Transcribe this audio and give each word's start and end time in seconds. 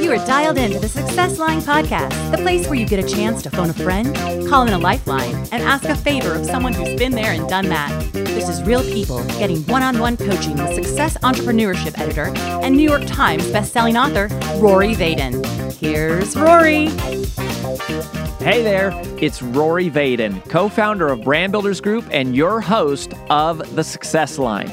You 0.00 0.12
are 0.12 0.26
dialed 0.26 0.56
into 0.56 0.78
the 0.78 0.88
Success 0.88 1.38
Line 1.38 1.60
Podcast, 1.60 2.30
the 2.30 2.38
place 2.38 2.66
where 2.66 2.76
you 2.76 2.86
get 2.86 3.04
a 3.04 3.06
chance 3.06 3.42
to 3.42 3.50
phone 3.50 3.68
a 3.68 3.74
friend, 3.74 4.16
call 4.48 4.66
in 4.66 4.72
a 4.72 4.78
lifeline, 4.78 5.34
and 5.52 5.62
ask 5.62 5.84
a 5.84 5.94
favor 5.94 6.32
of 6.32 6.46
someone 6.46 6.72
who's 6.72 6.98
been 6.98 7.12
there 7.12 7.32
and 7.32 7.46
done 7.46 7.68
that. 7.68 8.10
This 8.12 8.48
is 8.48 8.62
real 8.62 8.82
people 8.82 9.22
getting 9.38 9.58
one 9.66 9.82
on 9.82 9.98
one 9.98 10.16
coaching 10.16 10.56
with 10.56 10.74
success 10.74 11.18
entrepreneurship 11.18 11.98
editor 11.98 12.32
and 12.64 12.74
New 12.74 12.88
York 12.88 13.04
Times 13.06 13.44
bestselling 13.50 14.00
author 14.00 14.28
Rory 14.58 14.94
Vaden. 14.94 15.44
Here's 15.74 16.34
Rory. 16.36 16.88
Hey 17.70 18.64
there, 18.64 18.90
it's 19.20 19.40
Rory 19.40 19.88
Vaden, 19.88 20.44
co 20.48 20.68
founder 20.68 21.06
of 21.06 21.22
Brand 21.22 21.52
Builders 21.52 21.80
Group 21.80 22.04
and 22.10 22.34
your 22.34 22.60
host 22.60 23.12
of 23.28 23.76
The 23.76 23.84
Success 23.84 24.38
Line. 24.38 24.68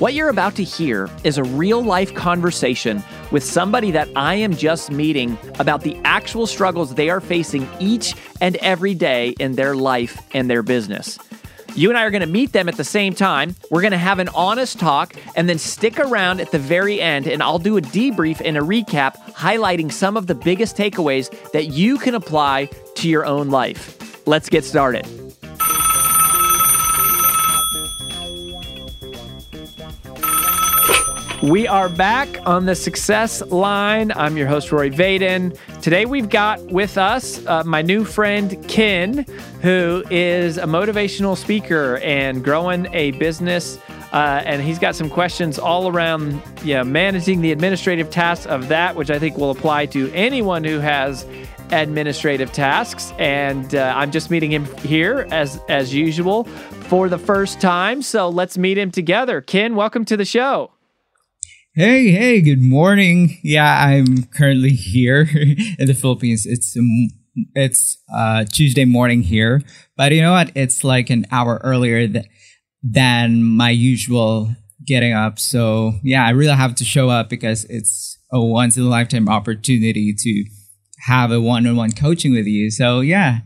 What 0.00 0.14
you're 0.14 0.28
about 0.28 0.56
to 0.56 0.64
hear 0.64 1.08
is 1.22 1.38
a 1.38 1.44
real 1.44 1.84
life 1.84 2.12
conversation 2.14 3.04
with 3.30 3.44
somebody 3.44 3.92
that 3.92 4.08
I 4.16 4.34
am 4.34 4.56
just 4.56 4.90
meeting 4.90 5.38
about 5.60 5.82
the 5.82 5.96
actual 6.02 6.48
struggles 6.48 6.96
they 6.96 7.10
are 7.10 7.20
facing 7.20 7.68
each 7.78 8.16
and 8.40 8.56
every 8.56 8.94
day 8.94 9.36
in 9.38 9.52
their 9.52 9.76
life 9.76 10.20
and 10.34 10.50
their 10.50 10.64
business. 10.64 11.20
You 11.74 11.88
and 11.88 11.96
I 11.96 12.04
are 12.04 12.10
going 12.10 12.20
to 12.20 12.26
meet 12.26 12.52
them 12.52 12.68
at 12.68 12.76
the 12.76 12.84
same 12.84 13.14
time. 13.14 13.56
We're 13.70 13.80
going 13.80 13.92
to 13.92 13.98
have 13.98 14.18
an 14.18 14.28
honest 14.34 14.78
talk 14.78 15.14
and 15.36 15.48
then 15.48 15.58
stick 15.58 15.98
around 15.98 16.40
at 16.40 16.50
the 16.50 16.58
very 16.58 17.00
end, 17.00 17.26
and 17.26 17.42
I'll 17.42 17.58
do 17.58 17.78
a 17.78 17.80
debrief 17.80 18.42
and 18.44 18.58
a 18.58 18.60
recap 18.60 19.16
highlighting 19.32 19.90
some 19.90 20.16
of 20.16 20.26
the 20.26 20.34
biggest 20.34 20.76
takeaways 20.76 21.30
that 21.52 21.68
you 21.68 21.98
can 21.98 22.14
apply 22.14 22.68
to 22.96 23.08
your 23.08 23.24
own 23.24 23.48
life. 23.48 24.26
Let's 24.26 24.48
get 24.50 24.64
started. 24.64 25.31
We 31.42 31.66
are 31.66 31.88
back 31.88 32.28
on 32.46 32.66
the 32.66 32.76
success 32.76 33.42
line. 33.42 34.12
I'm 34.14 34.36
your 34.36 34.46
host, 34.46 34.70
Rory 34.70 34.92
Vaden. 34.92 35.58
Today 35.80 36.06
we've 36.06 36.28
got 36.28 36.62
with 36.66 36.96
us 36.96 37.44
uh, 37.46 37.64
my 37.64 37.82
new 37.82 38.04
friend, 38.04 38.64
Ken, 38.68 39.26
who 39.60 40.04
is 40.08 40.56
a 40.56 40.66
motivational 40.66 41.36
speaker 41.36 41.96
and 41.98 42.44
growing 42.44 42.86
a 42.94 43.10
business. 43.12 43.76
Uh, 44.12 44.42
and 44.44 44.62
he's 44.62 44.78
got 44.78 44.94
some 44.94 45.10
questions 45.10 45.58
all 45.58 45.88
around 45.88 46.40
you 46.62 46.74
know, 46.74 46.84
managing 46.84 47.40
the 47.40 47.50
administrative 47.50 48.08
tasks 48.08 48.46
of 48.46 48.68
that, 48.68 48.94
which 48.94 49.10
I 49.10 49.18
think 49.18 49.36
will 49.36 49.50
apply 49.50 49.86
to 49.86 50.12
anyone 50.12 50.62
who 50.62 50.78
has 50.78 51.26
administrative 51.70 52.52
tasks. 52.52 53.12
And 53.18 53.74
uh, 53.74 53.92
I'm 53.96 54.12
just 54.12 54.30
meeting 54.30 54.52
him 54.52 54.64
here 54.76 55.26
as 55.32 55.60
as 55.68 55.92
usual 55.92 56.44
for 56.44 57.08
the 57.08 57.18
first 57.18 57.60
time. 57.60 58.00
So 58.00 58.28
let's 58.28 58.56
meet 58.56 58.78
him 58.78 58.92
together. 58.92 59.40
Ken, 59.40 59.74
welcome 59.74 60.04
to 60.04 60.16
the 60.16 60.24
show. 60.24 60.71
Hey, 61.74 62.10
hey, 62.10 62.42
good 62.42 62.60
morning. 62.60 63.38
Yeah, 63.42 63.82
I'm 63.82 64.24
currently 64.24 64.72
here 64.72 65.26
in 65.78 65.86
the 65.86 65.94
Philippines. 65.94 66.44
It's 66.44 66.76
um, 66.76 67.08
it's 67.54 67.96
uh, 68.14 68.44
Tuesday 68.44 68.84
morning 68.84 69.22
here, 69.22 69.62
but 69.96 70.12
you 70.12 70.20
know 70.20 70.32
what? 70.32 70.50
It's 70.54 70.84
like 70.84 71.08
an 71.08 71.24
hour 71.32 71.62
earlier 71.64 72.06
th- 72.06 72.26
than 72.82 73.42
my 73.42 73.70
usual 73.70 74.54
getting 74.86 75.14
up. 75.14 75.38
So 75.38 75.94
yeah, 76.02 76.26
I 76.26 76.30
really 76.30 76.52
have 76.52 76.74
to 76.74 76.84
show 76.84 77.08
up 77.08 77.30
because 77.30 77.64
it's 77.70 78.18
a 78.30 78.38
once 78.38 78.76
in 78.76 78.82
a 78.82 78.88
lifetime 78.90 79.26
opportunity 79.26 80.12
to 80.12 80.44
have 81.06 81.32
a 81.32 81.40
one 81.40 81.66
on 81.66 81.76
one 81.76 81.92
coaching 81.92 82.32
with 82.32 82.46
you. 82.46 82.70
So 82.70 83.00
yeah, 83.00 83.38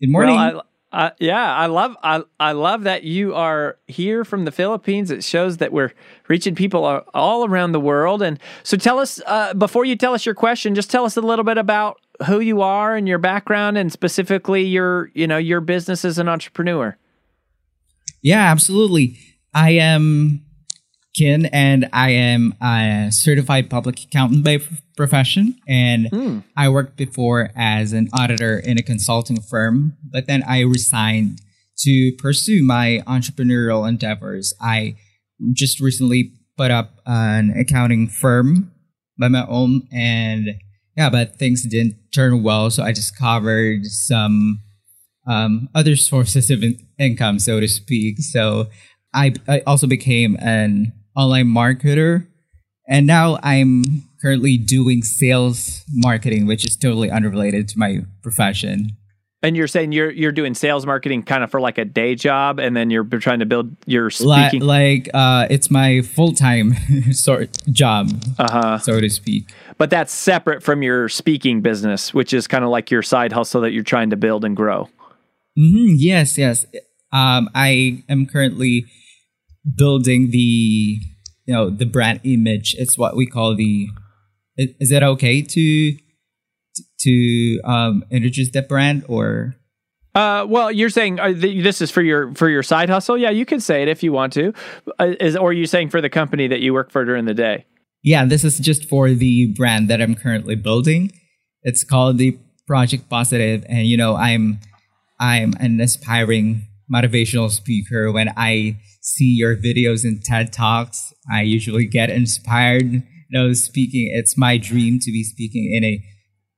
good 0.00 0.10
morning. 0.10 0.34
Well, 0.34 0.64
uh, 0.94 1.10
yeah, 1.18 1.52
I 1.52 1.66
love 1.66 1.96
I 2.04 2.22
I 2.38 2.52
love 2.52 2.84
that 2.84 3.02
you 3.02 3.34
are 3.34 3.76
here 3.88 4.24
from 4.24 4.44
the 4.44 4.52
Philippines. 4.52 5.10
It 5.10 5.24
shows 5.24 5.56
that 5.56 5.72
we're 5.72 5.92
reaching 6.28 6.54
people 6.54 6.84
all 7.12 7.44
around 7.44 7.72
the 7.72 7.80
world. 7.80 8.22
And 8.22 8.38
so, 8.62 8.76
tell 8.76 9.00
us 9.00 9.20
uh, 9.26 9.54
before 9.54 9.84
you 9.84 9.96
tell 9.96 10.14
us 10.14 10.24
your 10.24 10.36
question, 10.36 10.76
just 10.76 10.92
tell 10.92 11.04
us 11.04 11.16
a 11.16 11.20
little 11.20 11.44
bit 11.44 11.58
about 11.58 12.00
who 12.26 12.38
you 12.38 12.62
are 12.62 12.94
and 12.94 13.08
your 13.08 13.18
background, 13.18 13.76
and 13.76 13.90
specifically 13.90 14.62
your 14.62 15.10
you 15.14 15.26
know 15.26 15.36
your 15.36 15.60
business 15.60 16.04
as 16.04 16.16
an 16.20 16.28
entrepreneur. 16.28 16.96
Yeah, 18.22 18.48
absolutely. 18.48 19.18
I 19.52 19.70
am 19.70 20.43
Ken, 21.16 21.46
and 21.46 21.88
I 21.92 22.10
am 22.10 22.54
a 22.60 23.08
certified 23.10 23.70
public 23.70 24.02
accountant 24.02 24.44
by 24.44 24.58
profession. 24.96 25.58
And 25.68 26.06
mm. 26.10 26.44
I 26.56 26.68
worked 26.68 26.96
before 26.96 27.50
as 27.54 27.92
an 27.92 28.08
auditor 28.12 28.58
in 28.58 28.78
a 28.78 28.82
consulting 28.82 29.40
firm, 29.40 29.96
but 30.02 30.26
then 30.26 30.42
I 30.42 30.60
resigned 30.60 31.40
to 31.78 32.12
pursue 32.18 32.64
my 32.64 33.02
entrepreneurial 33.06 33.88
endeavors. 33.88 34.54
I 34.60 34.96
just 35.52 35.80
recently 35.80 36.32
put 36.56 36.70
up 36.70 37.00
an 37.06 37.50
accounting 37.50 38.08
firm 38.08 38.72
by 39.18 39.28
my 39.28 39.46
own, 39.46 39.86
and 39.92 40.60
yeah, 40.96 41.10
but 41.10 41.36
things 41.36 41.66
didn't 41.66 41.96
turn 42.14 42.42
well, 42.42 42.70
so 42.70 42.82
I 42.82 42.92
just 42.92 43.18
covered 43.18 43.86
some 43.86 44.60
um, 45.26 45.68
other 45.74 45.96
sources 45.96 46.50
of 46.50 46.62
in- 46.62 46.86
income, 46.98 47.38
so 47.38 47.60
to 47.60 47.68
speak. 47.68 48.18
So 48.18 48.68
I, 49.12 49.34
I 49.48 49.60
also 49.60 49.86
became 49.86 50.36
an 50.40 50.92
online 51.16 51.46
marketer. 51.46 52.26
And 52.88 53.06
now 53.06 53.38
I'm 53.42 53.84
currently 54.20 54.56
doing 54.56 55.02
sales 55.02 55.84
marketing, 55.92 56.46
which 56.46 56.64
is 56.64 56.76
totally 56.76 57.10
unrelated 57.10 57.68
to 57.68 57.78
my 57.78 58.00
profession. 58.22 58.96
And 59.42 59.58
you're 59.58 59.68
saying 59.68 59.92
you're 59.92 60.10
you're 60.10 60.32
doing 60.32 60.54
sales 60.54 60.86
marketing 60.86 61.22
kind 61.22 61.44
of 61.44 61.50
for 61.50 61.60
like 61.60 61.76
a 61.76 61.84
day 61.84 62.14
job, 62.14 62.58
and 62.58 62.74
then 62.74 62.88
you're 62.88 63.04
trying 63.04 63.40
to 63.40 63.46
build 63.46 63.76
your 63.84 64.08
speaking. 64.08 64.62
Like, 64.62 65.08
like 65.08 65.10
uh, 65.12 65.46
it's 65.50 65.70
my 65.70 66.00
full 66.00 66.32
time 66.32 66.72
sort 67.12 67.50
job, 67.70 68.10
uh-huh. 68.38 68.78
so 68.78 69.00
to 69.00 69.10
speak. 69.10 69.52
But 69.76 69.90
that's 69.90 70.14
separate 70.14 70.62
from 70.62 70.82
your 70.82 71.10
speaking 71.10 71.60
business, 71.60 72.14
which 72.14 72.32
is 72.32 72.46
kind 72.46 72.64
of 72.64 72.70
like 72.70 72.90
your 72.90 73.02
side 73.02 73.32
hustle 73.32 73.60
that 73.60 73.72
you're 73.72 73.82
trying 73.82 74.08
to 74.10 74.16
build 74.16 74.46
and 74.46 74.56
grow. 74.56 74.88
Mm-hmm. 75.58 75.94
Yes, 75.96 76.38
yes. 76.38 76.64
Um, 77.12 77.50
I 77.54 78.02
am 78.08 78.24
currently 78.24 78.86
building 79.64 80.30
the 80.30 80.98
you 81.46 81.54
know 81.54 81.70
the 81.70 81.86
brand 81.86 82.20
image. 82.24 82.74
It's 82.78 82.98
what 82.98 83.16
we 83.16 83.26
call 83.26 83.54
the. 83.54 83.88
Is 84.56 84.92
it 84.92 85.02
okay 85.02 85.42
to 85.42 85.96
to 87.00 87.60
um, 87.64 88.04
introduce 88.10 88.50
that 88.52 88.68
brand 88.68 89.04
or? 89.08 89.56
Uh, 90.14 90.46
well, 90.48 90.70
you're 90.70 90.90
saying 90.90 91.18
uh, 91.18 91.32
this 91.34 91.80
is 91.80 91.90
for 91.90 92.02
your 92.02 92.32
for 92.34 92.48
your 92.48 92.62
side 92.62 92.88
hustle. 92.88 93.18
Yeah, 93.18 93.30
you 93.30 93.44
can 93.44 93.60
say 93.60 93.82
it 93.82 93.88
if 93.88 94.02
you 94.02 94.12
want 94.12 94.32
to. 94.34 94.52
Uh, 95.00 95.14
is 95.20 95.36
or 95.36 95.50
are 95.50 95.52
you 95.52 95.66
saying 95.66 95.90
for 95.90 96.00
the 96.00 96.10
company 96.10 96.46
that 96.46 96.60
you 96.60 96.72
work 96.72 96.90
for 96.90 97.04
during 97.04 97.24
the 97.24 97.34
day? 97.34 97.66
Yeah, 98.02 98.24
this 98.24 98.44
is 98.44 98.58
just 98.58 98.88
for 98.88 99.10
the 99.10 99.46
brand 99.56 99.88
that 99.88 100.00
I'm 100.00 100.14
currently 100.14 100.54
building. 100.54 101.10
It's 101.62 101.82
called 101.82 102.18
the 102.18 102.38
Project 102.66 103.08
Positive, 103.08 103.64
and 103.68 103.86
you 103.88 103.96
know 103.96 104.14
I'm 104.14 104.60
I'm 105.18 105.54
an 105.58 105.80
aspiring 105.80 106.68
motivational 106.92 107.50
speaker. 107.50 108.12
When 108.12 108.32
I 108.36 108.76
see 109.04 109.34
your 109.36 109.54
videos 109.54 110.02
and 110.02 110.24
TED 110.24 110.52
Talks. 110.52 111.12
I 111.32 111.42
usually 111.42 111.86
get 111.86 112.10
inspired. 112.10 112.90
You 112.90 113.02
know, 113.30 113.52
speaking, 113.52 114.10
it's 114.12 114.36
my 114.36 114.56
dream 114.56 114.98
to 115.00 115.12
be 115.12 115.22
speaking 115.22 115.72
in 115.72 115.84
a 115.84 116.02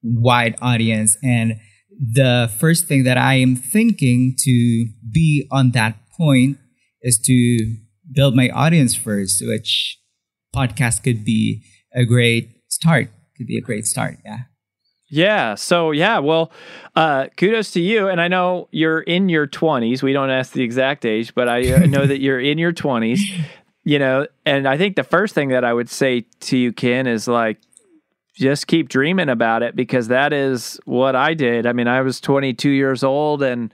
wide 0.02 0.56
audience. 0.62 1.18
And 1.22 1.58
the 1.90 2.50
first 2.58 2.86
thing 2.86 3.02
that 3.04 3.18
I 3.18 3.34
am 3.34 3.56
thinking 3.56 4.36
to 4.38 4.86
be 5.12 5.46
on 5.50 5.72
that 5.72 5.96
point 6.16 6.58
is 7.02 7.18
to 7.26 7.76
build 8.12 8.36
my 8.36 8.48
audience 8.50 8.94
first, 8.94 9.42
which 9.44 9.98
podcast 10.54 11.02
could 11.02 11.24
be 11.24 11.64
a 11.94 12.04
great 12.04 12.62
start. 12.68 13.10
Could 13.36 13.48
be 13.48 13.58
a 13.58 13.62
great 13.62 13.86
start. 13.86 14.18
Yeah. 14.24 14.42
Yeah. 15.08 15.54
So 15.54 15.92
yeah. 15.92 16.18
Well, 16.18 16.50
uh, 16.94 17.26
kudos 17.36 17.70
to 17.72 17.80
you. 17.80 18.08
And 18.08 18.20
I 18.20 18.28
know 18.28 18.68
you're 18.70 19.00
in 19.00 19.28
your 19.28 19.46
20s. 19.46 20.02
We 20.02 20.12
don't 20.12 20.30
ask 20.30 20.52
the 20.52 20.62
exact 20.62 21.04
age, 21.04 21.34
but 21.34 21.48
I 21.48 21.72
uh, 21.72 21.86
know 21.86 22.06
that 22.06 22.20
you're 22.20 22.40
in 22.40 22.58
your 22.58 22.72
20s. 22.72 23.20
You 23.88 24.00
know, 24.00 24.26
and 24.44 24.66
I 24.66 24.76
think 24.76 24.96
the 24.96 25.04
first 25.04 25.32
thing 25.32 25.50
that 25.50 25.62
I 25.62 25.72
would 25.72 25.88
say 25.88 26.26
to 26.40 26.56
you, 26.58 26.72
Ken, 26.72 27.06
is 27.06 27.28
like, 27.28 27.58
just 28.34 28.66
keep 28.66 28.88
dreaming 28.88 29.28
about 29.28 29.62
it 29.62 29.76
because 29.76 30.08
that 30.08 30.32
is 30.32 30.80
what 30.86 31.14
I 31.14 31.34
did. 31.34 31.66
I 31.66 31.72
mean, 31.72 31.86
I 31.86 32.00
was 32.00 32.20
22 32.20 32.68
years 32.68 33.04
old, 33.04 33.44
and 33.44 33.72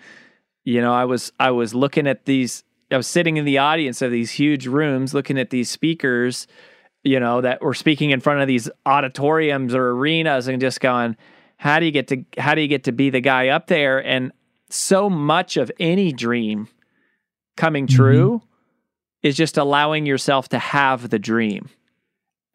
you 0.65 0.83
know, 0.83 0.93
I 0.93 1.07
was 1.07 1.33
I 1.41 1.51
was 1.53 1.75
looking 1.75 2.07
at 2.07 2.27
these. 2.27 2.63
I 2.91 2.99
was 2.99 3.07
sitting 3.07 3.39
in 3.39 3.47
the 3.47 3.57
audience 3.57 4.03
of 4.03 4.11
these 4.11 4.33
huge 4.33 4.67
rooms, 4.67 5.15
looking 5.15 5.39
at 5.39 5.49
these 5.49 5.71
speakers 5.71 6.47
you 7.05 7.19
know, 7.19 7.41
that 7.41 7.63
were 7.63 7.75
speaking 7.75 8.11
in 8.11 8.21
front 8.21 8.41
of 8.41 8.49
these 8.49 8.71
auditoriums 8.87 9.75
or 9.75 9.91
arenas 9.91 10.49
and 10.49 10.61
just 10.61 10.81
going, 10.81 11.17
how 11.57 11.79
do 11.79 11.87
you 11.87 11.93
get 11.93 12.09
to 12.09 12.25
how 12.39 12.55
do 12.55 12.61
you 12.61 12.69
get 12.69 12.85
to 12.85 12.93
be 12.93 13.11
the 13.11 13.21
guy 13.21 13.49
up 13.49 13.67
there? 13.67 14.05
And 14.05 14.33
so 14.69 15.09
much 15.11 15.57
of 15.57 15.71
any 15.79 16.13
dream 16.13 16.69
coming 17.57 17.87
mm-hmm. 17.87 17.97
true 17.97 18.39
mm-hmm. 18.39 19.27
is 19.27 19.37
just 19.37 19.57
allowing 19.57 20.07
yourself 20.07 20.49
to 20.51 20.59
have 20.59 21.11
the 21.11 21.19
dream 21.19 21.69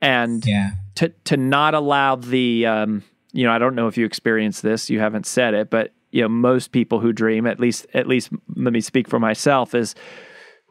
and 0.02 0.46
yeah. 0.46 0.72
to 0.96 1.10
to 1.26 1.38
not 1.38 1.74
allow 1.74 2.16
the 2.16 2.66
um, 2.66 3.04
you 3.34 3.46
know, 3.46 3.52
I 3.52 3.60
don't 3.60 3.76
know 3.76 3.88
if 3.88 3.98
you 3.98 4.06
experience 4.06 4.62
this, 4.62 4.90
you 4.90 5.00
haven't 5.00 5.26
said 5.26 5.54
it, 5.54 5.70
but 5.70 5.94
you 6.12 6.22
know 6.22 6.30
most 6.30 6.72
people 6.72 7.00
who 7.00 7.14
dream 7.14 7.46
at 7.46 7.60
least 7.60 7.86
at 7.94 8.08
least 8.08 8.30
let 8.56 8.74
me 8.74 8.82
speak 8.82 9.08
for 9.08 9.20
myself 9.20 9.76
is 9.76 9.94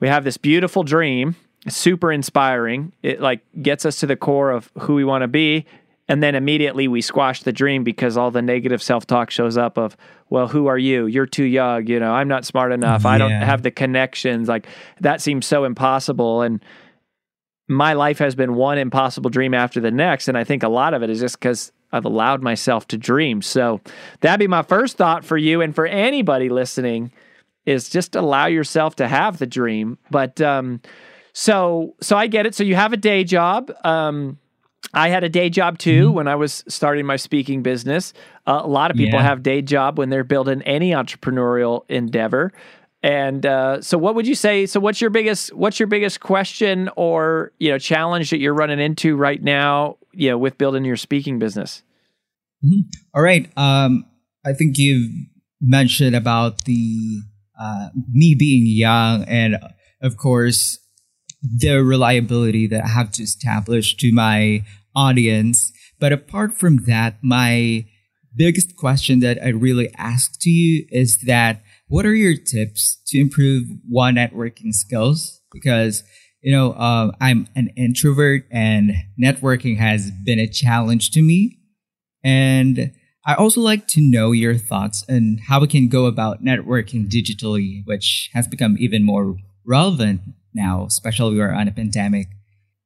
we 0.01 0.09
have 0.09 0.25
this 0.25 0.37
beautiful 0.37 0.83
dream 0.83 1.37
super 1.69 2.13
inspiring. 2.13 2.93
It 3.03 3.21
like 3.21 3.41
gets 3.61 3.85
us 3.85 4.01
to 4.01 4.07
the 4.07 4.17
core 4.17 4.51
of 4.51 4.71
who 4.79 4.95
we 4.95 5.05
want 5.05 5.23
to 5.23 5.29
be 5.29 5.67
and 6.09 6.23
then 6.23 6.35
immediately 6.35 6.89
we 6.89 7.01
squash 7.01 7.43
the 7.43 7.53
dream 7.53 7.83
because 7.83 8.17
all 8.17 8.31
the 8.31 8.43
negative 8.43 8.83
self-talk 8.83 9.31
shows 9.31 9.57
up 9.57 9.77
of 9.77 9.97
well 10.31 10.49
who 10.49 10.67
are 10.67 10.79
you? 10.79 11.07
You're 11.07 11.27
too 11.27 11.45
young 11.45 11.87
you 11.87 12.01
know 12.01 12.13
i'm 12.13 12.29
not 12.29 12.45
smart 12.45 12.73
enough 12.73 13.05
i 13.07 13.19
don't 13.19 13.31
have 13.31 13.63
the 13.63 13.71
connections. 13.71 14.49
Like 14.49 14.67
that 15.01 15.21
seems 15.21 15.47
so 15.47 15.65
impossible 15.65 16.43
and 16.43 16.65
my 17.69 17.95
life 17.95 18.19
has 18.19 18.37
been 18.37 18.55
one 18.55 18.79
impossible 18.79 19.31
dream 19.31 19.53
after 19.53 19.81
the 19.81 19.91
next 19.91 20.29
and 20.29 20.39
i 20.39 20.45
think 20.45 20.63
a 20.63 20.69
lot 20.69 20.95
of 20.95 21.03
it 21.03 21.11
is 21.11 21.21
just 21.21 21.39
because 21.39 21.73
i've 21.93 22.05
allowed 22.05 22.43
myself 22.43 22.87
to 22.89 22.99
dream. 22.99 23.43
So 23.43 23.81
that'd 24.21 24.39
be 24.41 24.47
my 24.47 24.63
first 24.63 24.97
thought 24.97 25.25
for 25.25 25.37
you 25.37 25.61
and 25.61 25.75
for 25.75 25.87
anybody 25.87 26.49
listening 26.49 27.11
is 27.65 27.89
just 27.89 28.15
allow 28.15 28.47
yourself 28.47 28.95
to 28.97 29.09
have 29.09 29.39
the 29.39 29.47
dream 29.47 29.99
but 30.11 30.41
um 30.41 30.81
so 31.37 31.95
so 32.01 32.17
i 32.17 32.27
get 32.27 32.47
it 32.47 32.55
so 32.55 32.65
you 32.65 32.75
have 32.75 32.93
a 32.95 32.97
day 32.97 33.23
job 33.23 33.71
um 33.85 34.39
I 34.95 35.09
had 35.09 35.25
a 35.25 35.29
day 35.29 35.51
job 35.51 35.79
too 35.79 36.13
when 36.13 36.29
I 36.29 36.37
was 36.37 36.63
starting 36.69 37.07
my 37.07 37.17
speaking 37.17 37.61
business. 37.63 38.13
Uh, 38.47 38.61
a 38.63 38.69
lot 38.69 38.91
of 38.91 38.97
people 38.97 39.19
Yeah. 39.19 39.25
have 39.25 39.43
day 39.43 39.61
job 39.61 39.99
when 39.99 40.11
they're 40.11 40.23
building 40.25 40.63
any 40.63 40.93
entrepreneurial 40.93 41.85
endeavor. 41.89 42.53
And 43.03 43.45
uh, 43.45 43.83
so, 43.83 43.99
what 43.99 44.15
would 44.15 44.27
you 44.29 44.37
say? 44.37 44.65
So, 44.65 44.79
what's 44.79 45.01
your 45.01 45.11
biggest 45.11 45.53
what's 45.55 45.81
your 45.81 45.89
biggest 45.89 46.21
question 46.21 46.89
or 46.97 47.53
you 47.59 47.71
know 47.71 47.79
challenge 47.79 48.31
that 48.31 48.39
you're 48.39 48.55
running 48.55 48.79
into 48.79 49.17
right 49.17 49.43
now? 49.43 49.97
You 50.13 50.31
know, 50.31 50.39
with 50.39 50.57
building 50.57 50.85
your 50.85 50.97
speaking 50.97 51.39
business. 51.41 51.83
All 53.13 53.23
right. 53.23 53.51
Um, 53.57 54.07
I 54.45 54.53
think 54.53 54.79
you've 54.79 55.11
mentioned 55.61 56.15
about 56.15 56.65
the 56.65 57.23
uh, 57.61 57.89
me 58.13 58.37
being 58.39 58.65
young, 58.67 59.25
and 59.25 59.57
of 60.01 60.17
course, 60.17 60.79
the 61.59 61.83
reliability 61.83 62.67
that 62.69 62.85
I 62.85 62.89
have 62.89 63.13
to 63.13 63.23
establish 63.23 63.97
to 63.99 64.13
my 64.13 64.65
audience. 64.95 65.73
But 65.99 66.13
apart 66.13 66.55
from 66.55 66.85
that, 66.85 67.19
my 67.23 67.87
biggest 68.35 68.77
question 68.77 69.21
that 69.21 69.39
I 69.43 69.49
really 69.49 69.91
ask 69.97 70.39
to 70.41 70.51
you 70.51 70.87
is 70.91 71.19
that 71.27 71.63
what 71.89 72.05
are 72.05 72.15
your 72.15 72.37
tips 72.37 73.01
to 73.07 73.21
improve 73.21 73.65
one 73.89 74.17
networking 74.17 74.73
skills? 74.73 75.41
Because 75.53 76.03
you 76.47 76.53
know, 76.53 76.75
uh, 76.75 77.11
I'm 77.21 77.49
an 77.57 77.71
introvert, 77.77 78.45
and 78.53 78.93
networking 79.21 79.79
has 79.79 80.13
been 80.13 80.39
a 80.39 80.47
challenge 80.47 81.11
to 81.11 81.21
me. 81.21 81.59
And 82.23 82.93
I 83.27 83.35
also 83.35 83.61
like 83.61 83.89
to 83.89 84.01
know 84.01 84.31
your 84.31 84.57
thoughts 84.57 85.05
on 85.11 85.39
how 85.49 85.61
we 85.61 85.67
can 85.67 85.89
go 85.89 86.07
about 86.07 86.45
networking 86.45 87.09
digitally, 87.11 87.83
which 87.85 88.31
has 88.33 88.47
become 88.47 88.77
even 88.79 89.05
more 89.05 89.37
relevant 89.67 90.21
now, 90.57 90.85
especially 90.85 91.37
we're 91.37 91.53
on 91.53 91.69
a 91.69 91.73
pandemic. 91.73 92.29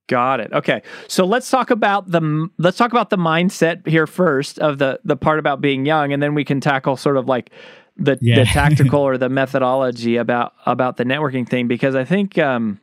Got 0.09 0.41
it. 0.41 0.53
Okay. 0.53 0.83
So 1.07 1.25
let's 1.25 1.49
talk 1.49 1.71
about 1.71 2.11
the 2.11 2.49
let's 2.59 2.77
talk 2.77 2.91
about 2.91 3.11
the 3.11 3.17
mindset 3.17 3.87
here 3.87 4.09
first 4.09 4.59
of 4.59 4.79
the 4.79 5.01
the 5.05 5.17
part 5.17 5.39
about 5.39 5.61
being 5.61 5.87
young, 5.87 6.13
and 6.13 6.21
then 6.23 6.35
we 6.35 6.45
can 6.45 6.61
tackle 6.61 6.97
sort 6.97 7.17
of 7.17 7.29
like 7.29 7.51
the 7.97 8.17
the 8.17 8.45
tactical 8.53 9.01
or 9.01 9.17
the 9.17 9.29
methodology 9.29 10.17
about 10.17 10.53
about 10.67 10.97
the 10.97 11.05
networking 11.05 11.49
thing 11.49 11.69
because 11.69 11.95
I 11.95 12.05
think 12.05 12.39
um, 12.39 12.81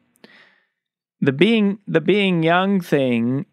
the 1.19 1.33
being 1.33 1.79
the 1.85 1.99
being 1.99 2.43
young 2.43 2.79
thing 2.79 3.45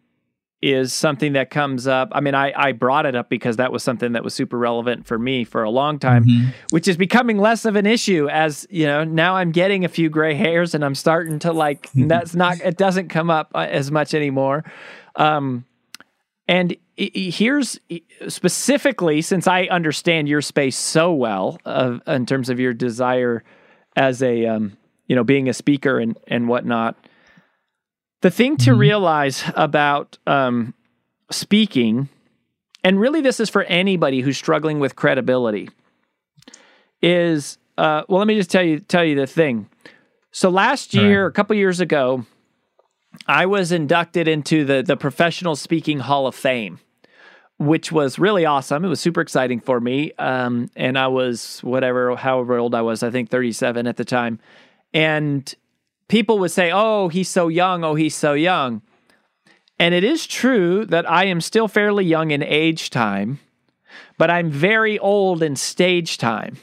is 0.72 0.94
something 0.94 1.34
that 1.34 1.50
comes 1.50 1.86
up. 1.86 2.08
I 2.12 2.20
mean, 2.20 2.34
I 2.34 2.52
I 2.56 2.72
brought 2.72 3.04
it 3.04 3.14
up 3.14 3.28
because 3.28 3.56
that 3.56 3.70
was 3.70 3.82
something 3.82 4.12
that 4.12 4.24
was 4.24 4.32
super 4.32 4.56
relevant 4.56 5.06
for 5.06 5.18
me 5.18 5.44
for 5.44 5.62
a 5.62 5.70
long 5.70 5.98
time 5.98 6.24
Mhm. 6.24 6.54
which 6.70 6.88
is 6.88 6.96
becoming 6.96 7.36
less 7.38 7.64
of 7.66 7.76
an 7.76 7.84
issue 7.86 8.28
as 8.30 8.66
you 8.70 8.86
know 8.86 9.04
now 9.04 9.36
i'm 9.36 9.52
getting 9.52 9.84
a 9.84 9.88
few 9.88 10.08
gray 10.08 10.34
hairs 10.34 10.74
and 10.74 10.84
i'm 10.84 10.94
starting 10.94 11.38
to 11.40 11.52
like 11.52 11.90
that's 11.94 12.34
not 12.34 12.58
it 12.60 12.76
doesn't 12.78 13.08
come 13.08 13.28
up 13.30 13.50
uh, 13.54 13.58
as 13.70 13.90
much 13.90 14.14
anymore 14.14 14.64
um 15.16 15.64
and 16.48 16.76
here's 16.96 17.78
specifically 18.28 19.20
since 19.22 19.46
i 19.46 19.64
understand 19.64 20.28
your 20.28 20.40
space 20.42 20.76
so 20.76 21.12
well 21.12 21.58
uh, 21.64 21.98
in 22.06 22.24
terms 22.26 22.48
of 22.48 22.58
your 22.58 22.72
desire 22.72 23.42
as 23.96 24.22
a 24.22 24.46
um 24.46 24.76
you 25.08 25.14
know 25.16 25.24
being 25.24 25.48
a 25.48 25.52
speaker 25.52 25.98
and 25.98 26.16
and 26.28 26.48
whatnot 26.48 26.96
the 28.24 28.30
thing 28.30 28.56
to 28.56 28.72
realize 28.72 29.44
about 29.54 30.16
um 30.26 30.72
speaking 31.30 32.08
and 32.82 32.98
really 32.98 33.20
this 33.20 33.38
is 33.38 33.50
for 33.50 33.64
anybody 33.64 34.22
who's 34.22 34.38
struggling 34.38 34.80
with 34.80 34.96
credibility 34.96 35.68
is 37.02 37.58
uh, 37.76 38.02
well 38.08 38.20
let 38.20 38.26
me 38.26 38.34
just 38.34 38.50
tell 38.50 38.62
you 38.62 38.80
tell 38.80 39.04
you 39.04 39.14
the 39.14 39.26
thing. 39.26 39.68
So 40.30 40.48
last 40.48 40.94
All 40.94 41.02
right. 41.02 41.08
year 41.08 41.26
a 41.26 41.32
couple 41.32 41.54
years 41.54 41.80
ago 41.80 42.24
i 43.26 43.44
was 43.44 43.72
inducted 43.72 44.26
into 44.26 44.64
the 44.64 44.82
the 44.82 44.96
professional 44.96 45.54
speaking 45.54 45.98
hall 45.98 46.26
of 46.26 46.34
fame 46.34 46.80
which 47.58 47.92
was 47.92 48.18
really 48.18 48.44
awesome. 48.44 48.84
It 48.84 48.88
was 48.88 49.00
super 49.00 49.20
exciting 49.20 49.60
for 49.60 49.80
me 49.80 50.12
um, 50.18 50.70
and 50.76 50.98
i 50.98 51.08
was 51.08 51.60
whatever 51.60 52.16
however 52.16 52.56
old 52.56 52.74
i 52.74 52.80
was 52.80 53.02
i 53.02 53.10
think 53.10 53.28
37 53.28 53.86
at 53.86 53.98
the 53.98 54.04
time. 54.06 54.38
And 54.94 55.54
people 56.08 56.38
would 56.38 56.50
say 56.50 56.70
oh 56.72 57.08
he's 57.08 57.28
so 57.28 57.48
young. 57.48 57.84
Oh 57.84 57.94
he's 57.94 58.14
so 58.14 58.32
young. 58.34 58.82
And 59.78 59.94
it 59.94 60.04
is 60.04 60.26
true 60.26 60.86
that 60.86 61.10
I 61.10 61.24
am 61.24 61.40
still 61.40 61.66
fairly 61.66 62.04
young 62.04 62.30
in 62.30 62.42
age 62.42 62.90
time, 62.90 63.40
but 64.18 64.30
I'm 64.30 64.50
very 64.50 64.98
old 64.98 65.42
in 65.42 65.56
stage 65.56 66.16
time 66.16 66.56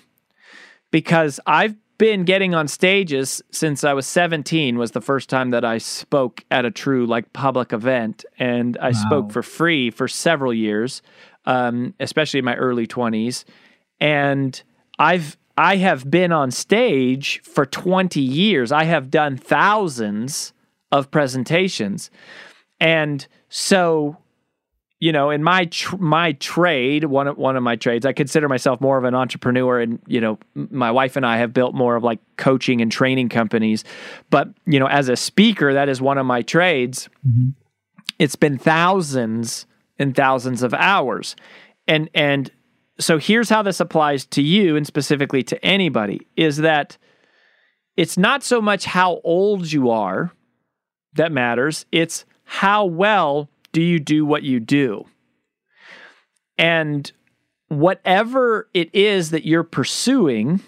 because 0.92 1.40
I've 1.46 1.76
been 1.98 2.24
getting 2.24 2.56
on 2.56 2.68
stages 2.68 3.44
since 3.52 3.84
I 3.84 3.94
was 3.94 4.08
17 4.08 4.78
was 4.78 4.92
the 4.92 5.02
first 5.02 5.30
time 5.30 5.52
that 5.52 5.64
I 5.64 5.78
spoke 5.78 6.44
at 6.50 6.66
a 6.66 6.72
true 6.72 7.06
like 7.06 7.32
public 7.34 7.74
event. 7.74 8.26
And 8.40 8.78
I 8.82 8.92
spoke 8.94 9.32
for 9.32 9.44
free 9.44 9.92
for 9.92 10.08
several 10.08 10.54
years 10.54 11.02
um, 11.46 11.94
especially 12.00 12.40
in 12.40 12.46
my 12.46 12.56
early 12.56 12.88
20s 12.88 13.46
and 14.00 14.62
I've 15.00 15.38
I 15.58 15.78
have 15.78 16.10
been 16.10 16.32
on 16.32 16.52
stage 16.52 17.42
for 17.44 17.66
20 17.66 18.20
years 18.20 18.72
I 18.72 18.84
have 18.86 19.12
done 19.12 19.38
thousands 19.38 20.54
of 20.92 21.12
presentations 21.12 22.10
and 22.82 23.26
so, 23.48 24.18
you 25.00 25.12
know, 25.12 25.30
in 25.30 25.44
my 25.44 25.66
tr- 25.66 25.98
my 25.98 26.34
trade, 26.34 27.06
one 27.06 27.28
of 27.28 27.38
one 27.38 27.56
of 27.56 27.62
my 27.62 27.76
trades, 27.76 28.08
I 28.08 28.12
consider 28.12 28.50
myself 28.50 28.82
more 28.82 28.98
of 28.98 29.04
an 29.04 29.14
entrepreneur, 29.14 29.80
and 29.80 30.00
you 30.08 30.20
know, 30.20 30.40
my 30.56 30.90
wife 30.90 31.16
and 31.16 31.26
I 31.26 31.38
have 31.38 31.54
built 31.54 31.76
more 31.76 31.96
of 31.96 32.04
like 32.04 32.20
coaching 32.38 32.82
and 32.82 32.92
training 32.92 33.30
companies. 33.30 33.84
But 34.32 34.50
you 34.66 34.80
know, 34.80 34.88
as 34.88 35.10
a 35.10 35.16
speaker, 35.16 35.74
that 35.74 35.90
is 35.90 36.02
one 36.02 36.18
of 36.18 36.26
my 36.26 36.42
trades. 36.42 37.08
Mm-hmm. 37.26 37.50
It's 38.18 38.36
been 38.36 38.58
thousands 38.58 39.68
and 40.00 40.16
thousands 40.16 40.64
of 40.64 40.74
hours, 40.74 41.36
and 41.88 42.10
and 42.16 42.50
so 43.02 43.18
here's 43.18 43.50
how 43.50 43.62
this 43.62 43.80
applies 43.80 44.26
to 44.28 44.42
you, 44.42 44.76
and 44.76 44.88
specifically 44.88 45.44
to 45.44 45.66
anybody, 45.66 46.28
is 46.36 46.58
that 46.58 46.98
it's 47.98 48.18
not 48.18 48.44
so 48.44 48.62
much 48.62 48.86
how 48.86 49.20
old 49.24 49.72
you 49.72 49.90
are 49.90 50.32
that 51.14 51.32
matters. 51.32 51.86
It's 51.92 52.26
how 52.44 52.86
well 52.86 53.50
do 53.72 53.82
you 53.82 54.00
do 54.00 54.26
what 54.26 54.44
you 54.44 54.60
do? 54.60 55.06
And 56.58 57.12
whatever 57.68 58.70
it 58.74 58.94
is 58.94 59.32
that 59.32 59.46
you're 59.46 59.64
pursuing, 59.64 60.62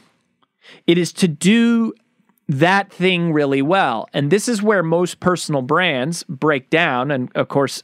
it 0.87 0.97
is 0.97 1.13
to 1.13 1.27
do 1.27 1.93
that 2.47 2.91
thing 2.91 3.33
really 3.33 3.61
well. 3.61 4.07
And 4.13 4.31
this 4.31 4.47
is 4.47 4.61
where 4.61 4.83
most 4.83 5.19
personal 5.19 5.61
brands 5.61 6.23
break 6.23 6.69
down. 6.69 7.11
And 7.11 7.31
of 7.35 7.47
course, 7.47 7.83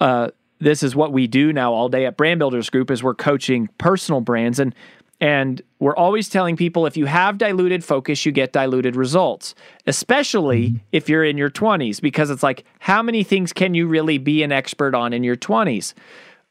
uh, 0.00 0.30
this 0.60 0.82
is 0.82 0.96
what 0.96 1.12
we 1.12 1.26
do 1.26 1.52
now 1.52 1.72
all 1.72 1.88
day 1.88 2.06
at 2.06 2.16
Brand 2.16 2.38
Builders 2.38 2.70
Group 2.70 2.90
is 2.90 3.02
we're 3.02 3.14
coaching 3.14 3.68
personal 3.78 4.20
brands 4.20 4.58
and 4.58 4.74
and 5.20 5.62
we're 5.78 5.96
always 5.96 6.28
telling 6.28 6.56
people 6.56 6.86
if 6.86 6.96
you 6.96 7.06
have 7.06 7.38
diluted 7.38 7.84
focus, 7.84 8.26
you 8.26 8.32
get 8.32 8.52
diluted 8.52 8.96
results, 8.96 9.54
especially 9.86 10.82
if 10.92 11.08
you're 11.08 11.24
in 11.24 11.38
your 11.38 11.50
20s, 11.50 12.00
because 12.00 12.30
it's 12.30 12.42
like, 12.42 12.64
how 12.80 13.00
many 13.00 13.22
things 13.22 13.52
can 13.52 13.74
you 13.74 13.86
really 13.86 14.18
be 14.18 14.42
an 14.42 14.50
expert 14.50 14.94
on 14.94 15.12
in 15.12 15.22
your 15.22 15.36
20s? 15.36 15.94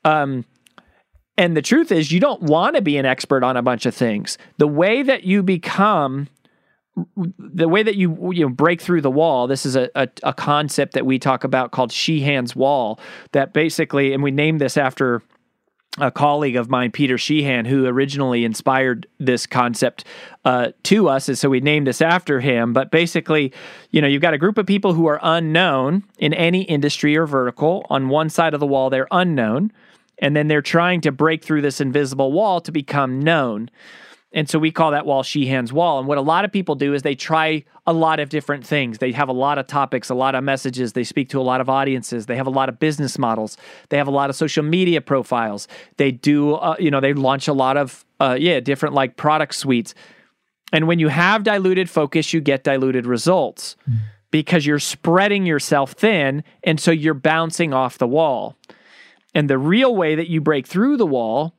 Um, 0.06 0.46
and 1.38 1.58
the 1.58 1.62
truth 1.62 1.92
is, 1.92 2.12
you 2.12 2.20
don't 2.20 2.42
want 2.42 2.76
to 2.76 2.82
be 2.82 2.98
an 2.98 3.06
expert 3.06 3.44
on 3.44 3.58
a 3.58 3.62
bunch 3.62 3.86
of 3.86 3.94
things. 3.94 4.38
The 4.58 4.68
way 4.68 5.04
that 5.04 5.24
you 5.24 5.44
become 5.44 6.28
the 7.16 7.68
way 7.68 7.82
that 7.82 7.96
you 7.96 8.32
you 8.32 8.44
know 8.44 8.50
break 8.50 8.80
through 8.80 9.02
the 9.02 9.10
wall 9.10 9.48
this 9.48 9.66
is 9.66 9.76
a, 9.76 9.90
a, 9.96 10.08
a 10.22 10.34
concept 10.34 10.94
that 10.94 11.06
we 11.06 11.18
talk 11.18 11.44
about 11.44 11.72
called 11.72 11.90
sheahan's 11.90 12.56
wall 12.56 13.00
that 13.32 13.52
basically 13.52 14.14
and 14.14 14.22
we 14.22 14.30
named 14.30 14.62
this 14.62 14.78
after 14.78 15.24
a 16.00 16.10
colleague 16.10 16.56
of 16.56 16.70
mine, 16.70 16.92
Peter 16.92 17.18
Sheahan, 17.18 17.68
who 17.68 17.86
originally 17.86 18.46
inspired 18.46 19.06
this 19.20 19.46
concept 19.46 20.06
uh, 20.44 20.70
to 20.84 21.08
us, 21.08 21.28
and 21.28 21.38
so 21.38 21.50
we 21.50 21.60
named 21.60 21.86
this 21.86 22.02
after 22.02 22.40
him. 22.40 22.74
But 22.74 22.90
basically, 22.90 23.54
you 23.92 24.02
know, 24.02 24.08
you've 24.08 24.22
got 24.22 24.34
a 24.34 24.40
group 24.40 24.58
of 24.58 24.66
people 24.66 24.94
who 24.94 25.06
are 25.06 25.20
unknown 25.22 26.04
in 26.18 26.34
any 26.34 26.64
industry 26.64 27.16
or 27.16 27.28
vertical. 27.28 27.86
On 27.92 28.10
one 28.10 28.30
side 28.30 28.56
of 28.56 28.60
the 28.60 28.66
wall, 28.66 28.90
they're 28.90 29.08
unknown, 29.12 29.72
And 30.18 30.36
then 30.36 30.48
they're 30.48 30.62
trying 30.64 31.02
to 31.02 31.12
break 31.12 31.44
through 31.44 31.62
this 31.62 31.80
invisible 31.80 32.32
wall 32.32 32.60
to 32.62 32.72
become 32.72 33.22
known. 33.22 33.70
And 34.34 34.50
so 34.50 34.58
we 34.58 34.72
call 34.72 34.92
that 34.92 35.06
wall 35.06 35.22
Sheahan's 35.22 35.72
wall. 35.72 36.00
And 36.00 36.08
what 36.08 36.18
a 36.18 36.22
lot 36.22 36.44
of 36.44 36.52
people 36.52 36.74
do 36.74 36.94
is 36.94 37.04
they 37.04 37.14
try 37.14 37.64
a 37.86 37.94
lot 37.94 38.20
of 38.20 38.30
different 38.30 38.66
things. 38.66 38.98
They 38.98 39.12
have 39.12 39.30
a 39.30 39.34
lot 39.34 39.60
of 39.60 39.68
topics, 39.68 40.10
a 40.10 40.16
lot 40.16 40.34
of 40.34 40.44
messages. 40.44 40.94
They 40.94 41.04
speak 41.04 41.30
to 41.30 41.40
a 41.40 41.44
lot 41.44 41.62
of 41.62 41.70
audiences. 41.70 42.26
They 42.26 42.36
have 42.36 42.48
a 42.48 42.52
lot 42.52 42.68
of 42.68 42.80
business 42.80 43.20
models. 43.20 43.58
They 43.90 43.98
have 43.98 44.08
a 44.08 44.12
lot 44.12 44.32
of 44.32 44.36
social 44.36 44.64
media 44.64 45.02
profiles. 45.02 45.68
They 45.98 46.12
do, 46.12 46.56
uh, 46.56 46.76
you 46.80 46.90
know, 46.90 47.00
they 47.00 47.14
launch 47.14 47.48
a 47.48 47.54
lot 47.54 47.78
of, 47.78 48.04
uh, 48.20 48.36
yeah, 48.40 48.60
different 48.60 48.96
like 48.96 49.18
product 49.18 49.54
suites. 49.54 49.94
And 50.72 50.88
when 50.88 50.98
you 50.98 51.10
have 51.10 51.44
diluted 51.44 51.88
focus, 51.88 52.34
you 52.34 52.42
get 52.42 52.64
diluted 52.64 53.06
results 53.06 53.76
because 54.32 54.66
you're 54.66 54.80
spreading 54.80 55.46
yourself 55.46 55.92
thin. 55.92 56.44
And 56.64 56.80
so 56.80 56.90
you're 56.90 57.14
bouncing 57.14 57.72
off 57.72 58.00
the 58.00 58.08
wall. 58.08 58.58
And 59.36 59.48
the 59.48 59.60
real 59.60 59.96
way 59.96 60.16
that 60.16 60.30
you 60.30 60.42
break 60.42 60.66
through 60.66 60.98
the 60.98 61.06
wall 61.06 61.54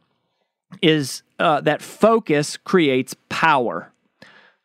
is 0.83 1.23
uh, 1.39 1.61
that 1.63 1.83
focus 1.83 2.57
creates 2.57 3.15
power. 3.29 3.93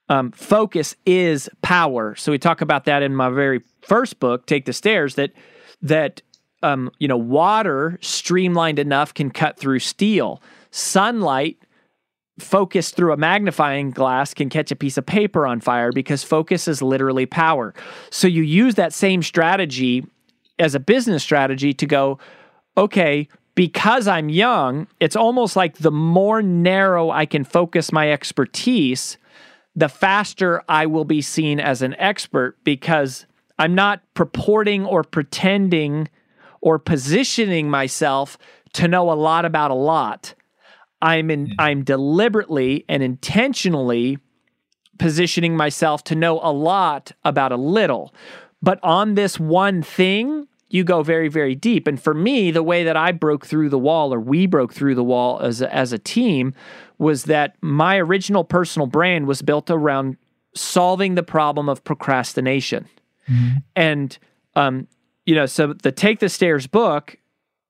Um, 0.10 0.32
focus 0.32 0.96
is 1.06 1.50
power. 1.62 2.16
So 2.16 2.32
we 2.32 2.40
talk 2.40 2.62
about 2.62 2.86
that 2.86 3.04
in 3.04 3.16
my 3.16 3.30
very 3.30 3.62
first 3.82 4.20
book, 4.20 4.46
Take 4.46 4.66
the 4.66 4.74
Stairs, 4.74 5.16
that 5.16 5.32
that 5.82 6.22
um, 6.64 6.92
you 7.00 7.08
know 7.08 7.18
water 7.18 7.98
streamlined 8.02 8.80
enough 8.80 9.14
can 9.14 9.30
cut 9.30 9.58
through 9.58 9.80
steel. 9.80 10.42
Sunlight 10.72 11.58
focused 12.40 12.96
through 12.96 13.14
a 13.14 13.18
magnifying 13.18 13.92
glass 13.92 14.34
can 14.34 14.50
catch 14.50 14.72
a 14.72 14.76
piece 14.76 14.98
of 14.98 15.06
paper 15.06 15.46
on 15.46 15.60
fire 15.60 15.92
because 15.92 16.24
focus 16.24 16.68
is 16.68 16.82
literally 16.82 17.26
power. 17.26 17.74
So 18.10 18.28
you 18.28 18.44
use 18.44 18.76
that 18.76 18.94
same 18.94 19.22
strategy 19.22 20.06
as 20.58 20.76
a 20.76 20.80
business 20.80 21.24
strategy 21.24 21.74
to 21.74 21.86
go, 21.86 22.20
okay, 22.78 23.28
because 23.60 24.08
I'm 24.08 24.30
young, 24.30 24.88
it's 25.02 25.18
almost 25.18 25.58
like 25.58 25.80
the 25.80 25.92
more 25.92 26.42
narrow 26.42 27.12
I 27.12 27.26
can 27.26 27.44
focus 27.44 27.92
my 27.92 28.10
expertise, 28.10 29.18
the 29.76 29.90
faster 29.90 30.64
I 30.70 30.86
will 30.86 31.04
be 31.04 31.22
seen 31.22 31.60
as 31.60 31.82
an 31.82 31.94
expert 31.96 32.56
because 32.64 33.26
I'm 33.58 33.76
not 33.76 34.02
purporting 34.14 34.86
or 34.86 35.04
pretending 35.04 36.08
or 36.62 36.80
positioning 36.80 37.70
myself 37.70 38.38
to 38.76 38.88
know 38.88 39.12
a 39.12 39.20
lot 39.20 39.44
about 39.44 39.72
a 39.72 39.76
lot. 39.76 40.36
I'm 41.02 41.30
in, 41.30 41.54
I'm 41.60 41.84
deliberately 41.84 42.86
and 42.88 43.04
intentionally 43.04 44.20
positioning 45.00 45.58
myself 45.58 46.06
to 46.06 46.16
know 46.16 46.40
a 46.42 46.54
lot 46.54 47.12
about 47.26 47.52
a 47.52 47.58
little. 47.58 48.14
But 48.62 48.80
on 48.84 49.16
this 49.16 49.38
one 49.38 49.84
thing, 49.84 50.48
you 50.70 50.84
go 50.84 51.02
very, 51.02 51.28
very 51.28 51.56
deep. 51.56 51.88
And 51.88 52.02
for 52.02 52.14
me, 52.14 52.52
the 52.52 52.64
way 52.64 52.84
that 52.84 52.96
I 52.96 53.12
broke 53.12 53.46
through 53.46 53.70
the 53.70 53.80
wall, 53.80 54.14
or 54.14 54.20
we 54.20 54.46
broke 54.46 54.74
through 54.74 54.96
the 54.96 55.04
wall 55.04 55.40
as 55.40 55.62
a, 55.62 55.74
as 55.74 55.92
a 55.92 56.00
team, 56.00 56.54
was 56.98 57.24
that 57.24 57.56
my 57.62 57.98
original 57.98 58.44
personal 58.44 58.86
brand 58.86 59.26
was 59.26 59.42
built 59.42 59.70
around 59.70 60.18
solving 60.56 61.16
the 61.16 61.24
problem 61.24 61.70
of 61.70 61.84
procrastination. 61.84 62.88
Mm-hmm. 63.28 63.58
And, 63.76 64.18
um, 64.56 64.88
you 65.26 65.36
know, 65.36 65.46
so 65.46 65.74
the 65.74 65.92
Take 65.92 66.20
the 66.20 66.30
Stairs 66.30 66.68
book, 66.68 67.18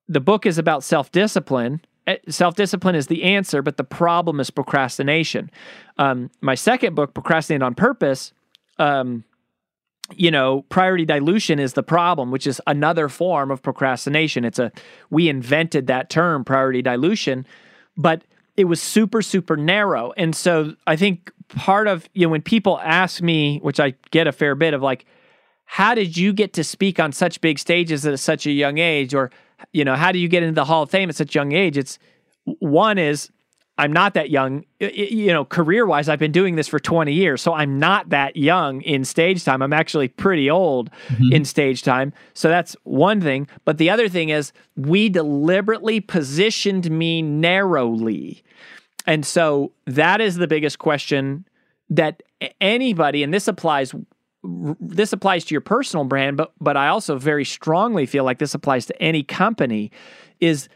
the 0.08 0.20
book 0.20 0.46
is 0.46 0.58
about 0.58 0.84
self 0.84 1.12
discipline. 1.12 1.82
Eh, 2.08 2.18
self 2.30 2.56
discipline 2.56 2.96
is 2.96 3.08
the 3.08 3.24
answer, 3.24 3.62
but 3.62 3.78
the 3.78 3.84
problem 3.84 4.40
is 4.40 4.50
procrastination. 4.50 5.50
Um, 5.98 6.32
my 6.42 6.56
second 6.56 6.96
book, 6.96 7.14
Procrastinate 7.14 7.62
on 7.62 7.76
Purpose, 7.76 8.34
um, 8.78 9.24
you 10.16 10.32
know, 10.32 10.64
priority 10.70 11.06
dilution 11.06 11.60
is 11.60 11.74
the 11.74 11.84
problem, 11.84 12.32
which 12.32 12.48
is 12.48 12.62
another 12.68 13.10
form 13.10 13.52
of 13.52 13.62
procrastination. 13.62 14.46
It's 14.46 14.60
a, 14.60 14.72
we 15.10 15.30
invented 15.30 15.88
that 15.88 16.10
term, 16.10 16.44
priority 16.44 16.82
dilution, 16.82 17.46
but 17.96 18.24
it 18.58 18.66
was 18.66 18.82
super, 18.82 19.22
super 19.22 19.56
narrow. 19.56 20.12
And 20.18 20.36
so 20.36 20.76
I 20.86 20.96
think 20.96 21.32
part 21.48 21.88
of, 21.88 22.10
you 22.14 22.26
know, 22.26 22.32
when 22.32 22.42
people 22.42 22.80
ask 22.80 23.22
me, 23.22 23.60
which 23.60 23.80
I 23.80 23.94
get 24.12 24.28
a 24.28 24.32
fair 24.32 24.56
bit 24.56 24.74
of 24.74 24.82
like, 24.82 25.06
how 25.66 25.94
did 25.96 26.18
you 26.18 26.34
get 26.34 26.54
to 26.54 26.64
speak 26.64 27.00
on 27.00 27.12
such 27.12 27.42
big 27.42 27.60
stages 27.60 28.06
at 28.06 28.20
such 28.20 28.46
a 28.46 28.52
young 28.52 28.78
age? 28.78 29.14
Or, 29.14 29.32
you 29.72 29.86
know, 29.86 29.96
how 29.96 30.12
do 30.12 30.20
you 30.20 30.28
get 30.28 30.44
into 30.44 30.56
the 30.56 30.66
Hall 30.66 30.84
of 30.84 30.90
Fame 30.90 31.10
at 31.10 31.16
such 31.16 31.36
a 31.36 31.40
young 31.40 31.52
age? 31.52 31.78
It's 31.78 32.00
one 32.44 32.98
is 32.98 33.30
I'm 33.80 33.94
not 33.94 34.14
that 34.14 34.30
young. 34.30 34.66
You 34.80 35.34
know, 35.34 35.46
career 35.46 35.86
wise, 35.86 36.10
I've 36.10 36.20
been 36.20 36.34
doing 36.34 36.56
this 36.56 36.68
for 36.68 36.80
20 36.80 37.14
years. 37.14 37.42
So 37.42 37.54
I'm 37.54 37.80
not 37.80 38.10
that 38.10 38.36
young 38.36 38.82
in 38.82 39.06
stage 39.06 39.44
time. 39.46 39.62
I'm 39.62 39.74
actually 39.74 40.10
pretty 40.10 40.50
old 40.50 40.92
mm-hmm. 41.08 41.34
in 41.34 41.46
stage 41.46 41.82
time. 41.82 42.14
So 42.34 42.50
that's 42.50 42.76
one 42.84 43.22
thing. 43.22 43.48
But 43.64 43.78
the 43.78 43.90
other 43.90 44.10
thing 44.10 44.30
is, 44.30 44.52
we 44.76 45.08
deliberately 45.10 46.02
positioned 46.02 46.92
me 46.92 47.22
narrowly. 47.22 48.44
And 49.08 49.26
so 49.26 49.72
that 49.86 50.20
is 50.20 50.36
the 50.36 50.48
biggest 50.48 50.78
question 50.78 51.46
that 51.90 52.22
anybody, 52.60 53.24
and 53.24 53.34
this 53.34 53.48
applies 53.48 53.96
this 54.42 55.12
applies 55.12 55.44
to 55.44 55.54
your 55.54 55.60
personal 55.60 56.06
brand 56.06 56.38
but 56.38 56.54
but 56.62 56.78
I 56.78 56.88
also 56.88 57.18
very 57.18 57.44
strongly 57.44 58.06
feel 58.06 58.24
like 58.24 58.40
this 58.40 58.54
applies 58.54 58.86
to 58.86 59.02
any 59.02 59.22
company 59.22 59.92
is 60.40 60.70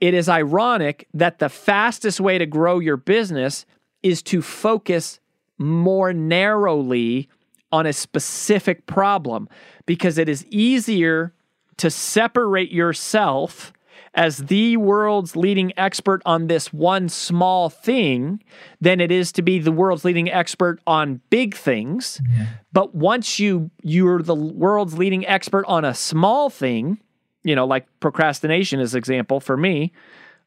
it 0.00 0.14
is 0.14 0.28
ironic 0.28 1.08
that 1.14 1.38
the 1.38 1.48
fastest 1.48 2.20
way 2.20 2.38
to 2.38 2.46
grow 2.46 2.78
your 2.78 2.96
business 2.96 3.66
is 4.02 4.22
to 4.22 4.42
focus 4.42 5.20
more 5.58 6.12
narrowly 6.12 7.28
on 7.72 7.86
a 7.86 7.92
specific 7.92 8.86
problem 8.86 9.48
because 9.86 10.18
it 10.18 10.28
is 10.28 10.44
easier 10.46 11.32
to 11.76 11.90
separate 11.90 12.70
yourself 12.70 13.72
as 14.14 14.38
the 14.38 14.76
world's 14.76 15.34
leading 15.34 15.72
expert 15.76 16.22
on 16.24 16.46
this 16.46 16.72
one 16.72 17.08
small 17.08 17.68
thing 17.68 18.42
than 18.80 19.00
it 19.00 19.10
is 19.10 19.32
to 19.32 19.42
be 19.42 19.58
the 19.58 19.72
world's 19.72 20.04
leading 20.04 20.30
expert 20.30 20.80
on 20.86 21.20
big 21.30 21.54
things. 21.54 22.20
Yeah. 22.36 22.46
But 22.72 22.94
once 22.94 23.40
you 23.40 23.70
you're 23.82 24.22
the 24.22 24.34
world's 24.34 24.96
leading 24.96 25.26
expert 25.26 25.64
on 25.66 25.84
a 25.84 25.94
small 25.94 26.48
thing, 26.48 27.00
you 27.44 27.54
know, 27.54 27.66
like 27.66 27.86
procrastination 28.00 28.80
is 28.80 28.94
example 28.94 29.38
for 29.38 29.56
me. 29.56 29.92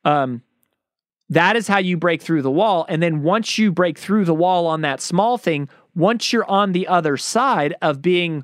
Um, 0.03 0.41
that 1.29 1.55
is 1.55 1.67
how 1.67 1.77
you 1.77 1.97
break 1.97 2.21
through 2.21 2.41
the 2.41 2.51
wall. 2.51 2.85
And 2.89 3.01
then 3.01 3.21
once 3.21 3.57
you 3.57 3.71
break 3.71 3.97
through 3.97 4.25
the 4.25 4.33
wall 4.33 4.65
on 4.67 4.81
that 4.81 5.01
small 5.01 5.37
thing, 5.37 5.69
once 5.95 6.31
you're 6.31 6.49
on 6.49 6.71
the 6.71 6.87
other 6.87 7.17
side 7.17 7.75
of 7.81 8.01
being 8.01 8.43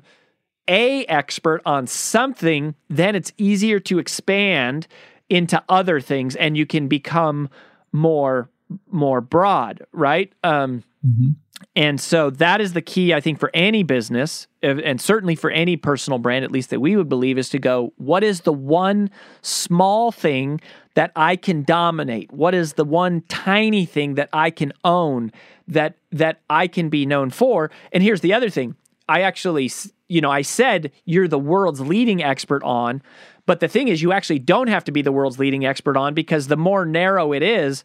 a 0.68 1.04
expert 1.06 1.62
on 1.66 1.86
something, 1.86 2.74
then 2.88 3.14
it's 3.14 3.32
easier 3.38 3.80
to 3.80 3.98
expand 3.98 4.86
into 5.28 5.62
other 5.68 6.00
things 6.00 6.36
and 6.36 6.56
you 6.56 6.66
can 6.66 6.88
become 6.88 7.48
more 7.92 8.48
more 8.90 9.20
broad, 9.20 9.84
right? 9.92 10.32
Um, 10.42 10.82
mm-hmm. 11.04 11.32
And 11.76 12.00
so 12.00 12.30
that 12.30 12.60
is 12.60 12.72
the 12.72 12.82
key, 12.82 13.14
I 13.14 13.20
think, 13.20 13.40
for 13.40 13.50
any 13.54 13.82
business 13.82 14.46
and 14.62 15.00
certainly 15.00 15.34
for 15.34 15.50
any 15.50 15.76
personal 15.76 16.18
brand, 16.18 16.44
at 16.44 16.50
least 16.50 16.70
that 16.70 16.80
we 16.80 16.96
would 16.96 17.08
believe, 17.08 17.38
is 17.38 17.48
to 17.50 17.58
go, 17.58 17.92
what 17.96 18.22
is 18.22 18.42
the 18.42 18.52
one 18.52 19.10
small 19.42 20.12
thing 20.12 20.60
that 20.94 21.10
I 21.16 21.36
can 21.36 21.62
dominate? 21.62 22.32
What 22.32 22.54
is 22.54 22.74
the 22.74 22.84
one 22.84 23.22
tiny 23.28 23.86
thing 23.86 24.14
that 24.14 24.28
I 24.32 24.50
can 24.50 24.72
own 24.84 25.32
that 25.68 25.96
that 26.12 26.40
I 26.48 26.66
can 26.66 26.88
be 26.88 27.06
known 27.06 27.30
for? 27.30 27.70
And 27.92 28.02
here's 28.02 28.20
the 28.20 28.34
other 28.34 28.50
thing. 28.50 28.76
I 29.08 29.22
actually, 29.22 29.70
you 30.08 30.20
know, 30.20 30.30
I 30.30 30.42
said 30.42 30.92
you're 31.04 31.28
the 31.28 31.38
world's 31.38 31.80
leading 31.80 32.22
expert 32.22 32.62
on, 32.62 33.02
but 33.46 33.60
the 33.60 33.68
thing 33.68 33.88
is 33.88 34.00
you 34.02 34.12
actually 34.12 34.38
don't 34.38 34.68
have 34.68 34.84
to 34.84 34.92
be 34.92 35.02
the 35.02 35.12
world's 35.12 35.38
leading 35.38 35.66
expert 35.66 35.96
on 35.96 36.14
because 36.14 36.48
the 36.48 36.56
more 36.56 36.86
narrow 36.86 37.32
it 37.32 37.42
is, 37.42 37.84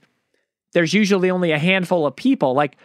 there's 0.74 0.94
usually 0.94 1.32
only 1.32 1.52
a 1.52 1.60
handful 1.60 2.06
of 2.06 2.16
people. 2.16 2.54
Like 2.54 2.78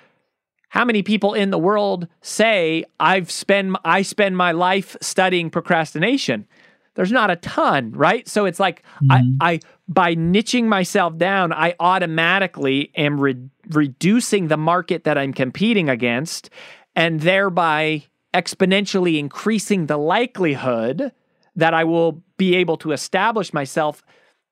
how 0.74 0.84
many 0.84 1.04
people 1.04 1.34
in 1.34 1.50
the 1.50 1.58
world 1.58 2.08
say 2.20 2.84
I've 2.98 3.30
spent 3.30 3.76
I 3.84 4.02
spend 4.02 4.36
my 4.36 4.50
life 4.50 4.96
studying 5.00 5.48
procrastination? 5.48 6.48
There's 6.94 7.12
not 7.12 7.30
a 7.30 7.36
ton, 7.36 7.92
right? 7.92 8.26
So 8.26 8.44
it's 8.44 8.58
like 8.58 8.82
mm-hmm. 9.00 9.36
I, 9.40 9.52
I 9.52 9.60
by 9.86 10.16
niching 10.16 10.64
myself 10.64 11.16
down, 11.16 11.52
I 11.52 11.76
automatically 11.78 12.90
am 12.96 13.20
re- 13.20 13.48
reducing 13.70 14.48
the 14.48 14.56
market 14.56 15.04
that 15.04 15.16
I'm 15.16 15.32
competing 15.32 15.88
against, 15.88 16.50
and 16.96 17.20
thereby 17.20 18.02
exponentially 18.34 19.20
increasing 19.20 19.86
the 19.86 19.96
likelihood 19.96 21.12
that 21.54 21.72
I 21.72 21.84
will 21.84 22.20
be 22.36 22.56
able 22.56 22.78
to 22.78 22.90
establish 22.90 23.54
myself, 23.54 24.02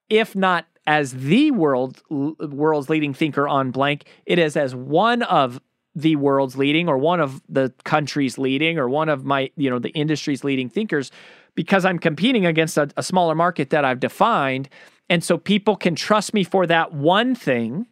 if 0.09 0.37
not 0.37 0.67
as 0.87 1.15
the 1.15 1.51
world 1.51 2.01
world's 2.09 2.89
leading 2.89 3.13
thinker 3.13 3.49
on 3.49 3.73
blank, 3.73 4.05
it 4.25 4.39
is 4.39 4.57
as 4.57 4.73
one 4.73 5.23
of 5.23 5.61
the 5.95 6.17
world's 6.17 6.57
leading 6.57 6.89
or 6.89 6.97
one 6.97 7.21
of 7.21 7.43
the 7.49 7.73
country's 7.85 8.39
leading 8.39 8.79
or 8.79 8.89
one 8.89 9.09
of 9.09 9.25
my, 9.25 9.51
you 9.57 9.69
know, 9.69 9.79
the 9.79 9.91
industry's 9.91 10.43
leading 10.45 10.69
thinkers 10.69 11.11
because 11.55 11.85
I'm 11.85 11.99
competing 11.99 12.47
against 12.47 12.79
a, 12.79 12.91
a 12.97 13.03
smaller 13.03 13.35
market 13.35 13.71
that 13.71 13.85
I've 13.85 14.01
defined. 14.01 14.69
And 15.11 15.23
so 15.23 15.37
people 15.37 15.77
can 15.77 15.95
trust 15.95 16.33
me 16.33 16.45
for 16.45 16.67
that 16.67 16.93
one 16.93 17.35
thing. 17.35 17.87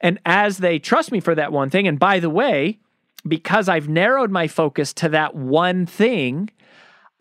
And 0.00 0.18
as 0.26 0.58
they 0.58 0.78
trust 0.78 1.12
me 1.12 1.20
for 1.20 1.34
that 1.34 1.52
one 1.52 1.70
thing, 1.70 1.88
and 1.88 1.98
by 1.98 2.20
the 2.20 2.30
way, 2.30 2.78
because 3.26 3.68
I've 3.68 3.88
narrowed 3.88 4.30
my 4.30 4.48
focus 4.48 4.92
to 4.94 5.08
that 5.10 5.34
one 5.34 5.86
thing, 5.86 6.50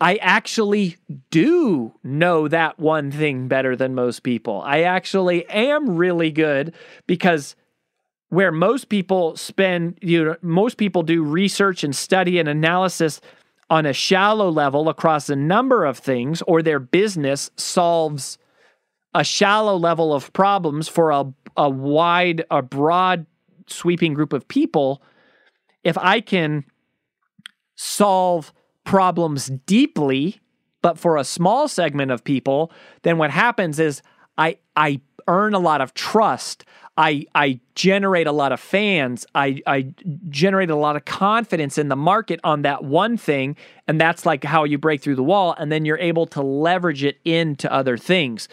I 0.01 0.15
actually 0.15 0.97
do 1.29 1.93
know 2.03 2.47
that 2.47 2.79
one 2.79 3.11
thing 3.11 3.47
better 3.47 3.75
than 3.75 3.95
most 3.95 4.23
people. 4.23 4.61
I 4.65 4.83
actually 4.83 5.47
am 5.49 5.97
really 5.97 6.31
good 6.31 6.73
because 7.05 7.55
where 8.29 8.51
most 8.51 8.89
people 8.89 9.35
spend, 9.35 9.97
you 10.01 10.23
know, 10.23 10.35
most 10.41 10.77
people 10.77 11.03
do 11.03 11.23
research 11.23 11.83
and 11.83 11.95
study 11.95 12.39
and 12.39 12.47
analysis 12.47 13.21
on 13.69 13.85
a 13.85 13.93
shallow 13.93 14.49
level 14.49 14.89
across 14.89 15.29
a 15.29 15.35
number 15.35 15.85
of 15.85 15.97
things, 15.97 16.41
or 16.43 16.61
their 16.61 16.79
business 16.79 17.51
solves 17.55 18.37
a 19.13 19.23
shallow 19.23 19.75
level 19.75 20.13
of 20.13 20.31
problems 20.33 20.87
for 20.87 21.11
a, 21.11 21.25
a 21.57 21.69
wide, 21.69 22.43
a 22.51 22.61
broad, 22.61 23.25
sweeping 23.67 24.13
group 24.13 24.33
of 24.33 24.47
people. 24.47 25.01
If 25.83 25.97
I 25.97 26.21
can 26.21 26.65
solve 27.75 28.53
problems 28.83 29.47
deeply, 29.65 30.39
but 30.81 30.97
for 30.97 31.17
a 31.17 31.23
small 31.23 31.67
segment 31.67 32.11
of 32.11 32.23
people, 32.23 32.71
then 33.03 33.17
what 33.17 33.31
happens 33.31 33.79
is 33.79 34.01
I 34.37 34.57
I 34.75 35.01
earn 35.29 35.53
a 35.53 35.59
lot 35.59 35.79
of 35.81 35.93
trust. 35.93 36.65
I 36.97 37.25
I 37.33 37.59
generate 37.75 38.27
a 38.27 38.31
lot 38.33 38.51
of 38.51 38.59
fans. 38.59 39.25
I 39.33 39.61
I 39.65 39.93
generate 40.27 40.69
a 40.69 40.75
lot 40.75 40.97
of 40.97 41.05
confidence 41.05 41.77
in 41.77 41.87
the 41.87 41.95
market 41.95 42.41
on 42.43 42.63
that 42.63 42.83
one 42.83 43.15
thing, 43.15 43.55
and 43.87 44.01
that's 44.01 44.25
like 44.25 44.43
how 44.43 44.65
you 44.65 44.77
break 44.77 45.01
through 45.01 45.15
the 45.15 45.23
wall, 45.23 45.55
and 45.57 45.71
then 45.71 45.85
you're 45.85 45.99
able 45.99 46.25
to 46.27 46.41
leverage 46.41 47.03
it 47.03 47.19
into 47.23 47.71
other 47.71 47.97
things. 47.97 48.49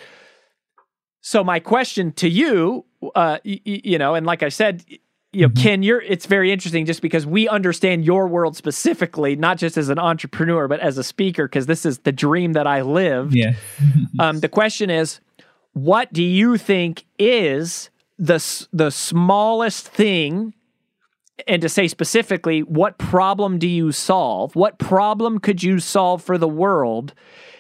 So 1.23 1.43
my 1.43 1.59
question 1.59 2.13
to 2.13 2.29
you, 2.29 2.85
uh, 3.17 3.39
y- 3.45 3.61
y- 3.67 3.81
you 3.83 3.99
know, 3.99 4.15
and 4.15 4.25
like 4.25 4.45
I 4.45 4.49
said, 4.49 4.85
you 5.33 5.49
know, 5.49 5.53
Ken, 5.61 5.83
you're 5.83 6.01
it's 6.01 6.27
very 6.27 6.53
interesting 6.53 6.87
just 6.87 7.03
because 7.03 7.27
we 7.27 7.49
understand 7.49 8.05
your 8.05 8.29
world 8.29 8.57
specifically, 8.57 9.35
not 9.35 9.59
just 9.59 9.77
as 9.77 9.89
an 9.89 9.99
entrepreneur, 9.99 10.69
but 10.69 10.79
as 10.81 10.99
a 10.99 11.05
speaker, 11.05 11.47
because 11.49 11.67
this 11.67 11.85
is 11.85 11.99
the 11.99 12.13
dream 12.13 12.53
that 12.53 12.67
I 12.69 12.83
live. 12.83 13.35
Yeah. 13.35 13.55
Um, 14.21 14.41
the 14.41 14.49
question 14.49 14.89
is, 14.89 15.21
what 15.77 16.11
do 16.11 16.23
you 16.23 16.57
think 16.57 17.05
is 17.19 17.91
the 18.19 18.43
the 18.73 18.91
smallest 18.91 19.87
thing? 19.87 20.55
And 21.47 21.61
to 21.61 21.69
say 21.69 21.87
specifically, 21.87 22.63
what 22.63 22.97
problem 22.97 23.59
do 23.59 23.69
you 23.69 23.93
solve? 23.93 24.57
What 24.57 24.79
problem 24.79 25.39
could 25.39 25.63
you 25.63 25.79
solve 25.79 26.23
for 26.23 26.39
the 26.39 26.49
world 26.49 27.13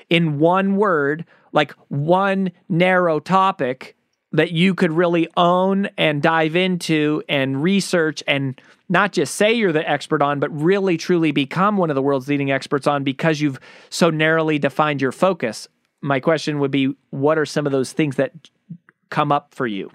in 0.09 0.39
one 0.39 0.77
word, 0.77 1.27
like 1.53 1.75
one 1.89 2.53
narrow 2.71 3.21
topic 3.21 3.97
that 4.33 4.51
you 4.51 4.75
could 4.75 4.93
really 4.93 5.29
own 5.37 5.91
and 5.99 6.23
dive 6.23 6.57
into 6.57 7.23
and 7.29 7.63
research 7.63 8.23
and 8.27 8.59
not 8.89 9.13
just 9.13 9.35
say 9.35 9.53
you're 9.53 9.73
the 9.73 9.87
expert 9.87 10.23
on, 10.23 10.41
but 10.41 10.49
really 10.59 10.97
truly 10.97 11.33
become 11.33 11.77
one 11.77 11.91
of 11.91 11.97
the 11.97 12.03
world's 12.03 12.29
leading 12.29 12.51
experts 12.51 12.87
on 12.87 13.05
because 13.05 13.43
you've 13.43 13.61
so 13.91 14.09
narrowly 14.09 14.59
defined 14.59 15.03
your 15.03 15.13
focus. 15.13 15.69
My 16.07 16.21
question 16.21 16.61
would 16.61 16.71
be 16.71 16.95
what 17.11 17.37
are 17.37 17.45
some 17.47 17.67
of 17.67 17.73
those 17.73 17.93
things 17.93 18.17
that 18.17 18.33
come 19.11 19.33
up 19.33 19.55
for 19.55 19.67
you? 19.67 19.91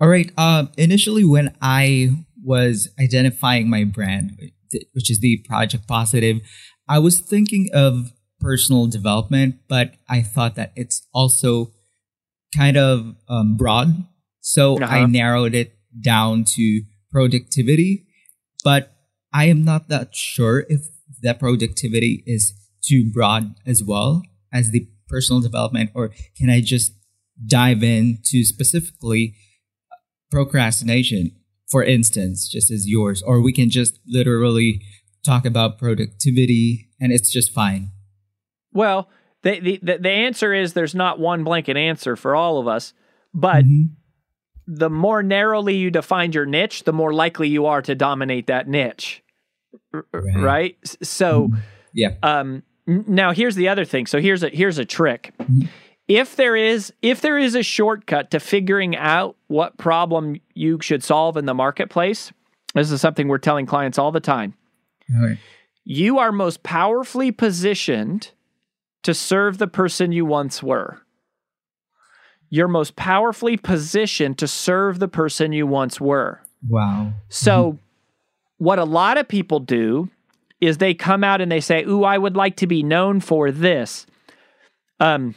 All 0.00 0.08
right. 0.08 0.30
Uh, 0.36 0.66
initially, 0.76 1.24
when 1.24 1.54
I 1.60 2.10
was 2.42 2.88
identifying 3.00 3.68
my 3.68 3.84
brand, 3.84 4.52
which 4.92 5.10
is 5.10 5.20
the 5.20 5.44
Project 5.48 5.86
Positive, 5.86 6.40
I 6.88 6.98
was 6.98 7.20
thinking 7.20 7.68
of 7.74 8.12
personal 8.40 8.86
development, 8.86 9.56
but 9.68 9.94
I 10.08 10.22
thought 10.22 10.54
that 10.54 10.72
it's 10.76 11.06
also 11.12 11.72
kind 12.56 12.76
of 12.76 13.16
um, 13.28 13.56
broad. 13.56 14.04
So 14.40 14.76
Uh-huh. 14.76 14.94
I 14.94 15.06
narrowed 15.06 15.54
it 15.54 15.76
down 16.00 16.44
to 16.56 16.82
productivity, 17.10 18.06
but 18.64 18.92
I 19.32 19.46
am 19.46 19.64
not 19.64 19.88
that 19.88 20.14
sure 20.14 20.64
if 20.68 20.82
that 21.22 21.38
productivity 21.38 22.22
is 22.26 22.52
too 22.86 23.10
broad 23.12 23.54
as 23.66 23.82
well 23.82 24.22
as 24.52 24.70
the 24.70 24.86
personal 25.08 25.40
development, 25.40 25.90
or 25.94 26.10
can 26.36 26.50
I 26.50 26.60
just 26.60 26.92
dive 27.46 27.82
into 27.82 28.44
specifically 28.44 29.34
procrastination, 30.30 31.32
for 31.68 31.82
instance, 31.84 32.48
just 32.48 32.70
as 32.70 32.88
yours, 32.88 33.22
or 33.22 33.40
we 33.40 33.52
can 33.52 33.70
just 33.70 33.98
literally 34.06 34.82
talk 35.24 35.44
about 35.44 35.78
productivity 35.78 36.88
and 37.00 37.12
it's 37.12 37.30
just 37.30 37.52
fine. 37.52 37.90
Well, 38.72 39.08
the, 39.42 39.78
the, 39.82 39.98
the 39.98 40.10
answer 40.10 40.52
is 40.54 40.72
there's 40.72 40.94
not 40.94 41.18
one 41.18 41.44
blanket 41.44 41.76
answer 41.76 42.16
for 42.16 42.34
all 42.34 42.58
of 42.58 42.68
us, 42.68 42.92
but 43.34 43.64
Mhm. 43.64 43.90
the 44.66 44.90
more 44.90 45.22
narrowly 45.22 45.76
you 45.76 45.90
define 45.90 46.32
your 46.32 46.46
niche, 46.46 46.84
the 46.84 46.92
more 46.92 47.12
likely 47.12 47.48
you 47.48 47.66
are 47.66 47.82
to 47.82 47.94
dominate 47.94 48.46
that 48.46 48.68
niche. 48.68 49.22
Right. 49.92 50.36
Right? 50.36 50.76
So, 51.02 51.50
Yeah. 51.92 52.14
um, 52.22 52.62
now 52.86 53.32
here's 53.32 53.54
the 53.54 53.68
other 53.68 53.84
thing. 53.84 54.06
So 54.06 54.20
here's 54.20 54.42
a 54.42 54.48
here's 54.48 54.78
a 54.78 54.84
trick. 54.84 55.34
If 56.08 56.36
there 56.36 56.54
is 56.54 56.92
if 57.02 57.20
there 57.20 57.38
is 57.38 57.54
a 57.54 57.62
shortcut 57.62 58.30
to 58.30 58.40
figuring 58.40 58.96
out 58.96 59.36
what 59.48 59.76
problem 59.76 60.40
you 60.54 60.78
should 60.80 61.02
solve 61.02 61.36
in 61.36 61.46
the 61.46 61.54
marketplace, 61.54 62.32
this 62.74 62.90
is 62.90 63.00
something 63.00 63.28
we're 63.28 63.38
telling 63.38 63.66
clients 63.66 63.98
all 63.98 64.12
the 64.12 64.20
time. 64.20 64.54
Right. 65.10 65.38
You 65.84 66.18
are 66.18 66.32
most 66.32 66.62
powerfully 66.62 67.32
positioned 67.32 68.32
to 69.02 69.14
serve 69.14 69.58
the 69.58 69.68
person 69.68 70.12
you 70.12 70.24
once 70.24 70.62
were. 70.62 71.00
You're 72.50 72.68
most 72.68 72.96
powerfully 72.96 73.56
positioned 73.56 74.38
to 74.38 74.48
serve 74.48 74.98
the 74.98 75.08
person 75.08 75.52
you 75.52 75.66
once 75.66 76.00
were. 76.00 76.40
Wow. 76.68 77.12
So, 77.28 77.72
mm-hmm. 77.72 78.64
what 78.64 78.78
a 78.78 78.84
lot 78.84 79.18
of 79.18 79.28
people 79.28 79.60
do 79.60 80.10
is 80.60 80.78
they 80.78 80.94
come 80.94 81.22
out 81.22 81.40
and 81.40 81.50
they 81.50 81.60
say, 81.60 81.84
Ooh, 81.84 82.04
I 82.04 82.18
would 82.18 82.36
like 82.36 82.56
to 82.56 82.66
be 82.66 82.82
known 82.82 83.20
for 83.20 83.50
this. 83.50 84.06
Um, 85.00 85.34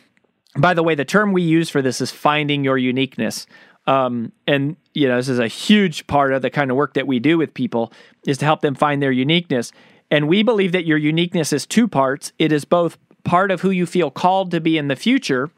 by 0.58 0.74
the 0.74 0.84
way, 0.84 0.96
the 0.96 1.06
term 1.06 1.32
we 1.32 1.42
use 1.42 1.70
for 1.70 1.82
this 1.82 2.02
is 2.02 2.12
finding 2.12 2.64
your 2.64 2.78
uniqueness. 2.78 3.46
Um, 3.88 4.32
and 4.48 4.78
you 4.94 5.08
know, 5.08 5.18
this 5.18 5.30
is 5.30 5.40
a 5.40 5.48
huge 5.48 6.08
part 6.08 6.34
of 6.34 6.42
the 6.42 6.50
kind 6.50 6.72
of 6.72 6.78
work 6.78 6.94
that 6.94 7.08
we 7.08 7.20
do 7.20 7.38
with 7.38 7.54
people 7.54 7.92
is 8.26 8.38
to 8.40 8.46
help 8.46 8.62
them 8.62 8.76
find 8.76 9.02
their 9.02 9.12
uniqueness. 9.12 9.72
And 10.12 10.28
we 10.28 10.44
believe 10.44 10.72
that 10.72 10.86
your 10.86 10.98
uniqueness 10.98 11.54
is 11.54 11.66
two 11.66 11.88
parts. 11.88 12.32
It 12.40 12.52
is 12.52 12.66
both 12.66 12.98
part 13.24 13.52
of 13.52 13.62
who 13.62 13.70
you 13.70 13.86
feel 13.86 14.10
called 14.10 14.52
to 14.52 14.60
be 14.60 14.78
in 14.78 14.88
the 14.88 14.96
future, 14.96 15.52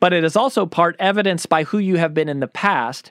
but 0.00 0.12
it 0.12 0.24
is 0.24 0.36
also 0.36 0.66
part 0.66 0.96
evidenced 0.98 1.48
by 1.48 1.64
who 1.64 1.78
you 1.78 1.96
have 1.96 2.12
been 2.12 2.28
in 2.28 2.40
the 2.40 2.48
past. 2.48 3.10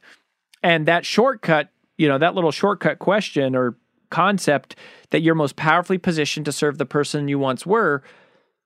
And 0.62 0.86
that 0.86 1.06
shortcut, 1.06 1.70
you 1.98 2.08
know, 2.08 2.18
that 2.18 2.36
little 2.36 2.52
shortcut 2.52 3.00
question 3.00 3.56
or 3.56 3.76
concept 4.14 4.76
that 5.10 5.22
you're 5.22 5.36
most 5.36 5.56
powerfully 5.56 5.98
positioned 5.98 6.46
to 6.46 6.52
serve 6.52 6.78
the 6.78 6.86
person 6.86 7.28
you 7.28 7.40
once 7.40 7.66
were 7.66 8.04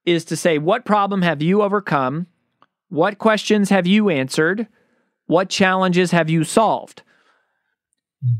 is 0.05 0.25
to 0.25 0.35
say, 0.35 0.57
what 0.57 0.85
problem 0.85 1.21
have 1.21 1.41
you 1.41 1.61
overcome? 1.61 2.27
What 2.89 3.17
questions 3.17 3.69
have 3.69 3.87
you 3.87 4.09
answered? 4.09 4.67
What 5.25 5.49
challenges 5.49 6.11
have 6.11 6.29
you 6.29 6.43
solved? 6.43 7.01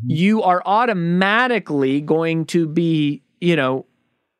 You 0.06 0.43
are 0.43 0.62
automatically 0.65 2.02
going 2.02 2.46
to 2.48 2.67
be, 2.67 3.24
you 3.39 3.56
know, 3.56 3.86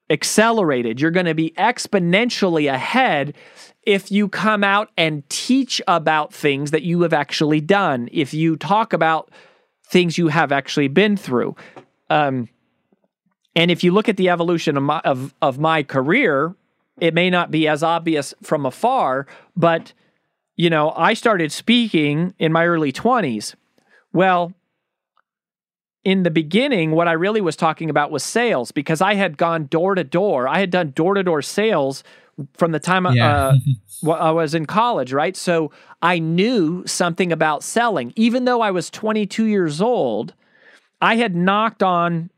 accelerated. 0.10 1.00
You're 1.02 1.12
going 1.12 1.26
to 1.26 1.36
be 1.36 1.54
exponentially 1.58 2.72
ahead 2.72 3.36
if 3.84 4.12
you 4.12 4.30
come 4.30 4.64
out 4.64 4.90
and 4.98 5.28
teach 5.30 5.82
about 5.88 6.34
things 6.34 6.72
that 6.72 6.84
you 6.84 7.02
have 7.02 7.14
actually 7.14 7.62
done, 7.62 8.10
if 8.12 8.34
you 8.34 8.56
talk 8.56 8.94
about 8.94 9.32
things 9.90 10.18
you 10.18 10.28
have 10.28 10.52
actually 10.52 10.88
been 10.88 11.16
through. 11.18 11.56
Um, 12.10 12.50
and 13.58 13.72
if 13.72 13.84
you 13.84 13.92
look 13.92 14.08
at 14.08 14.18
the 14.18 14.30
evolution 14.30 14.78
of 14.78 14.84
my, 14.84 15.00
of, 15.00 15.34
of 15.42 15.58
my 15.58 15.82
career, 15.82 16.54
it 17.02 17.16
may 17.16 17.32
not 17.32 17.50
be 17.50 17.68
as 17.68 17.82
obvious 17.82 18.36
from 18.44 18.68
afar, 18.68 19.26
but 19.56 19.94
you 20.56 20.70
know, 20.70 20.92
I 20.96 21.16
started 21.16 21.52
speaking 21.52 22.36
in 22.38 22.52
my 22.52 22.68
early 22.68 22.94
20s. 22.94 23.56
Well, 24.14 24.54
in 26.04 26.22
the 26.22 26.30
beginning, 26.30 26.92
what 26.92 27.08
I 27.08 27.14
really 27.14 27.42
was 27.42 27.56
talking 27.56 27.90
about 27.90 28.12
was 28.12 28.24
sales 28.24 28.72
because 28.72 29.02
I 29.02 29.16
had 29.16 29.38
gone 29.38 29.66
door 29.66 29.96
to 29.96 30.04
door. 30.04 30.48
I 30.48 30.60
had 30.60 30.70
done 30.70 30.92
door 30.92 31.16
to 31.16 31.24
door 31.24 31.42
sales 31.42 32.04
from 32.54 32.72
the 32.74 32.80
time 32.80 33.08
Yeah. 33.16 33.54
uh, 34.06 34.12
I 34.12 34.30
was 34.30 34.54
in 34.54 34.68
college, 34.68 35.14
right? 35.14 35.36
So 35.36 35.72
I 36.04 36.20
knew 36.20 36.86
something 36.86 37.32
about 37.32 37.64
selling. 37.64 38.14
Even 38.16 38.46
though 38.46 38.62
I 38.62 38.70
was 38.70 38.92
22 38.92 39.46
years 39.46 39.82
old, 39.82 40.36
I 41.02 41.16
had 41.16 41.36
knocked 41.36 41.82
on 41.82 42.30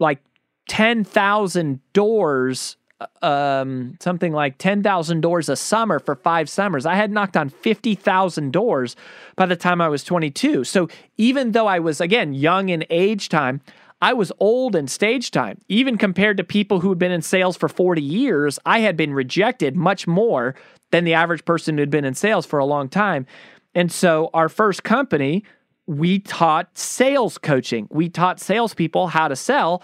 like 0.00 0.20
10,000 0.68 1.80
doors, 1.92 2.76
um, 3.22 3.96
something 4.00 4.32
like 4.32 4.58
10,000 4.58 5.20
doors 5.20 5.48
a 5.48 5.56
summer 5.56 5.98
for 5.98 6.14
five 6.14 6.48
summers. 6.48 6.86
I 6.86 6.94
had 6.94 7.10
knocked 7.10 7.36
on 7.36 7.48
50,000 7.48 8.52
doors 8.52 8.96
by 9.36 9.46
the 9.46 9.56
time 9.56 9.80
I 9.80 9.88
was 9.88 10.04
22. 10.04 10.64
So 10.64 10.88
even 11.16 11.52
though 11.52 11.66
I 11.66 11.78
was, 11.78 12.00
again, 12.00 12.34
young 12.34 12.68
in 12.68 12.84
age 12.90 13.28
time, 13.28 13.60
I 14.02 14.12
was 14.12 14.30
old 14.40 14.76
in 14.76 14.88
stage 14.88 15.30
time. 15.30 15.58
Even 15.68 15.96
compared 15.96 16.36
to 16.36 16.44
people 16.44 16.80
who 16.80 16.90
had 16.90 16.98
been 16.98 17.12
in 17.12 17.22
sales 17.22 17.56
for 17.56 17.68
40 17.68 18.02
years, 18.02 18.58
I 18.66 18.80
had 18.80 18.96
been 18.96 19.14
rejected 19.14 19.74
much 19.74 20.06
more 20.06 20.54
than 20.90 21.04
the 21.04 21.14
average 21.14 21.44
person 21.44 21.76
who 21.76 21.82
had 21.82 21.90
been 21.90 22.04
in 22.04 22.14
sales 22.14 22.44
for 22.46 22.58
a 22.58 22.64
long 22.64 22.88
time. 22.88 23.26
And 23.74 23.90
so 23.90 24.30
our 24.34 24.48
first 24.48 24.84
company, 24.84 25.44
we 25.86 26.18
taught 26.18 26.76
sales 26.76 27.38
coaching. 27.38 27.88
We 27.90 28.08
taught 28.08 28.40
salespeople 28.40 29.08
how 29.08 29.28
to 29.28 29.36
sell. 29.36 29.82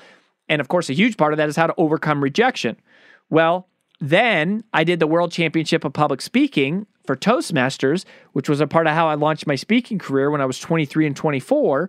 And 0.52 0.60
of 0.60 0.68
course, 0.68 0.90
a 0.90 0.92
huge 0.92 1.16
part 1.16 1.32
of 1.32 1.38
that 1.38 1.48
is 1.48 1.56
how 1.56 1.66
to 1.66 1.74
overcome 1.78 2.22
rejection. 2.22 2.76
Well, 3.30 3.68
then 4.02 4.64
I 4.74 4.84
did 4.84 5.00
the 5.00 5.06
World 5.06 5.32
Championship 5.32 5.82
of 5.82 5.94
Public 5.94 6.20
Speaking 6.20 6.86
for 7.06 7.16
Toastmasters, 7.16 8.04
which 8.34 8.50
was 8.50 8.60
a 8.60 8.66
part 8.66 8.86
of 8.86 8.92
how 8.92 9.08
I 9.08 9.14
launched 9.14 9.46
my 9.46 9.54
speaking 9.54 9.98
career 9.98 10.30
when 10.30 10.42
I 10.42 10.44
was 10.44 10.60
23 10.60 11.06
and 11.06 11.16
24. 11.16 11.88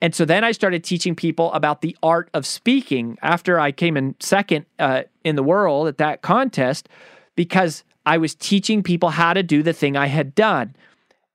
And 0.00 0.14
so 0.14 0.24
then 0.24 0.42
I 0.42 0.52
started 0.52 0.84
teaching 0.84 1.14
people 1.14 1.52
about 1.52 1.82
the 1.82 1.94
art 2.02 2.30
of 2.32 2.46
speaking 2.46 3.18
after 3.20 3.60
I 3.60 3.72
came 3.72 3.94
in 3.94 4.14
second 4.20 4.64
uh, 4.78 5.02
in 5.22 5.36
the 5.36 5.42
world 5.42 5.86
at 5.86 5.98
that 5.98 6.22
contest 6.22 6.88
because 7.36 7.84
I 8.06 8.16
was 8.16 8.34
teaching 8.34 8.82
people 8.82 9.10
how 9.10 9.34
to 9.34 9.42
do 9.42 9.62
the 9.62 9.74
thing 9.74 9.98
I 9.98 10.06
had 10.06 10.34
done. 10.34 10.74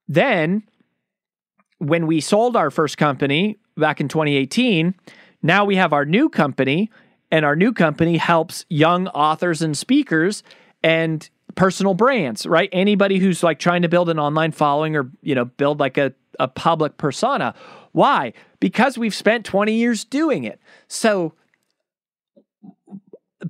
Then, 0.08 0.64
when 1.78 2.08
we 2.08 2.20
sold 2.20 2.56
our 2.56 2.72
first 2.72 2.98
company 2.98 3.58
back 3.76 4.00
in 4.00 4.08
2018, 4.08 4.96
now 5.44 5.66
we 5.66 5.76
have 5.76 5.92
our 5.92 6.06
new 6.06 6.30
company, 6.30 6.90
and 7.30 7.44
our 7.44 7.54
new 7.54 7.72
company 7.72 8.16
helps 8.16 8.64
young 8.70 9.08
authors 9.08 9.60
and 9.60 9.76
speakers 9.76 10.42
and 10.82 11.28
personal 11.54 11.92
brands, 11.92 12.46
right? 12.46 12.70
Anybody 12.72 13.18
who's 13.18 13.42
like 13.42 13.58
trying 13.58 13.82
to 13.82 13.88
build 13.88 14.08
an 14.08 14.18
online 14.18 14.52
following 14.52 14.96
or, 14.96 15.10
you 15.20 15.34
know, 15.34 15.44
build 15.44 15.80
like 15.80 15.98
a, 15.98 16.14
a 16.40 16.48
public 16.48 16.96
persona. 16.96 17.54
Why? 17.92 18.32
Because 18.58 18.96
we've 18.96 19.14
spent 19.14 19.44
20 19.44 19.74
years 19.74 20.04
doing 20.04 20.44
it. 20.44 20.60
So 20.88 21.34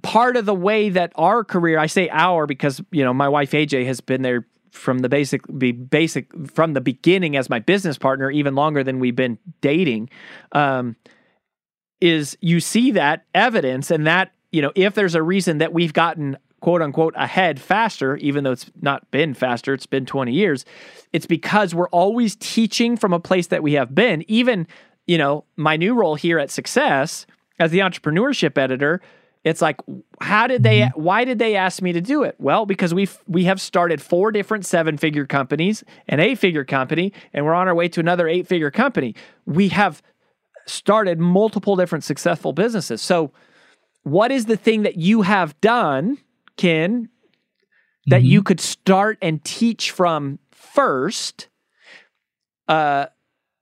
part 0.02 0.36
of 0.36 0.46
the 0.46 0.54
way 0.54 0.90
that 0.90 1.12
our 1.14 1.44
career, 1.44 1.78
I 1.78 1.86
say 1.86 2.08
our 2.08 2.46
because, 2.46 2.82
you 2.90 3.04
know, 3.04 3.14
my 3.14 3.28
wife 3.28 3.52
AJ 3.52 3.86
has 3.86 4.00
been 4.00 4.22
there 4.22 4.46
from 4.72 4.98
the 4.98 5.08
basic 5.08 5.42
be 5.56 5.70
basic 5.70 6.28
from 6.50 6.72
the 6.72 6.80
beginning 6.80 7.36
as 7.36 7.48
my 7.48 7.60
business 7.60 7.96
partner 7.96 8.28
even 8.28 8.56
longer 8.56 8.82
than 8.82 8.98
we've 8.98 9.14
been 9.14 9.38
dating 9.60 10.10
um, 10.50 10.96
is 12.04 12.36
you 12.42 12.60
see 12.60 12.90
that 12.90 13.24
evidence 13.34 13.90
and 13.90 14.06
that 14.06 14.30
you 14.52 14.60
know 14.60 14.70
if 14.74 14.94
there's 14.94 15.14
a 15.14 15.22
reason 15.22 15.56
that 15.56 15.72
we've 15.72 15.94
gotten 15.94 16.36
quote 16.60 16.82
unquote 16.82 17.14
ahead 17.16 17.58
faster 17.58 18.16
even 18.18 18.44
though 18.44 18.52
it's 18.52 18.70
not 18.82 19.10
been 19.10 19.32
faster 19.32 19.72
it's 19.72 19.86
been 19.86 20.04
20 20.04 20.30
years 20.30 20.66
it's 21.14 21.24
because 21.24 21.74
we're 21.74 21.88
always 21.88 22.36
teaching 22.36 22.94
from 22.94 23.14
a 23.14 23.18
place 23.18 23.46
that 23.46 23.62
we 23.62 23.72
have 23.72 23.94
been 23.94 24.22
even 24.30 24.66
you 25.06 25.16
know 25.16 25.44
my 25.56 25.78
new 25.78 25.94
role 25.94 26.14
here 26.14 26.38
at 26.38 26.50
success 26.50 27.24
as 27.58 27.70
the 27.70 27.78
entrepreneurship 27.78 28.58
editor 28.58 29.00
it's 29.44 29.60
like, 29.60 29.78
how 30.22 30.46
did 30.46 30.62
they? 30.62 30.80
Mm-hmm. 30.80 31.02
Why 31.02 31.24
did 31.26 31.38
they 31.38 31.54
ask 31.54 31.82
me 31.82 31.92
to 31.92 32.00
do 32.00 32.22
it? 32.22 32.34
Well, 32.38 32.64
because 32.64 32.94
we 32.94 33.06
we 33.28 33.44
have 33.44 33.60
started 33.60 34.00
four 34.00 34.32
different 34.32 34.64
seven 34.64 34.96
figure 34.96 35.26
companies, 35.26 35.84
an 36.08 36.18
eight 36.18 36.38
figure 36.38 36.64
company, 36.64 37.12
and 37.34 37.44
we're 37.44 37.52
on 37.52 37.68
our 37.68 37.74
way 37.74 37.88
to 37.88 38.00
another 38.00 38.26
eight 38.26 38.46
figure 38.46 38.70
company. 38.70 39.14
We 39.44 39.68
have 39.68 40.02
started 40.66 41.18
multiple 41.18 41.76
different 41.76 42.04
successful 42.04 42.52
businesses. 42.52 43.02
So, 43.02 43.32
what 44.02 44.30
is 44.30 44.46
the 44.46 44.56
thing 44.56 44.82
that 44.82 44.96
you 44.96 45.22
have 45.22 45.58
done, 45.60 46.18
Ken, 46.56 47.08
that 48.06 48.22
Mm-hmm. 48.22 48.30
you 48.30 48.42
could 48.42 48.60
start 48.60 49.18
and 49.22 49.42
teach 49.44 49.90
from 49.90 50.38
first? 50.50 51.48
Uh, 52.68 53.06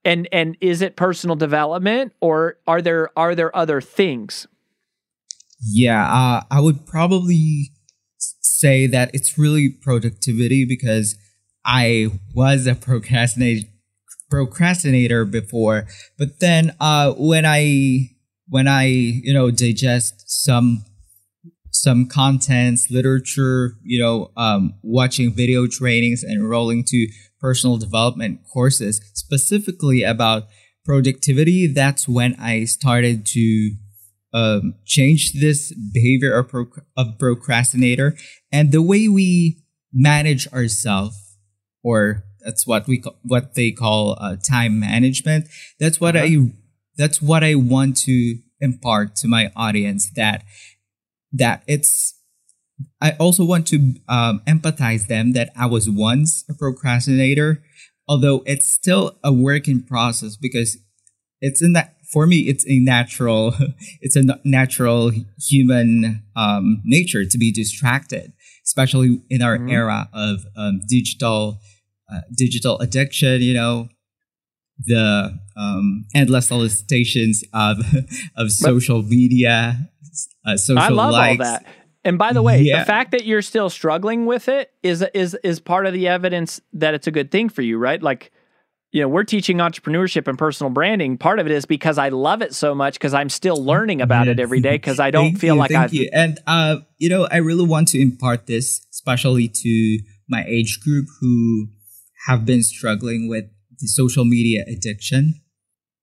and 0.05 0.29
and 0.33 0.57
is 0.61 0.83
it 0.83 0.97
personal 0.97 1.37
development, 1.37 2.12
or 2.21 2.57
are 2.67 2.83
there 2.83 3.11
are 3.17 3.35
there 3.35 3.55
other 3.57 3.81
things? 3.81 4.47
Yeah, 5.65 6.05
uh, 6.05 6.43
I 6.51 6.61
would 6.61 6.87
probably 6.87 7.71
say 8.19 8.87
that 8.87 9.11
it's 9.15 9.38
really 9.38 9.71
productivity 9.71 10.65
because 10.65 11.17
I 11.65 12.09
was 12.35 12.67
a 12.67 12.75
procrastinator 12.75 13.69
procrastinator 14.33 15.27
before, 15.27 15.87
but 16.16 16.40
then 16.40 16.75
uh, 16.81 17.12
when 17.18 17.45
I 17.45 18.09
when 18.49 18.66
I 18.66 18.85
you 18.87 19.35
know 19.35 19.51
digest 19.51 20.25
some 20.27 20.85
some 21.71 22.07
contents, 22.07 22.90
literature, 22.90 23.75
you 23.83 23.99
know, 23.99 24.31
um, 24.37 24.75
watching 24.83 25.35
video 25.35 25.66
trainings 25.66 26.23
and 26.23 26.35
enrolling 26.35 26.85
to 26.85 27.09
personal 27.40 27.77
development 27.77 28.40
courses 28.53 29.01
specifically 29.14 30.03
about 30.03 30.45
productivity, 30.85 31.66
that's 31.66 32.07
when 32.07 32.35
I 32.38 32.64
started 32.64 33.25
to 33.27 33.75
um, 34.35 34.75
change 34.85 35.33
this 35.33 35.73
behavior 35.92 36.35
of, 36.35 36.49
proc- 36.49 36.85
of 36.97 37.18
procrastinator. 37.18 38.16
And 38.53 38.71
the 38.71 38.83
way 38.83 39.09
we 39.09 39.62
manage 39.92 40.47
ourselves, 40.53 41.16
or 41.83 42.25
that's 42.45 42.67
what 42.67 42.87
we 42.87 42.99
ca- 42.99 43.15
what 43.23 43.55
they 43.55 43.71
call 43.71 44.17
uh, 44.21 44.37
time 44.37 44.79
management. 44.81 45.49
That's 45.79 46.01
what 46.01 46.17
I 46.17 46.37
that's 46.97 47.23
what 47.23 47.43
I 47.43 47.55
want 47.55 47.97
to 47.99 48.39
impart 48.61 49.17
to 49.17 49.29
my 49.29 49.51
audience 49.57 50.11
that 50.17 50.45
that 51.33 51.63
it's 51.67 52.15
I 53.01 53.13
also 53.13 53.45
want 53.45 53.67
to 53.69 53.95
um, 54.09 54.43
empathize 54.47 55.07
them 55.07 55.33
that 55.33 55.51
I 55.57 55.67
was 55.67 55.89
once 55.89 56.45
a 56.49 56.55
procrastinator, 56.55 57.63
although 58.09 58.43
it's 58.47 58.67
still 58.67 59.19
a 59.23 59.33
work 59.33 59.69
in 59.69 59.83
process 59.83 60.37
because 60.37 60.79
it's 61.41 61.63
in 61.63 61.73
that 61.73 61.97
for 62.13 62.27
me 62.27 62.41
it's 62.41 62.67
a 62.69 62.79
natural 62.79 63.55
it's 64.01 64.17
a 64.17 64.23
natural 64.45 65.13
human 65.39 66.23
um, 66.37 66.83
nature 66.85 67.25
to 67.25 67.39
be 67.39 67.53
distracted, 67.53 68.33
especially 68.65 69.21
in 69.31 69.43
our 69.43 69.67
era 69.69 70.09
of 70.13 70.45
um, 70.57 70.81
digital 70.89 71.59
uh, 72.12 72.20
digital 72.37 72.79
addiction. 72.81 73.40
You 73.42 73.55
know, 73.55 73.88
the 74.85 75.38
um, 75.57 76.05
endless 76.14 76.48
solicitations 76.48 77.44
of 77.53 77.79
of 78.37 78.51
social 78.51 79.03
media, 79.03 79.88
uh, 80.46 80.57
social 80.57 80.83
I 80.83 80.88
love 80.88 81.12
likes. 81.12 81.40
all 81.40 81.44
that. 81.46 81.66
And 82.05 82.18
by 82.18 82.33
the 82.33 82.42
way, 82.42 82.62
Yeah. 82.62 82.81
the 82.81 82.85
fact 82.85 83.12
that 83.12 83.27
you're 83.27 83.42
still 83.42 83.70
struggling 83.70 84.27
with 84.27 84.48
it 84.48 84.70
is 84.83 85.05
is 85.14 85.37
is 85.44 85.61
part 85.61 85.87
of 85.87 85.92
the 85.92 86.09
evidence 86.09 86.61
that 86.72 86.94
it's 86.94 87.07
a 87.07 87.12
good 87.12 87.31
thing 87.31 87.48
for 87.48 87.62
you, 87.62 87.79
right? 87.79 88.03
Like, 88.03 88.33
you 88.90 89.01
know, 89.03 89.09
we're 89.09 89.22
teaching 89.22 89.59
entrepreneurship 89.59 90.27
and 90.27 90.37
personal 90.37 90.70
branding. 90.70 91.16
Part 91.16 91.38
of 91.38 91.46
it 91.46 91.53
is 91.53 91.64
because 91.64 91.98
I 91.98 92.09
love 92.09 92.42
it 92.42 92.55
so 92.55 92.75
much 92.75 92.94
because 92.94 93.14
I'm 93.14 93.29
still 93.29 93.57
learning 93.64 94.03
about 94.03 94.27
it 94.27 94.40
every 94.40 94.61
day 94.61 94.72
because 94.75 94.98
I 94.98 95.12
don't 95.12 95.27
Thank 95.27 95.38
feel 95.38 95.55
you, 95.55 95.61
like 95.61 95.70
thank 95.70 95.85
I've 95.85 95.94
you. 95.94 96.11
And 96.12 96.40
uh, 96.48 96.79
you 96.98 97.09
know, 97.09 97.29
I 97.31 97.37
really 97.37 97.64
want 97.64 97.87
to 97.88 98.01
impart 98.03 98.46
this, 98.48 98.85
especially 98.92 99.46
to 99.48 99.98
my 100.29 100.44
age 100.48 100.81
group 100.81 101.07
who 101.20 101.68
have 102.27 102.45
been 102.45 102.63
struggling 102.63 103.29
with 103.29 103.45
the 103.79 103.89
social 103.89 104.25
media 104.25 104.65
addiction. 104.69 105.41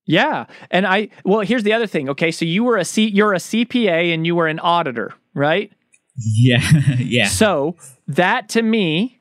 Yeah. 0.06 0.46
And 0.72 0.88
I 0.88 1.10
well, 1.24 1.42
here's 1.42 1.64
the 1.64 1.74
other 1.74 1.88
thing. 1.88 2.10
Okay, 2.10 2.32
so 2.32 2.44
you 2.46 2.64
were 2.64 2.78
a 2.78 2.86
C 2.86 3.08
you're 3.08 3.34
a 3.34 3.38
CPA 3.38 4.14
and 4.14 4.26
you 4.26 4.36
were 4.36 4.48
an 4.48 4.60
auditor, 4.60 5.14
right? 5.34 5.72
Yeah, 6.16 6.62
yeah, 6.98 7.28
So 7.28 7.76
that 8.08 8.50
to 8.50 8.62
me 8.62 9.20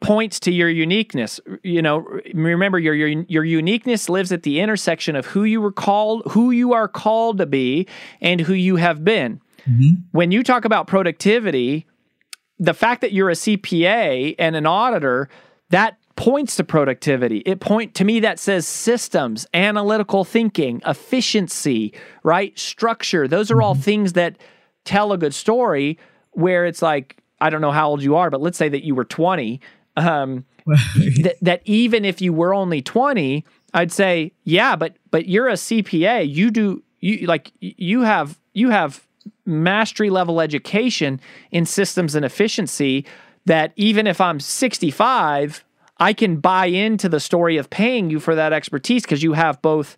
points 0.00 0.38
to 0.40 0.52
your 0.52 0.68
uniqueness. 0.68 1.40
You 1.62 1.80
know, 1.80 2.06
remember 2.34 2.78
your 2.78 2.94
your 2.94 3.08
your 3.28 3.44
uniqueness 3.44 4.08
lives 4.08 4.32
at 4.32 4.42
the 4.42 4.60
intersection 4.60 5.16
of 5.16 5.26
who 5.26 5.44
you 5.44 5.60
were 5.60 5.72
called, 5.72 6.22
who 6.30 6.50
you 6.50 6.72
are 6.72 6.88
called 6.88 7.38
to 7.38 7.46
be, 7.46 7.86
and 8.20 8.40
who 8.40 8.52
you 8.52 8.76
have 8.76 9.04
been. 9.04 9.40
Mm-hmm. 9.68 10.00
When 10.12 10.30
you 10.30 10.42
talk 10.42 10.64
about 10.64 10.86
productivity, 10.86 11.86
the 12.58 12.74
fact 12.74 13.00
that 13.00 13.12
you're 13.12 13.30
a 13.30 13.34
CPA 13.34 14.34
and 14.38 14.56
an 14.56 14.66
auditor, 14.66 15.28
that 15.70 15.98
points 16.16 16.56
to 16.56 16.64
productivity. 16.64 17.38
It 17.46 17.60
point 17.60 17.94
to 17.96 18.04
me 18.04 18.20
that 18.20 18.38
says 18.38 18.66
systems, 18.66 19.46
analytical 19.54 20.24
thinking, 20.24 20.82
efficiency, 20.86 21.92
right? 22.22 22.58
Structure. 22.58 23.28
Those 23.28 23.50
are 23.50 23.62
all 23.62 23.74
things 23.74 24.14
that 24.14 24.36
tell 24.84 25.12
a 25.12 25.18
good 25.18 25.34
story 25.34 25.98
where 26.32 26.66
it's 26.66 26.82
like 26.82 27.22
I 27.40 27.50
don't 27.50 27.60
know 27.60 27.72
how 27.72 27.88
old 27.88 28.02
you 28.02 28.16
are, 28.16 28.30
but 28.30 28.40
let's 28.40 28.56
say 28.56 28.68
that 28.70 28.82
you 28.82 28.94
were 28.94 29.04
20. 29.04 29.60
Um, 29.96 30.46
that, 30.66 31.36
that 31.42 31.62
even 31.64 32.04
if 32.04 32.20
you 32.20 32.32
were 32.32 32.54
only 32.54 32.82
20, 32.82 33.44
I'd 33.74 33.92
say, 33.92 34.32
yeah, 34.44 34.74
but 34.74 34.96
but 35.10 35.28
you're 35.28 35.48
a 35.48 35.54
CPA. 35.54 36.28
You 36.28 36.50
do 36.50 36.82
you 37.00 37.26
like 37.26 37.52
you 37.60 38.02
have 38.02 38.38
you 38.54 38.70
have 38.70 39.06
mastery 39.44 40.10
level 40.10 40.40
education 40.40 41.20
in 41.50 41.66
systems 41.66 42.14
and 42.14 42.24
efficiency 42.24 43.04
that 43.44 43.72
even 43.76 44.06
if 44.06 44.20
I'm 44.20 44.40
65, 44.40 45.64
I 45.98 46.12
can 46.12 46.36
buy 46.38 46.66
into 46.66 47.08
the 47.08 47.20
story 47.20 47.56
of 47.56 47.70
paying 47.70 48.10
you 48.10 48.20
for 48.20 48.34
that 48.34 48.52
expertise 48.52 49.02
because 49.02 49.22
you 49.22 49.32
have 49.32 49.60
both 49.62 49.96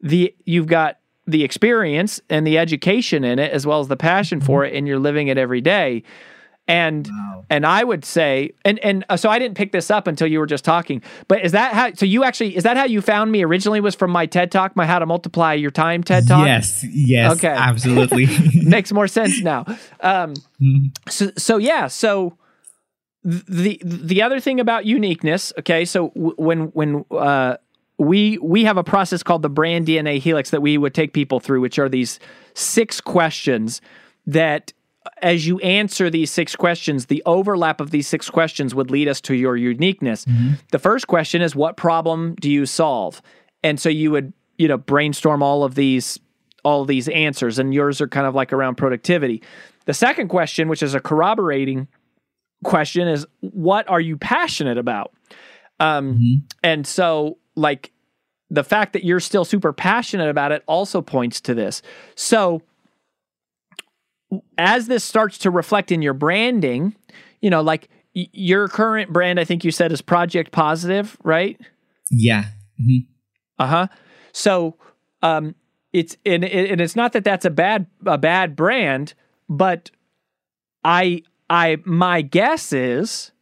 the 0.00 0.34
you've 0.44 0.66
got 0.66 0.98
the 1.26 1.42
experience 1.44 2.20
and 2.30 2.46
the 2.46 2.58
education 2.58 3.24
in 3.24 3.38
it 3.38 3.52
as 3.52 3.66
well 3.66 3.80
as 3.80 3.88
the 3.88 3.96
passion 3.96 4.40
for 4.40 4.64
it 4.64 4.74
and 4.74 4.86
you're 4.86 4.98
living 4.98 5.28
it 5.28 5.38
every 5.38 5.60
day. 5.60 6.02
And 6.68 7.08
and 7.48 7.64
I 7.64 7.84
would 7.84 8.04
say 8.04 8.50
and 8.64 8.80
and 8.80 9.04
uh, 9.08 9.16
so 9.16 9.30
I 9.30 9.38
didn't 9.38 9.56
pick 9.56 9.70
this 9.70 9.88
up 9.88 10.08
until 10.08 10.26
you 10.26 10.40
were 10.40 10.46
just 10.46 10.64
talking 10.64 11.00
but 11.28 11.44
is 11.44 11.52
that 11.52 11.74
how 11.74 11.92
so 11.94 12.04
you 12.04 12.24
actually 12.24 12.56
is 12.56 12.64
that 12.64 12.76
how 12.76 12.84
you 12.84 13.00
found 13.00 13.30
me 13.30 13.44
originally 13.44 13.80
was 13.80 13.94
from 13.94 14.10
my 14.10 14.26
TED 14.26 14.50
talk 14.50 14.74
my 14.74 14.84
how 14.84 14.98
to 14.98 15.06
multiply 15.06 15.54
your 15.54 15.70
time 15.70 16.02
TED 16.02 16.26
talk? 16.26 16.44
Yes, 16.44 16.84
yes, 16.90 17.36
Okay. 17.36 17.54
absolutely. 17.54 18.26
makes 18.64 18.92
more 18.92 19.06
sense 19.06 19.40
now. 19.40 19.64
Um 20.00 20.34
so 21.08 21.30
so 21.38 21.56
yeah 21.58 21.86
so 21.86 22.36
the 23.26 23.80
the 23.84 24.22
other 24.22 24.38
thing 24.38 24.60
about 24.60 24.86
uniqueness 24.86 25.52
okay 25.58 25.84
so 25.84 26.08
w- 26.10 26.34
when 26.36 26.60
when 26.68 27.04
uh 27.10 27.56
we 27.98 28.38
we 28.38 28.64
have 28.64 28.76
a 28.76 28.84
process 28.84 29.22
called 29.22 29.42
the 29.42 29.48
brand 29.48 29.86
DNA 29.86 30.20
helix 30.20 30.50
that 30.50 30.62
we 30.62 30.78
would 30.78 30.94
take 30.94 31.12
people 31.12 31.40
through 31.40 31.60
which 31.60 31.78
are 31.78 31.88
these 31.88 32.20
six 32.54 33.00
questions 33.00 33.80
that 34.26 34.72
as 35.22 35.46
you 35.46 35.58
answer 35.60 36.10
these 36.10 36.30
six 36.30 36.56
questions, 36.56 37.06
the 37.06 37.22
overlap 37.26 37.80
of 37.80 37.90
these 37.90 38.08
six 38.08 38.28
questions 38.28 38.74
would 38.74 38.90
lead 38.90 39.08
us 39.08 39.20
to 39.22 39.34
your 39.34 39.56
uniqueness. 39.56 40.24
Mm-hmm. 40.24 40.54
The 40.72 40.78
first 40.78 41.06
question 41.06 41.42
is 41.42 41.54
what 41.54 41.76
problem 41.76 42.34
do 42.40 42.50
you 42.50 42.66
solve? 42.66 43.22
And 43.62 43.80
so 43.80 43.88
you 43.88 44.10
would, 44.10 44.32
you 44.58 44.68
know, 44.68 44.76
brainstorm 44.76 45.42
all 45.42 45.64
of 45.64 45.74
these 45.74 46.18
all 46.64 46.82
of 46.82 46.88
these 46.88 47.08
answers 47.08 47.60
and 47.60 47.72
yours 47.72 48.00
are 48.00 48.08
kind 48.08 48.26
of 48.26 48.34
like 48.34 48.52
around 48.52 48.74
productivity. 48.74 49.40
The 49.84 49.94
second 49.94 50.28
question, 50.28 50.68
which 50.68 50.82
is 50.82 50.94
a 50.94 51.00
corroborating 51.00 51.86
question 52.64 53.06
is 53.08 53.26
what 53.40 53.88
are 53.88 54.00
you 54.00 54.16
passionate 54.16 54.78
about? 54.78 55.12
Um 55.80 56.14
Mm-hmm. 56.14 56.46
and 56.62 56.86
so 56.86 57.38
like 57.54 57.92
the 58.50 58.64
fact 58.64 58.92
that 58.92 59.04
you're 59.04 59.20
still 59.20 59.44
super 59.44 59.72
passionate 59.72 60.28
about 60.28 60.52
it 60.52 60.62
also 60.66 61.02
points 61.02 61.40
to 61.42 61.54
this. 61.54 61.82
So 62.14 62.62
as 64.58 64.86
this 64.86 65.04
starts 65.04 65.38
to 65.38 65.50
reflect 65.50 65.92
in 65.92 66.02
your 66.02 66.14
branding, 66.14 66.94
you 67.40 67.50
know, 67.50 67.60
like 67.60 67.88
y- 68.14 68.28
your 68.32 68.68
current 68.68 69.12
brand, 69.12 69.38
I 69.38 69.44
think 69.44 69.64
you 69.64 69.70
said 69.70 69.92
is 69.92 70.00
Project 70.02 70.52
Positive, 70.52 71.16
right? 71.22 71.60
Yeah. 72.10 72.44
Mhm. 72.80 73.06
Uh 73.58 73.66
huh. 73.66 73.86
So, 74.32 74.76
um, 75.22 75.54
it's 75.92 76.16
and, 76.26 76.44
and 76.44 76.80
it's 76.80 76.96
not 76.96 77.12
that 77.12 77.24
that's 77.24 77.44
a 77.44 77.50
bad 77.50 77.86
a 78.04 78.18
bad 78.18 78.54
brand, 78.56 79.14
but 79.48 79.90
I 80.84 81.22
I 81.48 81.78
my 81.84 82.22
guess 82.22 82.72
is 82.72 83.32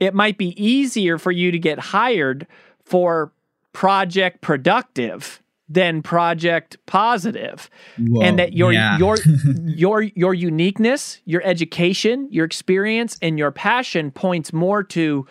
it 0.00 0.14
might 0.14 0.38
be 0.38 0.62
easier 0.62 1.18
for 1.18 1.30
you 1.30 1.50
to 1.52 1.58
get 1.58 1.78
hired 1.78 2.46
for 2.84 3.32
Project 3.72 4.40
Productive 4.40 5.40
than 5.68 6.02
Project 6.02 6.76
Positive 6.86 7.70
Whoa, 7.98 8.22
and 8.22 8.38
that 8.38 8.52
your 8.52 8.72
yeah. 8.72 8.98
your 8.98 9.16
your 9.64 10.02
your 10.02 10.34
uniqueness, 10.34 11.20
your 11.24 11.42
education, 11.44 12.28
your 12.30 12.44
experience, 12.44 13.16
and 13.22 13.38
your 13.38 13.50
passion 13.50 14.10
points 14.10 14.52
more 14.52 14.82
to 14.84 15.26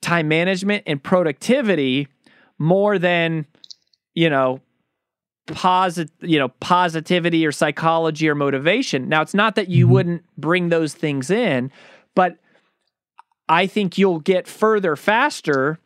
time 0.00 0.28
management 0.28 0.82
and 0.86 1.02
productivity 1.02 2.08
more 2.58 2.98
than 2.98 3.46
you 4.14 4.28
know 4.28 4.60
posit 5.46 6.10
you 6.20 6.38
know 6.38 6.48
positivity 6.60 7.46
or 7.46 7.52
psychology 7.52 8.28
or 8.28 8.34
motivation. 8.34 9.08
Now 9.08 9.22
it's 9.22 9.34
not 9.34 9.54
that 9.56 9.68
you 9.68 9.86
wouldn't 9.86 10.24
bring 10.38 10.70
those 10.70 10.94
things 10.94 11.30
in, 11.30 11.70
but 12.14 12.38
I 13.48 13.66
think 13.66 13.98
you'll 13.98 14.20
get 14.20 14.48
further 14.48 14.96
faster. 14.96 15.78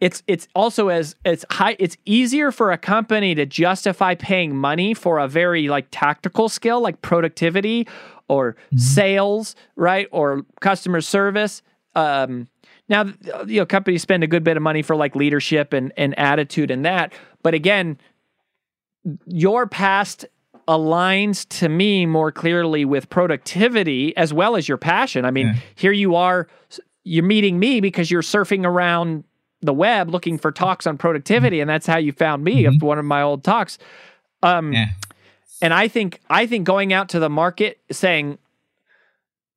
It's 0.00 0.22
it's 0.26 0.46
also 0.54 0.88
as 0.88 1.16
it's 1.24 1.44
high 1.50 1.76
it's 1.78 1.96
easier 2.04 2.52
for 2.52 2.70
a 2.70 2.78
company 2.78 3.34
to 3.34 3.46
justify 3.46 4.14
paying 4.14 4.54
money 4.54 4.94
for 4.94 5.18
a 5.18 5.26
very 5.26 5.68
like 5.68 5.88
tactical 5.90 6.48
skill 6.48 6.80
like 6.80 7.00
productivity 7.02 7.88
or 8.28 8.56
sales 8.76 9.56
right 9.74 10.06
or 10.12 10.44
customer 10.60 11.00
service. 11.00 11.62
Um 11.94 12.46
now 12.88 13.04
you 13.46 13.60
know 13.60 13.66
companies 13.66 14.02
spend 14.02 14.22
a 14.22 14.28
good 14.28 14.44
bit 14.44 14.56
of 14.56 14.62
money 14.62 14.82
for 14.82 14.94
like 14.94 15.16
leadership 15.16 15.72
and 15.72 15.92
and 15.96 16.16
attitude 16.18 16.70
and 16.70 16.84
that. 16.84 17.12
But 17.42 17.54
again 17.54 17.98
your 19.26 19.66
past 19.66 20.24
aligns 20.66 21.48
to 21.48 21.68
me 21.68 22.04
more 22.06 22.30
clearly 22.30 22.84
with 22.84 23.08
productivity 23.08 24.14
as 24.16 24.32
well 24.34 24.54
as 24.56 24.68
your 24.68 24.76
passion 24.76 25.24
i 25.24 25.30
mean 25.30 25.46
Yeah. 25.48 25.54
here 25.76 25.92
you 25.92 26.14
are 26.14 26.46
you're 27.04 27.24
meeting 27.24 27.58
me 27.58 27.80
because 27.80 28.10
you're 28.10 28.20
surfing 28.22 28.66
around 28.66 29.24
the 29.62 29.72
web 29.72 30.10
looking 30.10 30.36
for 30.36 30.52
talks 30.52 30.86
on 30.86 30.98
productivity 30.98 31.60
and 31.60 31.70
that's 31.70 31.86
how 31.86 31.96
you 31.96 32.12
found 32.12 32.44
me 32.44 32.66
of 32.66 32.74
one 32.82 32.98
of 32.98 33.04
my 33.06 33.22
old 33.22 33.44
talks 33.44 33.78
um 34.42 34.72
Yeah. 34.74 34.86
and 35.62 35.72
i 35.72 35.88
think 35.88 36.20
i 36.28 36.46
think 36.46 36.66
going 36.66 36.92
out 36.92 37.08
to 37.10 37.18
the 37.18 37.30
market 37.30 37.78
saying 37.90 38.36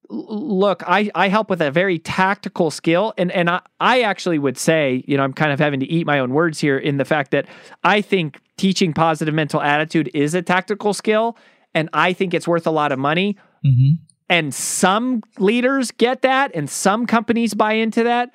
look 0.10 0.84
i 0.88 1.10
i 1.16 1.30
help 1.30 1.50
with 1.50 1.62
a 1.62 1.72
very 1.72 1.98
tactical 1.98 2.70
skill 2.70 3.14
and 3.18 3.32
and 3.32 3.50
i 3.50 3.62
i 3.80 4.02
actually 4.02 4.38
would 4.40 4.58
say 4.58 5.04
you 5.08 5.16
know 5.16 5.24
i'm 5.24 5.32
kind 5.34 5.54
of 5.54 5.60
having 5.60 5.80
to 5.80 5.86
eat 5.86 6.06
my 6.06 6.20
own 6.20 6.32
words 6.34 6.60
here 6.60 6.78
in 6.78 6.98
the 6.98 7.06
fact 7.06 7.32
that 7.32 7.46
i 7.86 8.02
think 8.02 8.41
teaching 8.62 8.94
positive 8.94 9.34
mental 9.34 9.60
attitude 9.60 10.08
is 10.14 10.36
a 10.36 10.42
tactical 10.44 10.94
skill 10.94 11.36
and 11.74 11.90
i 11.94 12.14
think 12.14 12.32
it's 12.32 12.48
worth 12.48 12.68
a 12.68 12.72
lot 12.72 12.92
of 12.92 13.00
money 13.00 13.36
Mhm. 13.66 13.98
and 14.30 14.54
some 14.54 15.24
leaders 15.40 15.90
get 15.90 16.22
that 16.22 16.52
and 16.54 16.70
some 16.70 17.08
companies 17.08 17.56
buy 17.56 17.74
into 17.74 18.04
that 18.04 18.30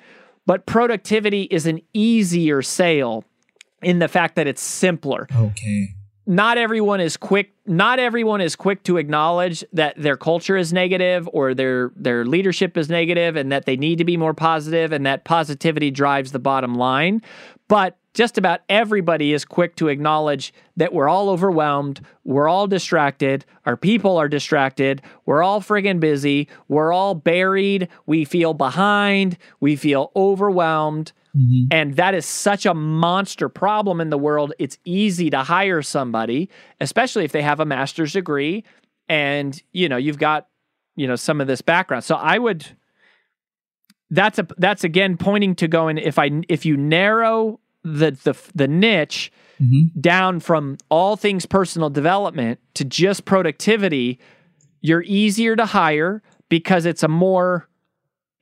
but 0.45 0.65
productivity 0.65 1.43
is 1.43 1.65
an 1.65 1.79
easier 1.93 2.61
sale 2.61 3.23
in 3.81 3.99
the 3.99 4.09
fact 4.09 4.35
that 4.35 4.47
it's 4.47 4.61
simpler 4.61 5.27
Okay. 5.33 5.89
not 6.25 6.57
everyone 6.57 6.99
is 6.99 7.15
quick 7.15 7.53
not 7.65 7.97
everyone 7.99 8.41
is 8.41 8.53
quick 8.57 8.83
to 8.83 8.97
acknowledge 8.97 9.63
that 9.71 9.93
their 9.97 10.17
culture 10.17 10.57
is 10.57 10.73
negative 10.73 11.29
or 11.31 11.53
their 11.53 11.91
their 11.95 12.25
leadership 12.25 12.75
is 12.77 12.89
negative 12.89 13.37
and 13.37 13.49
that 13.53 13.63
they 13.65 13.77
need 13.77 13.97
to 13.97 14.03
be 14.05 14.17
more 14.17 14.33
positive 14.33 14.91
and 14.91 15.05
that 15.05 15.23
positivity 15.23 15.89
drives 15.89 16.33
the 16.33 16.39
bottom 16.51 16.75
line 16.75 17.21
but 17.69 17.97
just 18.17 18.35
about 18.35 18.61
everybody 18.67 19.31
is 19.31 19.45
quick 19.45 19.75
to 19.75 19.89
acknowledge 19.89 20.51
that 20.75 20.91
we're 20.91 21.07
all 21.07 21.29
overwhelmed 21.29 22.01
we're 22.23 22.47
all 22.47 22.65
distracted 22.65 23.45
our 23.67 23.77
people 23.77 24.17
are 24.17 24.27
distracted 24.27 25.03
we're 25.27 25.43
all 25.43 25.61
friggin' 25.61 25.99
busy 25.99 26.47
we're 26.67 26.91
all 26.91 27.13
buried 27.13 27.87
we 28.07 28.25
feel 28.25 28.55
behind 28.55 29.37
we 29.59 29.75
feel 29.75 30.11
overwhelmed 30.15 31.11
mm-hmm. 31.37 31.67
and 31.69 31.95
that 31.95 32.15
is 32.15 32.25
such 32.25 32.65
a 32.65 32.73
monster 32.73 33.49
problem 33.49 34.01
in 34.01 34.09
the 34.09 34.17
world. 34.17 34.51
It's 34.57 34.79
easy 34.83 35.29
to 35.29 35.43
hire 35.43 35.83
somebody, 35.83 36.49
especially 36.81 37.23
if 37.23 37.31
they 37.31 37.43
have 37.43 37.59
a 37.59 37.65
master's 37.65 38.13
degree 38.13 38.63
and, 39.07 39.61
you 39.73 39.87
know, 39.87 39.97
you've 39.97 40.17
got, 40.17 40.47
you 40.95 41.07
know, 41.07 41.15
some 41.15 41.39
of 41.39 41.45
this 41.47 41.61
background. 41.61 42.03
So 42.03 42.15
I 42.15 42.39
would 42.39 42.65
that's 44.09 44.39
a 44.39 44.47
that's 44.57 44.83
again 44.83 45.17
pointing 45.17 45.53
to 45.55 45.67
going 45.67 45.97
if 45.97 46.17
I 46.17 46.31
if 46.47 46.65
you 46.65 46.77
narrow 46.77 47.59
the 47.83 48.11
the 48.23 48.35
the 48.55 48.67
niche 48.67 49.31
Mhm. 49.61 49.89
down 49.99 50.39
from 50.39 50.77
all 50.89 51.15
things 51.15 51.47
personal 51.47 51.89
development 51.89 52.59
to 52.75 52.85
just 52.85 53.25
productivity, 53.25 54.19
you're 54.81 55.03
easier 55.07 55.55
to 55.55 55.65
hire 55.65 56.21
because 56.49 56.85
it's 56.85 57.01
a 57.01 57.07
more 57.07 57.67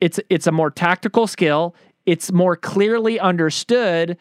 it's 0.01 0.19
it's 0.29 0.45
a 0.47 0.51
more 0.51 0.69
tactical 0.69 1.25
skill, 1.27 1.73
it's 2.05 2.31
more 2.33 2.57
clearly 2.57 3.17
understood 3.19 4.17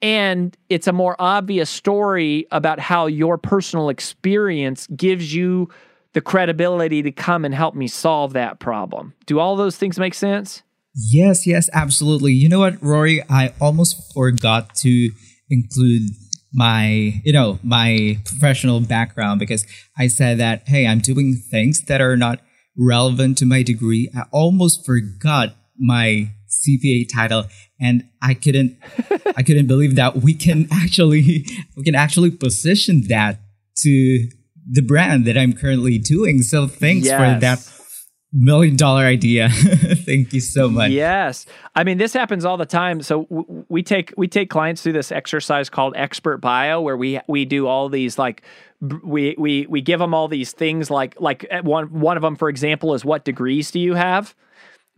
and 0.00 0.56
it's 0.68 0.88
a 0.88 0.92
more 0.92 1.14
obvious 1.20 1.70
story 1.70 2.44
about 2.50 2.80
how 2.80 3.06
your 3.06 3.38
personal 3.38 3.88
experience 3.88 4.88
gives 4.96 5.32
you 5.32 5.68
the 6.12 6.20
credibility 6.20 7.02
to 7.02 7.12
come 7.12 7.44
and 7.44 7.54
help 7.54 7.74
me 7.76 7.86
solve 7.86 8.32
that 8.32 8.58
problem. 8.58 9.14
Do 9.26 9.38
all 9.38 9.54
those 9.54 9.76
things 9.76 9.98
make 10.00 10.14
sense? 10.14 10.64
Yes, 10.94 11.46
yes, 11.46 11.70
absolutely. 11.72 12.32
You 12.32 12.48
know 12.48 12.60
what, 12.60 12.82
Rory? 12.82 13.22
I 13.28 13.54
almost 13.60 14.12
forgot 14.12 14.74
to 14.76 15.10
include 15.48 16.10
my, 16.52 17.20
you 17.24 17.32
know, 17.32 17.58
my 17.62 18.18
professional 18.24 18.80
background 18.80 19.40
because 19.40 19.66
I 19.96 20.08
said 20.08 20.38
that, 20.38 20.68
hey, 20.68 20.86
I'm 20.86 21.00
doing 21.00 21.34
things 21.50 21.82
that 21.86 22.00
are 22.00 22.16
not 22.16 22.40
relevant 22.76 23.38
to 23.38 23.46
my 23.46 23.62
degree. 23.62 24.10
I 24.16 24.24
almost 24.32 24.84
forgot 24.84 25.54
my 25.78 26.30
CPA 26.48 27.08
title 27.12 27.44
and 27.80 28.04
I 28.20 28.34
couldn't 28.34 28.76
I 29.36 29.42
couldn't 29.42 29.66
believe 29.66 29.96
that 29.96 30.16
we 30.16 30.34
can 30.34 30.68
actually 30.70 31.46
we 31.76 31.82
can 31.82 31.94
actually 31.94 32.30
position 32.30 33.04
that 33.08 33.40
to 33.78 34.28
the 34.70 34.82
brand 34.82 35.24
that 35.24 35.36
I'm 35.36 35.54
currently 35.54 35.98
doing. 35.98 36.42
So 36.42 36.66
thanks 36.66 37.08
for 37.08 37.40
that 37.40 37.58
million 38.32 38.76
dollar 38.76 39.04
idea. 39.04 39.48
Thank 39.52 40.32
you 40.32 40.40
so 40.40 40.68
much. 40.68 40.90
Yes. 40.90 41.46
I 41.74 41.84
mean, 41.84 41.98
this 41.98 42.12
happens 42.12 42.44
all 42.44 42.56
the 42.56 42.66
time. 42.66 43.02
So 43.02 43.24
w- 43.24 43.64
we 43.68 43.82
take 43.82 44.12
we 44.16 44.28
take 44.28 44.50
clients 44.50 44.82
through 44.82 44.94
this 44.94 45.12
exercise 45.12 45.68
called 45.68 45.94
expert 45.96 46.38
bio, 46.38 46.80
where 46.80 46.96
we 46.96 47.20
we 47.28 47.44
do 47.44 47.66
all 47.66 47.88
these 47.88 48.18
like 48.18 48.42
we 49.02 49.34
we 49.38 49.66
we 49.68 49.80
give 49.80 50.00
them 50.00 50.14
all 50.14 50.28
these 50.28 50.52
things 50.52 50.90
like 50.90 51.20
like 51.20 51.46
uh, 51.50 51.62
one 51.62 52.00
one 52.00 52.16
of 52.16 52.22
them, 52.22 52.36
for 52.36 52.48
example, 52.48 52.94
is 52.94 53.04
what 53.04 53.24
degrees 53.24 53.70
do 53.70 53.78
you 53.78 53.94
have? 53.94 54.34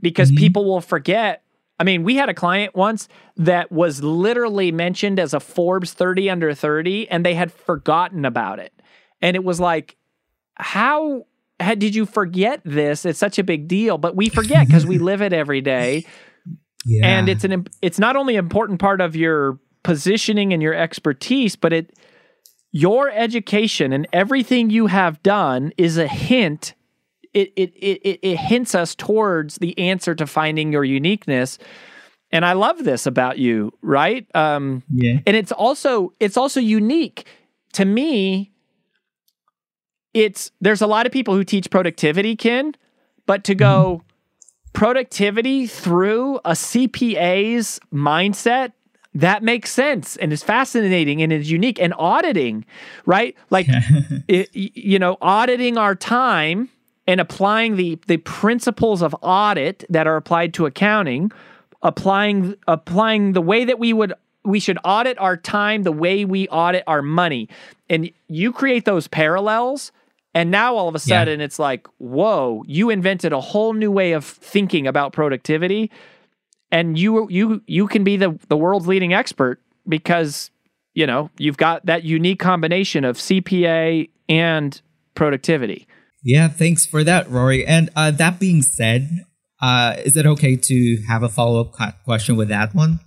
Because 0.01 0.31
people 0.33 0.65
will 0.65 0.81
forget. 0.81 1.43
I 1.79 1.85
mean, 1.85 2.05
we 2.05 2.17
had 2.17 2.29
a 2.29 2.35
client 2.35 2.75
once 2.77 3.09
that 3.37 3.73
was 3.73 4.03
literally 4.03 4.71
mentioned 4.71 5.19
as 5.19 5.35
a 5.35 5.41
Forbes 5.41 5.93
30 5.93 6.31
under 6.31 6.55
30, 6.55 7.09
and 7.11 7.27
they 7.27 7.35
had 7.35 7.51
forgotten 7.51 8.25
about 8.25 8.61
it. 8.61 8.73
And 9.21 9.35
it 9.35 9.43
was 9.43 9.59
like, 9.59 9.97
how 10.55 11.27
had, 11.61 11.79
did 11.79 11.95
you 11.95 12.07
forget 12.07 12.61
this? 12.65 13.05
It's 13.05 13.19
such 13.19 13.39
a 13.39 13.45
big 13.45 13.69
deal, 13.69 13.99
but 13.99 14.17
we 14.17 14.29
forget 14.29 14.67
because 14.67 14.87
we 14.87 14.99
live 15.11 15.23
it 15.23 15.33
every 15.33 15.61
day, 15.61 16.05
Yeah. 16.85 17.07
and 17.07 17.29
it's 17.29 17.45
an 17.45 17.67
it's 17.83 17.99
not 17.99 18.17
only 18.17 18.37
an 18.37 18.45
important 18.45 18.81
part 18.81 19.01
of 19.01 19.15
your 19.17 19.59
positioning 19.83 20.53
and 20.53 20.63
your 20.63 20.75
expertise, 20.75 21.57
but 21.57 21.73
it 21.73 21.97
your 22.73 23.09
education 23.11 23.93
and 23.93 24.07
everything 24.13 24.69
you 24.71 24.89
have 24.89 25.23
done 25.23 25.73
is 25.79 25.97
a 25.99 26.09
hint. 26.09 26.75
It 27.33 27.53
it 27.57 27.73
it 27.77 28.01
it, 28.03 28.19
it 28.23 28.37
hints 28.37 28.75
us 28.75 28.95
towards 28.95 29.57
the 29.59 29.79
answer 29.79 30.15
to 30.15 30.27
finding 30.27 30.73
your 30.73 30.85
uniqueness. 30.85 31.59
And 32.33 32.45
I 32.45 32.55
love 32.55 32.83
this 32.83 33.07
about 33.07 33.39
you, 33.39 33.73
right? 33.81 34.27
Um, 34.35 34.83
yeah. 34.93 35.21
and 35.25 35.37
it's 35.37 35.53
also 35.53 36.13
it's 36.19 36.37
also 36.37 36.59
unique 36.59 37.27
to 37.75 37.85
me 37.85 38.51
it's 40.15 40.51
there's 40.61 40.81
a 40.81 40.87
lot 40.87 41.07
of 41.07 41.13
people 41.13 41.35
who 41.35 41.45
teach 41.45 41.71
productivity 41.71 42.37
ken 42.37 42.75
but 43.27 43.45
to 43.45 43.55
go 43.55 43.97
mm-hmm. 43.97 44.73
productivity 44.73 45.67
through 45.67 46.37
a 46.45 46.53
CPA's 46.53 47.81
mindset 47.93 48.73
that 49.15 49.43
makes 49.43 49.71
sense 49.71 50.17
and 50.17 50.33
is 50.33 50.43
fascinating 50.43 51.23
and 51.23 51.33
is 51.33 51.51
unique. 51.51 51.81
And 51.81 51.95
auditing 51.99 52.65
right? 53.07 53.37
Like 53.51 53.67
it, 54.29 54.51
you 54.53 54.99
know 54.99 55.17
auditing 55.21 55.79
our 55.79 55.95
time 55.95 56.69
and 57.07 57.21
applying 57.21 57.77
the 57.77 57.99
the 58.07 58.17
principles 58.19 59.03
of 59.03 59.15
audit 59.23 59.85
that 59.89 60.07
are 60.07 60.17
applied 60.17 60.55
to 60.55 60.67
accounting 60.67 61.31
applying 61.83 62.57
applying 62.67 63.33
the 63.35 63.43
way 63.43 63.65
that 63.65 63.79
we 63.79 63.93
would 63.93 64.15
we 64.45 64.59
should 64.59 64.79
audit 64.85 65.19
our 65.19 65.37
time 65.37 65.85
the 65.85 65.93
way 65.93 66.25
we 66.25 66.49
audit 66.49 66.85
our 66.87 67.03
money. 67.03 67.49
And 67.89 68.11
you 68.29 68.53
create 68.53 68.85
those 68.85 69.07
parallels 69.09 69.93
and 70.35 70.51
now 70.51 70.75
all 70.77 70.89
of 70.89 70.95
a 70.95 70.99
sudden 70.99 71.41
yeah. 71.41 71.45
it's 71.45 71.59
like 71.59 71.87
whoa 71.99 72.63
you 72.67 72.91
invented 72.91 73.33
a 73.33 73.41
whole 73.41 73.73
new 73.73 73.91
way 73.91 74.13
of 74.13 74.25
thinking 74.25 74.87
about 74.87 75.13
productivity 75.13 75.91
and 76.71 76.99
you 76.99 77.29
you 77.31 77.63
you 77.67 77.87
can 77.87 78.05
be 78.05 78.17
the 78.17 78.39
the 78.49 78.57
world's 78.57 78.87
leading 78.87 79.15
expert 79.15 79.61
because 79.89 80.51
you 80.95 81.07
know 81.07 81.31
you've 81.39 81.57
got 81.57 81.87
that 81.87 82.03
unique 82.03 82.41
combination 82.41 83.05
of 83.05 83.17
CPA 83.17 84.11
and 84.29 84.81
productivity. 85.15 85.87
Yeah, 86.23 86.49
thanks 86.49 86.87
for 86.87 87.05
that, 87.05 87.31
Rory. 87.31 87.67
And 87.67 87.91
uh, 87.95 88.11
that 88.13 88.41
being 88.41 88.63
said, 88.63 89.25
uh, 89.61 89.97
is 90.05 90.17
it 90.17 90.27
okay 90.27 90.57
to 90.57 91.03
have 91.07 91.23
a 91.23 91.29
follow 91.29 91.61
up 91.61 91.73
question 92.05 92.37
with 92.37 92.49
that 92.49 92.75
one? 92.75 93.01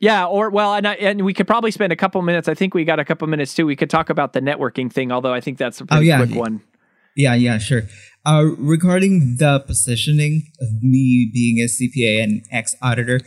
Yeah, 0.00 0.24
or 0.24 0.48
well, 0.48 0.74
and 0.74 0.88
I, 0.88 0.94
and 0.94 1.24
we 1.26 1.34
could 1.34 1.46
probably 1.46 1.70
spend 1.70 1.92
a 1.92 1.96
couple 1.96 2.22
minutes. 2.22 2.48
I 2.48 2.54
think 2.54 2.72
we 2.72 2.84
got 2.84 2.98
a 2.98 3.04
couple 3.04 3.28
minutes 3.28 3.54
too. 3.54 3.66
We 3.66 3.76
could 3.76 3.90
talk 3.90 4.08
about 4.08 4.32
the 4.32 4.40
networking 4.40 4.90
thing, 4.90 5.12
although 5.12 5.34
I 5.34 5.40
think 5.40 5.58
that's 5.58 5.78
a 5.80 5.86
pretty 5.86 6.10
oh, 6.10 6.16
yeah. 6.18 6.24
quick 6.24 6.34
one. 6.34 6.62
Yeah, 7.16 7.34
yeah, 7.34 7.58
sure. 7.58 7.82
Uh, 8.24 8.46
regarding 8.56 9.36
the 9.36 9.60
positioning 9.60 10.50
of 10.60 10.68
me 10.82 11.30
being 11.32 11.58
a 11.58 11.66
CPA 11.66 12.22
and 12.22 12.42
ex 12.50 12.74
auditor, 12.80 13.20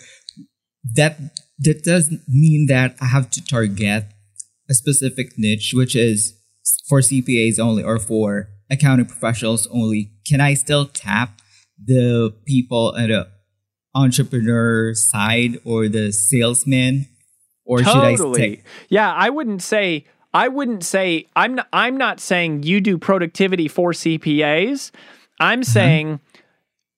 that 0.95 1.19
that 1.59 1.83
does 1.83 2.11
mean 2.27 2.65
that 2.69 2.95
I 2.99 3.05
have 3.05 3.29
to 3.31 3.45
target 3.45 4.05
a 4.67 4.73
specific 4.73 5.37
niche, 5.37 5.73
which 5.75 5.95
is 5.95 6.33
for 6.89 7.01
CPAs 7.01 7.59
only 7.59 7.83
or 7.83 7.99
for 7.99 8.49
accounting 8.71 9.05
professionals 9.05 9.67
only. 9.67 10.11
Can 10.27 10.41
I 10.41 10.55
still 10.55 10.87
tap 10.87 11.39
the 11.85 12.33
people 12.47 12.95
at 12.97 13.07
the 13.07 13.32
entrepreneur 13.95 14.93
side 14.93 15.59
or 15.63 15.87
the 15.87 16.11
salesman, 16.11 17.07
or 17.65 17.79
totally. 17.79 18.17
should 18.17 18.29
I 18.29 18.33
stay? 18.33 18.63
Yeah, 18.89 19.13
I 19.13 19.29
wouldn't 19.29 19.61
say 19.61 20.05
I 20.33 20.47
wouldn't 20.47 20.83
say 20.83 21.27
I'm 21.35 21.55
not, 21.55 21.67
I'm 21.71 21.97
not 21.97 22.19
saying 22.19 22.63
you 22.63 22.81
do 22.81 22.97
productivity 22.97 23.67
for 23.67 23.91
CPAs. 23.91 24.91
I'm 25.39 25.61
mm-hmm. 25.61 25.71
saying 25.71 26.19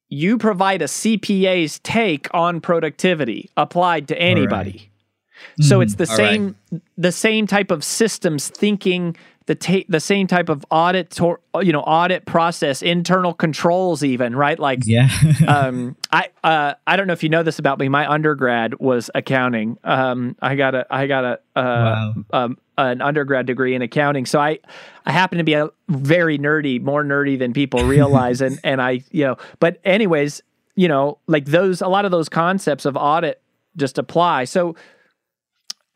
you 0.08 0.38
provide 0.38 0.81
a 0.81 0.86
CPA's 0.86 1.79
take 1.79 2.27
on 2.34 2.62
productivity 2.62 3.49
applied 3.58 4.08
to 4.08 4.17
anybody. 4.17 4.71
Right. 4.71 5.65
So 5.65 5.75
mm-hmm. 5.75 5.84
it's 5.84 5.95
the 5.95 6.05
same 6.05 6.55
right. 6.71 6.81
the 6.97 7.12
same 7.12 7.45
type 7.45 7.71
of 7.71 7.84
systems 7.84 8.47
thinking 8.47 9.17
the 9.47 9.55
ta- 9.55 9.84
the 9.88 9.99
same 9.99 10.27
type 10.27 10.49
of 10.49 10.65
audit 10.71 11.12
to- 11.12 11.38
you 11.62 11.71
know 11.71 11.81
audit 11.81 12.25
process 12.25 12.81
internal 12.81 13.34
controls 13.34 14.03
even 14.03 14.36
right? 14.36 14.58
Like 14.58 14.79
yeah. 14.86 15.10
um 15.47 15.95
i 16.12 16.29
uh 16.43 16.73
i 16.88 16.95
don't 16.95 17.08
know 17.08 17.13
if 17.13 17.23
you 17.23 17.29
know 17.29 17.43
this 17.43 17.60
about 17.60 17.79
me. 17.79 17.89
My 17.89 18.10
undergrad 18.10 18.79
was 18.79 19.10
accounting. 19.13 19.77
Um 19.84 20.36
i 20.41 20.55
got 20.55 20.75
a 20.75 20.86
i 20.89 21.08
got 21.08 21.23
a 21.25 21.34
uh 21.55 21.63
wow. 21.63 22.13
um 22.34 22.58
an 22.77 23.01
undergrad 23.01 23.45
degree 23.45 23.75
in 23.75 23.81
accounting. 23.81 24.25
So 24.25 24.39
i 24.39 24.60
i 25.05 25.12
happen 25.12 25.38
to 25.38 25.43
be 25.43 25.53
a 25.53 25.69
very 25.89 26.39
nerdy 26.39 26.81
more 26.81 27.03
nerdy 27.03 27.38
than 27.38 27.53
people 27.53 27.84
realize. 27.86 28.41
And 28.41 28.60
and 28.63 28.81
i 28.81 29.03
you 29.12 29.25
know 29.25 29.38
but 29.60 29.79
anyways 29.84 30.41
you 30.75 30.88
know 30.88 31.19
like 31.27 31.45
those 31.45 31.81
a 31.81 31.88
lot 31.88 32.05
of 32.05 32.12
those 32.12 32.29
concepts 32.29 32.86
of 32.86 32.97
audit 32.97 33.41
just 33.77 33.97
apply. 33.97 34.45
So 34.45 34.75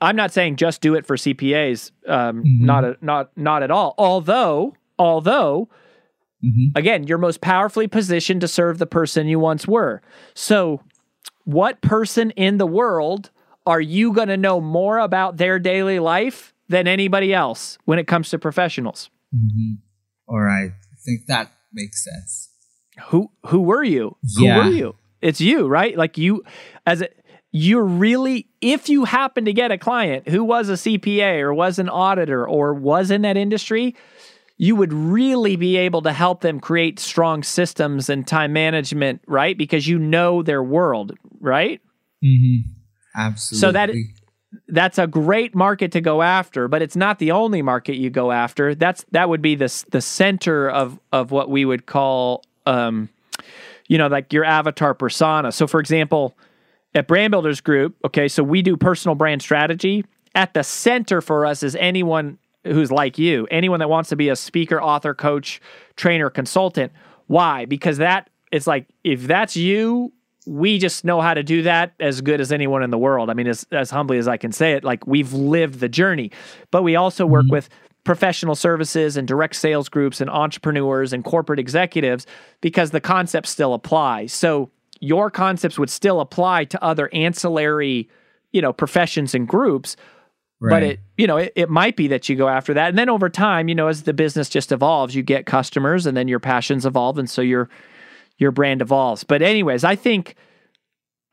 I'm 0.01 0.15
not 0.15 0.31
saying 0.31 0.55
just 0.55 0.81
do 0.81 0.95
it 0.95 1.05
for 1.05 1.17
CPAs. 1.17 1.91
Um, 2.07 2.43
mm-hmm. 2.43 2.65
Not 2.65 2.85
a, 2.85 2.97
not 3.01 3.37
not 3.37 3.63
at 3.63 3.71
all. 3.71 3.95
Although 3.97 4.75
although 4.97 5.69
mm-hmm. 6.43 6.77
again, 6.77 7.05
you're 7.05 7.17
most 7.17 7.41
powerfully 7.41 7.87
positioned 7.87 8.41
to 8.41 8.47
serve 8.47 8.77
the 8.77 8.85
person 8.85 9.27
you 9.27 9.39
once 9.39 9.67
were. 9.67 10.01
So, 10.33 10.81
what 11.43 11.81
person 11.81 12.31
in 12.31 12.57
the 12.57 12.67
world 12.67 13.29
are 13.65 13.81
you 13.81 14.13
going 14.13 14.29
to 14.29 14.37
know 14.37 14.61
more 14.61 14.99
about 14.99 15.37
their 15.37 15.59
daily 15.59 15.99
life 15.99 16.53
than 16.69 16.87
anybody 16.87 17.33
else 17.33 17.77
when 17.85 17.99
it 17.99 18.07
comes 18.07 18.29
to 18.29 18.39
professionals? 18.39 19.09
Mm-hmm. 19.35 19.73
All 20.27 20.39
right, 20.39 20.71
I 20.71 20.95
think 21.03 21.25
that 21.27 21.51
makes 21.73 22.03
sense. 22.03 22.49
Who 23.07 23.31
who 23.47 23.61
were 23.61 23.83
you? 23.83 24.15
Yeah. 24.23 24.63
Who 24.63 24.69
were 24.69 24.75
you? 24.75 24.95
It's 25.21 25.41
you, 25.41 25.67
right? 25.67 25.97
Like 25.97 26.17
you 26.17 26.43
as 26.85 27.01
a 27.01 27.09
you're 27.51 27.83
really, 27.83 28.47
if 28.61 28.89
you 28.89 29.05
happen 29.05 29.45
to 29.45 29.53
get 29.53 29.71
a 29.71 29.77
client 29.77 30.29
who 30.29 30.43
was 30.43 30.69
a 30.69 30.73
CPA 30.73 31.39
or 31.41 31.53
was 31.53 31.79
an 31.79 31.89
auditor 31.89 32.47
or 32.47 32.73
was 32.73 33.09
in 33.09 33.23
that 33.23 33.37
industry, 33.37 33.95
you 34.57 34.75
would 34.75 34.93
really 34.93 35.55
be 35.55 35.77
able 35.77 36.01
to 36.01 36.11
help 36.11 36.41
them 36.41 36.59
create 36.59 36.99
strong 36.99 37.41
systems 37.43 38.09
and 38.09 38.27
time 38.27 38.53
management, 38.53 39.21
right? 39.25 39.57
Because 39.57 39.87
you 39.87 39.97
know 39.97 40.43
their 40.43 40.61
world, 40.61 41.13
right? 41.39 41.81
Mm-hmm. 42.23 42.69
Absolutely. 43.15 43.61
So 43.61 43.71
that 43.71 43.89
that's 44.67 44.97
a 44.97 45.07
great 45.07 45.55
market 45.55 45.91
to 45.93 46.01
go 46.01 46.21
after, 46.21 46.67
but 46.67 46.81
it's 46.81 46.95
not 46.95 47.19
the 47.19 47.31
only 47.31 47.61
market 47.61 47.95
you 47.95 48.09
go 48.09 48.31
after. 48.31 48.75
That's 48.75 49.05
that 49.11 49.29
would 49.29 49.41
be 49.41 49.55
the 49.55 49.85
the 49.91 50.01
center 50.01 50.69
of 50.69 50.99
of 51.11 51.31
what 51.31 51.49
we 51.49 51.65
would 51.65 51.85
call, 51.85 52.43
um, 52.65 53.09
you 53.87 53.97
know, 53.97 54.07
like 54.07 54.33
your 54.33 54.43
avatar 54.43 54.93
persona. 54.93 55.51
So, 55.51 55.67
for 55.67 55.79
example, 55.79 56.35
at 56.95 57.07
Brand 57.07 57.31
Builders 57.31 57.61
Group, 57.61 57.95
okay, 58.05 58.27
so 58.27 58.43
we 58.43 58.61
do 58.61 58.75
personal 58.75 59.15
brand 59.15 59.41
strategy. 59.41 60.05
At 60.35 60.53
the 60.53 60.63
center 60.63 61.21
for 61.21 61.45
us 61.45 61.63
is 61.63 61.75
anyone 61.75 62.37
who's 62.63 62.91
like 62.91 63.17
you, 63.17 63.47
anyone 63.51 63.79
that 63.79 63.89
wants 63.89 64.09
to 64.09 64.15
be 64.15 64.29
a 64.29 64.35
speaker, 64.35 64.81
author, 64.81 65.13
coach, 65.13 65.61
trainer, 65.95 66.29
consultant. 66.29 66.91
Why? 67.27 67.65
Because 67.65 67.97
that 67.97 68.29
it's 68.51 68.67
like 68.67 68.87
if 69.03 69.27
that's 69.27 69.55
you, 69.55 70.11
we 70.45 70.79
just 70.79 71.05
know 71.05 71.21
how 71.21 71.33
to 71.33 71.43
do 71.43 71.61
that 71.63 71.93
as 71.99 72.21
good 72.21 72.41
as 72.41 72.51
anyone 72.51 72.81
in 72.81 72.89
the 72.89 72.97
world. 72.97 73.29
I 73.29 73.33
mean, 73.33 73.47
as 73.47 73.65
as 73.71 73.91
humbly 73.91 74.17
as 74.17 74.27
I 74.27 74.37
can 74.37 74.51
say 74.51 74.73
it, 74.73 74.83
like 74.83 75.05
we've 75.05 75.33
lived 75.33 75.79
the 75.79 75.89
journey. 75.89 76.31
But 76.71 76.83
we 76.83 76.95
also 76.95 77.25
work 77.25 77.45
mm-hmm. 77.45 77.53
with 77.53 77.69
professional 78.03 78.55
services 78.55 79.17
and 79.17 79.27
direct 79.27 79.55
sales 79.55 79.89
groups 79.89 80.21
and 80.21 80.29
entrepreneurs 80.29 81.13
and 81.13 81.23
corporate 81.23 81.59
executives 81.59 82.25
because 82.61 82.91
the 82.91 83.01
concepts 83.01 83.51
still 83.51 83.73
apply. 83.73 84.25
So 84.25 84.71
your 84.99 85.29
concepts 85.31 85.79
would 85.79 85.89
still 85.89 86.19
apply 86.19 86.65
to 86.65 86.83
other 86.83 87.09
ancillary, 87.13 88.09
you 88.51 88.61
know, 88.61 88.73
professions 88.73 89.33
and 89.33 89.47
groups. 89.47 89.95
Right. 90.61 90.71
But 90.71 90.83
it, 90.83 90.99
you 91.17 91.27
know, 91.27 91.37
it, 91.37 91.53
it 91.55 91.69
might 91.69 91.95
be 91.95 92.07
that 92.09 92.27
you 92.27 92.35
go 92.35 92.49
after 92.49 92.73
that. 92.73 92.89
And 92.89 92.97
then 92.97 93.09
over 93.09 93.29
time, 93.29 93.69
you 93.69 93.75
know, 93.75 93.87
as 93.87 94.03
the 94.03 94.13
business 94.13 94.49
just 94.49 94.71
evolves, 94.71 95.15
you 95.15 95.23
get 95.23 95.45
customers 95.45 96.05
and 96.05 96.17
then 96.17 96.27
your 96.27 96.39
passions 96.39 96.85
evolve. 96.85 97.17
And 97.17 97.29
so 97.29 97.41
your 97.41 97.69
your 98.37 98.51
brand 98.51 98.81
evolves. 98.81 99.23
But 99.23 99.41
anyways, 99.41 99.83
I 99.83 99.95
think 99.95 100.35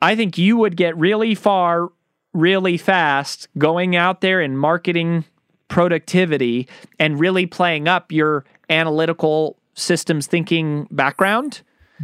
I 0.01 0.15
think 0.15 0.39
you 0.39 0.57
would 0.57 0.77
get 0.77 0.97
really 0.97 1.35
far 1.35 1.89
really 2.35 2.77
fast 2.77 3.49
going 3.57 3.97
out 3.97 4.21
there 4.21 4.41
and 4.41 4.59
marketing 4.59 5.25
productivity 5.69 6.69
and 6.99 7.19
really 7.19 7.47
playing 7.47 7.89
up 7.89 8.13
your 8.13 8.45
analytical 8.69 9.57
systems 9.75 10.27
thinking 10.27 10.87
background 10.91 11.63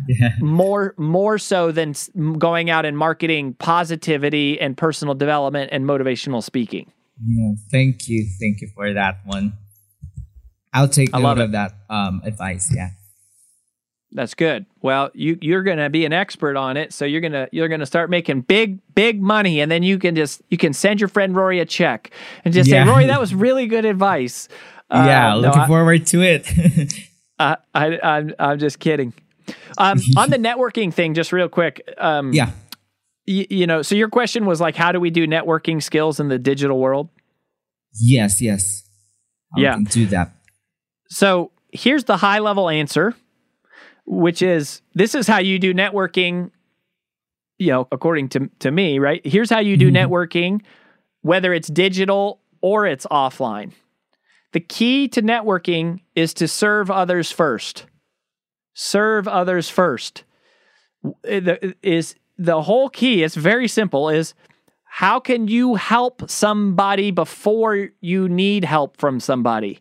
yeah. 0.09 0.31
more 0.41 0.95
more 0.97 1.39
so 1.39 1.73
than 1.73 1.95
going 2.39 2.71
out 2.71 2.85
and 2.85 2.97
marketing 2.97 3.55
positivity 3.55 4.61
and 4.61 4.77
personal 4.77 5.15
development 5.15 5.71
and 5.73 5.85
motivational 5.85 6.43
speaking. 6.43 6.91
Yeah, 7.25 7.53
thank 7.71 8.09
you, 8.09 8.27
thank 8.41 8.61
you 8.61 8.69
for 8.75 8.93
that 8.93 9.21
one. 9.25 9.55
I'll 10.73 10.89
take 10.89 11.11
I 11.13 11.21
note 11.21 11.39
of 11.39 11.53
that 11.53 11.75
um, 11.91 12.23
advice. 12.25 12.73
Yeah, 12.75 12.91
that's 14.13 14.35
good. 14.35 14.67
Well, 14.81 15.11
you 15.15 15.39
you're 15.41 15.63
gonna 15.63 15.91
be 15.91 16.05
an 16.05 16.13
expert 16.13 16.57
on 16.57 16.77
it, 16.77 16.93
so 16.93 17.05
you're 17.05 17.21
gonna 17.21 17.49
you're 17.53 17.69
gonna 17.69 17.87
start 17.87 18.11
making 18.11 18.43
big 18.43 18.79
big 18.95 19.23
money, 19.23 19.61
and 19.61 19.71
then 19.71 19.83
you 19.83 19.99
can 19.99 20.15
just 20.15 20.43
you 20.51 20.59
can 20.59 20.73
send 20.73 21.01
your 21.01 21.09
friend 21.09 21.37
Rory 21.37 21.61
a 21.61 21.67
check 21.67 22.11
and 22.45 22.53
just 22.53 22.69
yeah. 22.69 22.85
say, 22.85 22.91
Rory, 22.91 23.07
that 23.07 23.21
was 23.21 23.35
really 23.35 23.67
good 23.67 23.85
advice. 23.85 24.49
Yeah, 24.91 25.35
uh, 25.35 25.37
looking 25.37 25.59
no, 25.59 25.65
I, 25.65 25.67
forward 25.67 26.07
to 26.09 26.23
it. 26.23 26.95
I, 27.39 27.57
I 27.75 27.99
I'm 28.03 28.35
I'm 28.39 28.59
just 28.59 28.79
kidding. 28.79 29.13
Um, 29.79 30.01
on 30.17 30.31
the 30.31 30.39
networking 30.39 30.93
thing, 30.93 31.15
just 31.15 31.33
real 31.33 31.49
quick. 31.49 31.83
Um, 31.99 32.33
yeah. 32.33 32.51
Y- 33.27 33.47
you 33.49 33.67
know, 33.67 33.83
so 33.83 33.95
your 33.95 34.09
question 34.09 34.47
was 34.47 34.61
like, 34.61 34.77
how 34.77 34.93
do 34.93 35.01
we 35.01 35.11
do 35.11 35.27
networking 35.27 35.83
skills 35.83 36.21
in 36.21 36.29
the 36.29 36.39
digital 36.39 36.79
world? 36.79 37.09
Yes, 37.95 38.41
yes. 38.41 38.89
How 39.55 39.61
yeah. 39.61 39.79
do 39.89 40.07
that. 40.07 40.33
So 41.09 41.51
here's 41.73 42.05
the 42.05 42.17
high 42.17 42.39
level 42.39 42.69
answer, 42.69 43.15
which 44.07 44.43
is 44.43 44.83
this 44.95 45.15
is 45.15 45.27
how 45.27 45.39
you 45.39 45.59
do 45.59 45.75
networking, 45.75 46.51
you 47.59 47.69
know, 47.69 47.89
according 47.93 48.31
to, 48.31 48.51
to 48.61 48.71
me, 48.71 48.99
right? 48.99 49.21
Here's 49.25 49.51
how 49.51 49.61
you 49.61 49.77
do 49.77 49.91
mm-hmm. 49.91 50.13
networking, 50.13 50.63
whether 51.21 51.53
it's 51.53 51.69
digital 51.69 52.41
or 52.61 52.87
it's 52.87 53.07
offline. 53.07 53.73
The 54.53 54.61
key 54.61 55.09
to 55.09 55.23
networking 55.23 56.01
is 56.15 56.35
to 56.35 56.49
serve 56.49 56.91
others 56.91 57.31
first. 57.31 57.87
Serve 58.75 59.29
others 59.29 59.69
first. 59.69 60.25
Eh, 61.25 61.41
eh, 61.47 61.73
is 61.83 62.15
the 62.39 62.63
whole 62.63 62.89
key, 62.89 63.23
it's 63.23 63.35
very 63.35 63.69
simple, 63.69 64.09
is 64.09 64.35
how 64.85 65.19
can 65.19 65.49
you 65.49 65.75
help 65.75 66.29
somebody 66.29 67.11
before 67.11 67.89
you 68.01 68.29
need 68.29 68.65
help 68.65 68.99
from 68.99 69.21
somebody? 69.21 69.81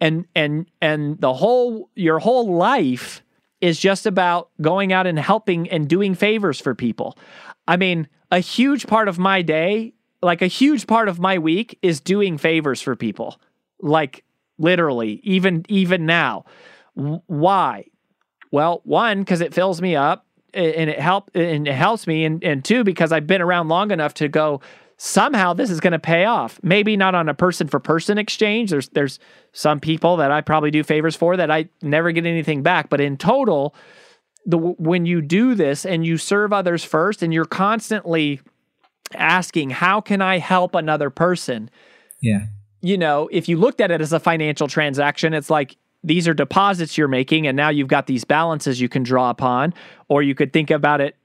And 0.00 0.26
and 0.36 0.66
and 0.80 1.20
the 1.20 1.34
whole 1.34 1.90
your 1.96 2.20
whole 2.20 2.54
life 2.54 3.22
is 3.60 3.78
just 3.78 4.06
about 4.06 4.50
going 4.60 4.92
out 4.92 5.06
and 5.06 5.18
helping 5.18 5.68
and 5.70 5.88
doing 5.88 6.14
favors 6.14 6.60
for 6.60 6.74
people. 6.74 7.18
I 7.66 7.76
mean, 7.76 8.08
a 8.30 8.38
huge 8.38 8.86
part 8.86 9.08
of 9.08 9.18
my 9.18 9.42
day, 9.42 9.94
like 10.22 10.42
a 10.42 10.46
huge 10.46 10.86
part 10.86 11.08
of 11.08 11.18
my 11.18 11.38
week 11.38 11.78
is 11.82 12.00
doing 12.00 12.38
favors 12.38 12.80
for 12.80 12.94
people. 12.94 13.40
Like 13.80 14.24
literally, 14.58 15.20
even 15.24 15.64
even 15.68 16.06
now. 16.06 16.44
Why? 16.94 17.86
Well, 18.52 18.82
one 18.84 19.20
because 19.20 19.40
it 19.40 19.52
fills 19.52 19.82
me 19.82 19.96
up 19.96 20.26
and 20.54 20.90
it 20.90 21.00
help 21.00 21.30
and 21.34 21.66
it 21.66 21.74
helps 21.74 22.06
me 22.06 22.24
and, 22.24 22.44
and 22.44 22.64
two 22.64 22.84
because 22.84 23.10
I've 23.10 23.26
been 23.26 23.42
around 23.42 23.68
long 23.68 23.90
enough 23.90 24.14
to 24.14 24.28
go 24.28 24.60
somehow 24.98 25.52
this 25.52 25.70
is 25.70 25.80
going 25.80 25.94
to 25.94 25.98
pay 25.98 26.26
off. 26.26 26.60
Maybe 26.62 26.96
not 26.96 27.14
on 27.14 27.28
a 27.28 27.34
person 27.34 27.66
for 27.66 27.80
person 27.80 28.18
exchange. 28.18 28.70
There's 28.70 28.88
there's 28.90 29.18
some 29.52 29.80
people 29.80 30.18
that 30.18 30.30
I 30.30 30.42
probably 30.42 30.70
do 30.70 30.84
favors 30.84 31.16
for 31.16 31.36
that 31.36 31.50
I 31.50 31.68
never 31.80 32.12
get 32.12 32.26
anything 32.26 32.62
back, 32.62 32.88
but 32.88 33.00
in 33.00 33.16
total 33.16 33.74
the 34.44 34.58
when 34.58 35.06
you 35.06 35.22
do 35.22 35.54
this 35.54 35.86
and 35.86 36.04
you 36.04 36.18
serve 36.18 36.52
others 36.52 36.84
first 36.84 37.22
and 37.22 37.32
you're 37.32 37.44
constantly 37.44 38.40
asking 39.14 39.70
how 39.70 40.00
can 40.00 40.20
I 40.20 40.38
help 40.38 40.74
another 40.74 41.10
person? 41.10 41.70
Yeah. 42.20 42.46
You 42.80 42.98
know, 42.98 43.28
if 43.32 43.48
you 43.48 43.56
looked 43.56 43.80
at 43.80 43.90
it 43.90 44.00
as 44.00 44.12
a 44.12 44.20
financial 44.20 44.68
transaction, 44.68 45.34
it's 45.34 45.48
like 45.48 45.76
these 46.04 46.26
are 46.26 46.34
deposits 46.34 46.98
you're 46.98 47.08
making 47.08 47.46
and 47.46 47.56
now 47.56 47.68
you've 47.68 47.88
got 47.88 48.06
these 48.06 48.24
balances 48.24 48.80
you 48.80 48.88
can 48.88 49.02
draw 49.02 49.30
upon 49.30 49.72
or 50.08 50.22
you 50.22 50.34
could 50.34 50.52
think 50.52 50.70
about 50.70 51.00
it 51.00 51.16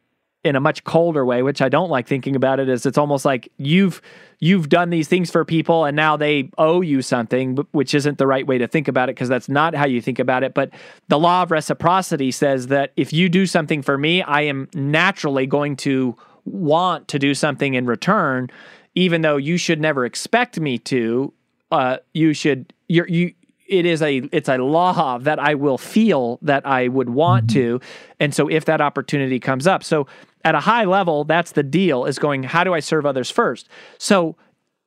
in 0.44 0.56
a 0.56 0.60
much 0.60 0.84
colder 0.84 1.26
way 1.26 1.42
which 1.42 1.62
i 1.62 1.70
don't 1.70 1.90
like 1.90 2.08
thinking 2.08 2.36
about 2.36 2.60
it 2.60 2.70
is 2.70 2.86
it's 2.86 2.98
almost 2.98 3.26
like 3.26 3.52
you've 3.58 4.02
you've 4.40 4.70
done 4.70 4.90
these 4.90 5.08
things 5.08 5.32
for 5.32 5.44
people 5.44 5.86
and 5.86 5.96
now 5.96 6.16
they 6.16 6.50
owe 6.58 6.82
you 6.82 7.02
something 7.02 7.58
which 7.72 7.94
isn't 7.94 8.18
the 8.18 8.28
right 8.28 8.46
way 8.46 8.58
to 8.58 8.68
think 8.68 8.88
about 8.88 9.10
it 9.10 9.16
because 9.16 9.30
that's 9.30 9.50
not 9.50 9.74
how 9.74 9.86
you 9.86 10.02
think 10.02 10.20
about 10.20 10.44
it. 10.44 10.54
But 10.54 10.70
the 11.08 11.18
law 11.18 11.44
of 11.44 11.52
reciprocity 11.52 12.32
says 12.32 12.68
that 12.68 12.92
if 12.96 13.12
you 13.12 13.30
do 13.30 13.46
something 13.46 13.82
for 13.82 13.98
me 13.98 14.22
i 14.24 14.42
am 14.42 14.70
naturally 14.74 15.48
going 15.48 15.76
to 15.76 16.16
want 16.46 17.08
to 17.08 17.20
do 17.20 17.34
something 17.34 17.74
in 17.74 17.86
return 17.86 18.50
even 18.96 19.22
though 19.22 19.38
you 19.38 19.58
should 19.58 19.82
never 19.82 20.06
expect 20.06 20.60
me 20.60 20.78
to 20.78 21.34
uh, 21.72 21.98
you 22.14 22.34
should 22.34 22.72
you're, 22.88 23.08
you 23.08 23.34
it 23.68 23.86
is 23.86 24.02
a 24.02 24.18
it's 24.32 24.50
a 24.50 24.58
law 24.58 25.18
that 25.20 25.40
I 25.40 25.56
will 25.56 25.78
feel 25.78 26.40
that 26.42 26.66
I 26.66 26.88
would 26.88 27.10
want 27.10 27.48
mm-hmm. 27.48 27.60
to. 27.60 27.82
And 28.20 28.34
so 28.34 28.48
if 28.48 28.66
that 28.66 28.82
opportunity 28.82 29.40
comes 29.40 29.68
up. 29.68 29.84
So 29.84 30.08
at 30.44 30.56
a 30.56 30.60
high 30.60 30.86
level, 30.86 31.24
that's 31.24 31.52
the 31.52 31.64
deal 31.64 32.06
is 32.06 32.20
going, 32.20 32.44
how 32.44 32.64
do 32.64 32.74
I 32.74 32.80
serve 32.80 33.06
others 33.06 33.30
first? 33.30 33.68
So, 33.98 34.38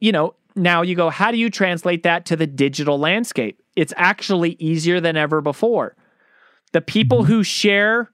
you 0.01 0.12
know, 0.12 0.35
now 0.57 0.83
you 0.83 0.95
go, 0.95 1.11
how 1.11 1.31
do 1.31 1.37
you 1.37 1.51
translate 1.51 2.03
that 2.03 2.24
to 2.26 2.37
the 2.37 2.47
digital 2.47 2.99
landscape? 2.99 3.62
It's 3.76 3.93
actually 3.97 4.57
easier 4.59 5.01
than 5.01 5.16
ever 5.16 5.41
before. 5.41 5.97
The 6.72 6.81
people 6.81 7.18
mm-hmm. 7.18 7.33
who 7.33 7.43
share, 7.43 8.11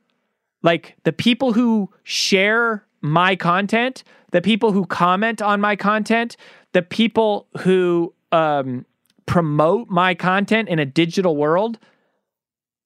like 0.63 0.97
the 1.05 1.13
people 1.13 1.53
who 1.53 1.93
share 2.03 2.85
my 3.01 3.37
content, 3.37 4.03
the 4.33 4.43
people 4.43 4.73
who 4.73 4.85
comment 4.87 5.41
on 5.41 5.61
my 5.61 5.77
content, 5.77 6.37
the 6.73 6.83
people 6.83 7.47
who 7.59 8.13
um, 8.33 8.85
promote 9.27 9.89
my 9.89 10.15
content 10.15 10.69
in 10.69 10.79
a 10.79 10.87
digital 10.87 11.37
world, 11.37 11.79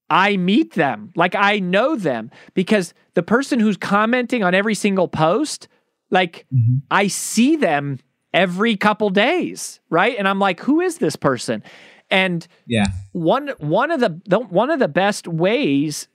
I 0.09 0.37
meet 0.37 0.75
them. 0.75 1.13
Like 1.15 1.35
I 1.35 1.61
know 1.61 1.97
them 1.97 2.31
because 2.55 2.95
the 3.15 3.23
person 3.23 3.61
who's 3.61 3.77
commenting 3.77 4.43
on 4.43 4.55
every 4.55 4.75
single 4.75 5.07
post, 5.07 5.69
like 6.11 6.47
mm-hmm. 6.53 6.79
I 6.91 7.07
see 7.07 7.57
them 7.57 8.01
every 8.35 8.77
couple 8.77 9.11
days, 9.11 9.81
right? 9.89 10.17
And 10.19 10.27
I'm 10.27 10.39
like, 10.39 10.61
who 10.61 10.81
is 10.81 10.99
this 10.99 11.17
person? 11.17 11.63
And 12.11 12.47
yeah, 12.67 12.87
one 13.13 13.49
one 13.59 13.93
of 13.93 14.01
the, 14.01 14.21
the 14.27 14.41
one 14.41 14.71
of 14.71 14.81
the 14.81 14.89
best 14.89 15.29
ways 15.29 16.09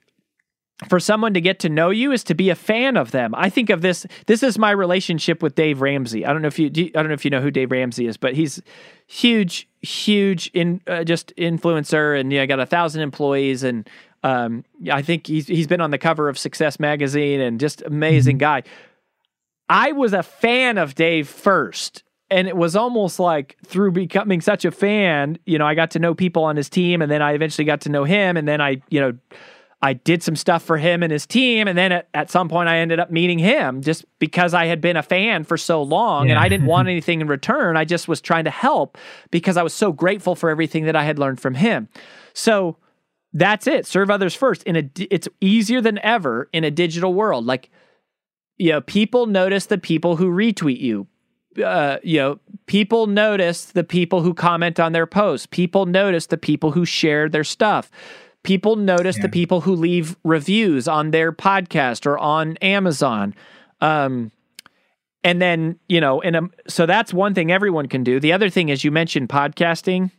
for 0.88 1.00
someone 1.00 1.32
to 1.34 1.40
get 1.40 1.58
to 1.60 1.68
know 1.68 1.88
you 1.90 2.12
is 2.12 2.22
to 2.24 2.34
be 2.34 2.50
a 2.50 2.54
fan 2.54 2.96
of 2.96 3.10
them. 3.10 3.34
I 3.34 3.48
think 3.48 3.70
of 3.70 3.80
this. 3.80 4.06
This 4.26 4.42
is 4.42 4.58
my 4.58 4.70
relationship 4.70 5.42
with 5.42 5.54
Dave 5.54 5.80
Ramsey. 5.80 6.26
I 6.26 6.32
don't 6.32 6.42
know 6.42 6.48
if 6.48 6.58
you. 6.58 6.66
I 6.66 7.02
don't 7.02 7.08
know 7.08 7.14
if 7.14 7.24
you 7.24 7.30
know 7.30 7.40
who 7.40 7.50
Dave 7.50 7.70
Ramsey 7.70 8.06
is, 8.06 8.18
but 8.18 8.34
he's 8.34 8.60
huge, 9.06 9.68
huge 9.80 10.50
in 10.52 10.82
uh, 10.86 11.02
just 11.02 11.34
influencer, 11.36 12.18
and 12.18 12.30
yeah, 12.30 12.44
got 12.44 12.60
a 12.60 12.66
thousand 12.66 13.00
employees, 13.00 13.62
and 13.62 13.88
um, 14.22 14.64
I 14.92 15.00
think 15.00 15.26
he's 15.26 15.46
he's 15.46 15.66
been 15.66 15.80
on 15.80 15.92
the 15.92 15.98
cover 15.98 16.28
of 16.28 16.38
Success 16.38 16.78
magazine, 16.78 17.40
and 17.40 17.58
just 17.58 17.80
amazing 17.82 18.36
mm-hmm. 18.36 18.62
guy. 18.62 18.62
I 19.70 19.92
was 19.92 20.12
a 20.12 20.22
fan 20.22 20.76
of 20.76 20.94
Dave 20.94 21.26
first, 21.26 22.02
and 22.30 22.46
it 22.46 22.56
was 22.56 22.76
almost 22.76 23.18
like 23.18 23.56
through 23.64 23.92
becoming 23.92 24.42
such 24.42 24.66
a 24.66 24.70
fan, 24.70 25.38
you 25.46 25.58
know, 25.58 25.66
I 25.66 25.74
got 25.74 25.90
to 25.92 25.98
know 25.98 26.14
people 26.14 26.44
on 26.44 26.54
his 26.54 26.68
team, 26.68 27.00
and 27.00 27.10
then 27.10 27.22
I 27.22 27.32
eventually 27.32 27.64
got 27.64 27.80
to 27.82 27.88
know 27.88 28.04
him, 28.04 28.36
and 28.36 28.46
then 28.46 28.60
I, 28.60 28.82
you 28.90 29.00
know 29.00 29.14
I 29.82 29.92
did 29.92 30.22
some 30.22 30.36
stuff 30.36 30.62
for 30.62 30.78
him 30.78 31.02
and 31.02 31.12
his 31.12 31.26
team. 31.26 31.68
And 31.68 31.76
then 31.76 31.92
at, 31.92 32.08
at 32.14 32.30
some 32.30 32.48
point, 32.48 32.68
I 32.68 32.78
ended 32.78 32.98
up 32.98 33.10
meeting 33.10 33.38
him 33.38 33.82
just 33.82 34.06
because 34.18 34.54
I 34.54 34.66
had 34.66 34.80
been 34.80 34.96
a 34.96 35.02
fan 35.02 35.44
for 35.44 35.58
so 35.58 35.82
long 35.82 36.26
yeah. 36.26 36.32
and 36.32 36.38
I 36.40 36.48
didn't 36.48 36.66
want 36.66 36.88
anything 36.88 37.20
in 37.20 37.28
return. 37.28 37.76
I 37.76 37.84
just 37.84 38.08
was 38.08 38.20
trying 38.20 38.44
to 38.44 38.50
help 38.50 38.96
because 39.30 39.56
I 39.56 39.62
was 39.62 39.74
so 39.74 39.92
grateful 39.92 40.34
for 40.34 40.48
everything 40.48 40.84
that 40.84 40.96
I 40.96 41.04
had 41.04 41.18
learned 41.18 41.40
from 41.40 41.54
him. 41.54 41.88
So 42.32 42.78
that's 43.34 43.66
it. 43.66 43.86
Serve 43.86 44.10
others 44.10 44.34
first. 44.34 44.62
In 44.62 44.76
a, 44.76 44.90
it's 44.96 45.28
easier 45.42 45.82
than 45.82 45.98
ever 45.98 46.48
in 46.52 46.64
a 46.64 46.70
digital 46.70 47.12
world. 47.12 47.44
Like, 47.44 47.70
you 48.56 48.72
know, 48.72 48.80
people 48.80 49.26
notice 49.26 49.66
the 49.66 49.78
people 49.78 50.16
who 50.16 50.30
retweet 50.30 50.80
you. 50.80 51.06
Uh, 51.62 51.98
you 52.02 52.18
know, 52.18 52.38
people 52.66 53.06
notice 53.06 53.66
the 53.66 53.84
people 53.84 54.22
who 54.22 54.32
comment 54.32 54.80
on 54.80 54.92
their 54.92 55.06
posts. 55.06 55.46
People 55.46 55.86
notice 55.86 56.26
the 56.26 56.36
people 56.36 56.72
who 56.72 56.84
share 56.84 57.28
their 57.28 57.44
stuff 57.44 57.90
People 58.46 58.76
notice 58.76 59.16
yeah. 59.16 59.22
the 59.22 59.28
people 59.28 59.60
who 59.62 59.74
leave 59.74 60.16
reviews 60.24 60.86
on 60.86 61.10
their 61.10 61.32
podcast 61.32 62.06
or 62.06 62.16
on 62.16 62.56
Amazon. 62.58 63.34
Um, 63.80 64.30
and 65.24 65.42
then, 65.42 65.80
you 65.88 66.00
know, 66.00 66.22
and 66.22 66.36
um, 66.36 66.52
so 66.68 66.86
that's 66.86 67.12
one 67.12 67.34
thing 67.34 67.50
everyone 67.50 67.88
can 67.88 68.04
do. 68.04 68.20
The 68.20 68.32
other 68.32 68.48
thing 68.48 68.68
is 68.68 68.84
you 68.84 68.92
mentioned 68.92 69.28
podcasting. 69.28 70.12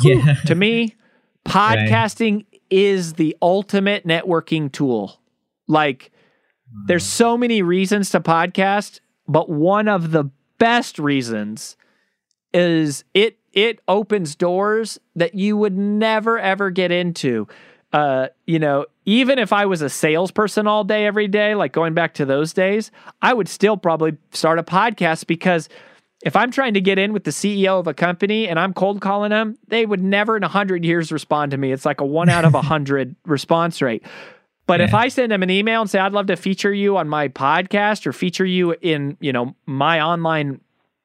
Yeah. 0.00 0.34
to 0.46 0.54
me, 0.54 0.96
podcasting 1.46 2.36
right. 2.36 2.60
is 2.70 3.12
the 3.12 3.36
ultimate 3.42 4.06
networking 4.06 4.72
tool. 4.72 5.20
Like, 5.68 6.10
there's 6.86 7.04
so 7.04 7.36
many 7.36 7.60
reasons 7.60 8.10
to 8.10 8.20
podcast, 8.20 9.00
but 9.28 9.50
one 9.50 9.88
of 9.88 10.10
the 10.10 10.30
best 10.58 10.98
reasons 10.98 11.76
is 12.52 13.04
it 13.12 13.38
it 13.56 13.80
opens 13.88 14.36
doors 14.36 15.00
that 15.16 15.34
you 15.34 15.56
would 15.56 15.76
never 15.76 16.38
ever 16.38 16.70
get 16.70 16.92
into. 16.92 17.48
Uh, 17.92 18.28
you 18.46 18.58
know, 18.58 18.84
even 19.06 19.38
if 19.38 19.52
I 19.52 19.64
was 19.64 19.80
a 19.80 19.88
salesperson 19.88 20.66
all 20.66 20.84
day, 20.84 21.06
every 21.06 21.26
day, 21.26 21.54
like 21.54 21.72
going 21.72 21.94
back 21.94 22.14
to 22.14 22.26
those 22.26 22.52
days, 22.52 22.90
I 23.22 23.32
would 23.32 23.48
still 23.48 23.76
probably 23.76 24.18
start 24.32 24.58
a 24.58 24.62
podcast 24.62 25.26
because 25.26 25.68
if 26.22 26.36
I'm 26.36 26.50
trying 26.50 26.74
to 26.74 26.80
get 26.80 26.98
in 26.98 27.12
with 27.12 27.24
the 27.24 27.30
CEO 27.30 27.80
of 27.80 27.86
a 27.86 27.94
company 27.94 28.46
and 28.46 28.60
I'm 28.60 28.74
cold 28.74 29.00
calling 29.00 29.30
them, 29.30 29.56
they 29.68 29.86
would 29.86 30.02
never 30.02 30.36
in 30.36 30.42
a 30.42 30.48
hundred 30.48 30.84
years 30.84 31.10
respond 31.10 31.52
to 31.52 31.56
me. 31.56 31.72
It's 31.72 31.86
like 31.86 32.00
a 32.00 32.06
one 32.06 32.28
out 32.28 32.44
of 32.44 32.54
a 32.54 32.62
hundred 32.62 33.16
response 33.24 33.80
rate. 33.80 34.04
But 34.66 34.80
yeah. 34.80 34.86
if 34.86 34.94
I 34.94 35.08
send 35.08 35.32
them 35.32 35.42
an 35.42 35.50
email 35.50 35.80
and 35.80 35.88
say 35.88 35.98
I'd 35.98 36.12
love 36.12 36.26
to 36.26 36.36
feature 36.36 36.74
you 36.74 36.98
on 36.98 37.08
my 37.08 37.28
podcast 37.28 38.06
or 38.06 38.12
feature 38.12 38.44
you 38.44 38.72
in, 38.82 39.16
you 39.20 39.32
know, 39.32 39.54
my 39.64 40.00
online 40.00 40.60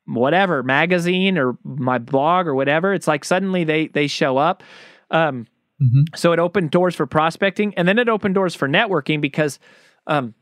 whatever 0.05 0.63
magazine 0.63 1.37
or 1.37 1.57
my 1.63 1.97
blog 1.97 2.47
or 2.47 2.55
whatever 2.55 2.93
it's 2.93 3.07
like 3.07 3.23
suddenly 3.23 3.63
they 3.63 3.87
they 3.87 4.07
show 4.07 4.37
up 4.37 4.63
um, 5.11 5.45
mm-hmm. 5.81 6.01
so 6.15 6.31
it 6.31 6.39
opened 6.39 6.71
doors 6.71 6.95
for 6.95 7.05
prospecting 7.05 7.73
and 7.75 7.87
then 7.87 7.99
it 7.99 8.09
opened 8.09 8.35
doors 8.35 8.55
for 8.55 8.67
networking 8.67 9.21
because 9.21 9.59
um, 10.07 10.33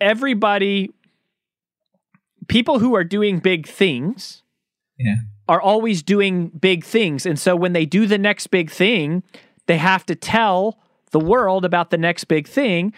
everybody 0.00 0.90
people 2.48 2.78
who 2.78 2.94
are 2.94 3.04
doing 3.04 3.38
big 3.38 3.66
things 3.66 4.42
yeah. 4.98 5.16
are 5.48 5.60
always 5.60 6.02
doing 6.02 6.48
big 6.48 6.84
things 6.84 7.26
and 7.26 7.38
so 7.38 7.54
when 7.54 7.74
they 7.74 7.84
do 7.84 8.06
the 8.06 8.18
next 8.18 8.48
big 8.48 8.70
thing 8.70 9.22
they 9.66 9.78
have 9.78 10.04
to 10.06 10.14
tell 10.14 10.78
the 11.10 11.20
world 11.20 11.64
about 11.64 11.90
the 11.90 11.98
next 11.98 12.24
big 12.24 12.48
thing 12.48 12.92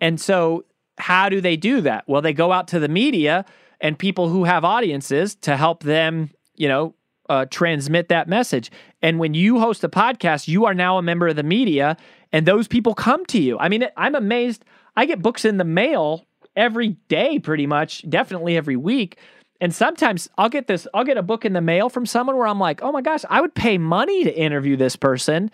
and 0.00 0.20
so 0.20 0.64
how 0.98 1.28
do 1.28 1.40
they 1.40 1.56
do 1.56 1.80
that 1.80 2.04
well 2.06 2.20
they 2.20 2.32
go 2.32 2.52
out 2.52 2.68
to 2.68 2.78
the 2.78 2.88
media 2.88 3.44
and 3.82 3.98
people 3.98 4.30
who 4.30 4.44
have 4.44 4.64
audiences 4.64 5.34
to 5.34 5.58
help 5.58 5.82
them, 5.82 6.30
you 6.56 6.68
know, 6.68 6.94
uh, 7.28 7.44
transmit 7.50 8.08
that 8.08 8.28
message. 8.28 8.70
And 9.02 9.18
when 9.18 9.34
you 9.34 9.60
host 9.60 9.84
a 9.84 9.88
podcast, 9.88 10.48
you 10.48 10.64
are 10.64 10.74
now 10.74 10.96
a 10.98 11.02
member 11.02 11.28
of 11.28 11.36
the 11.36 11.42
media, 11.42 11.96
and 12.32 12.46
those 12.46 12.68
people 12.68 12.94
come 12.94 13.26
to 13.26 13.40
you. 13.40 13.58
I 13.58 13.68
mean, 13.68 13.86
I'm 13.96 14.14
amazed. 14.14 14.64
I 14.96 15.06
get 15.06 15.20
books 15.20 15.44
in 15.44 15.58
the 15.58 15.64
mail 15.64 16.24
every 16.56 16.96
day, 17.08 17.38
pretty 17.38 17.66
much, 17.66 18.08
definitely 18.08 18.56
every 18.56 18.76
week. 18.76 19.18
And 19.60 19.74
sometimes 19.74 20.28
I'll 20.36 20.48
get 20.48 20.66
this, 20.66 20.86
I'll 20.92 21.04
get 21.04 21.16
a 21.16 21.22
book 21.22 21.44
in 21.44 21.52
the 21.52 21.60
mail 21.60 21.88
from 21.88 22.04
someone 22.04 22.36
where 22.36 22.46
I'm 22.48 22.58
like, 22.58 22.82
oh 22.82 22.92
my 22.92 23.00
gosh, 23.02 23.24
I 23.30 23.40
would 23.40 23.54
pay 23.54 23.78
money 23.78 24.24
to 24.24 24.36
interview 24.36 24.76
this 24.76 24.96
person. 24.96 25.50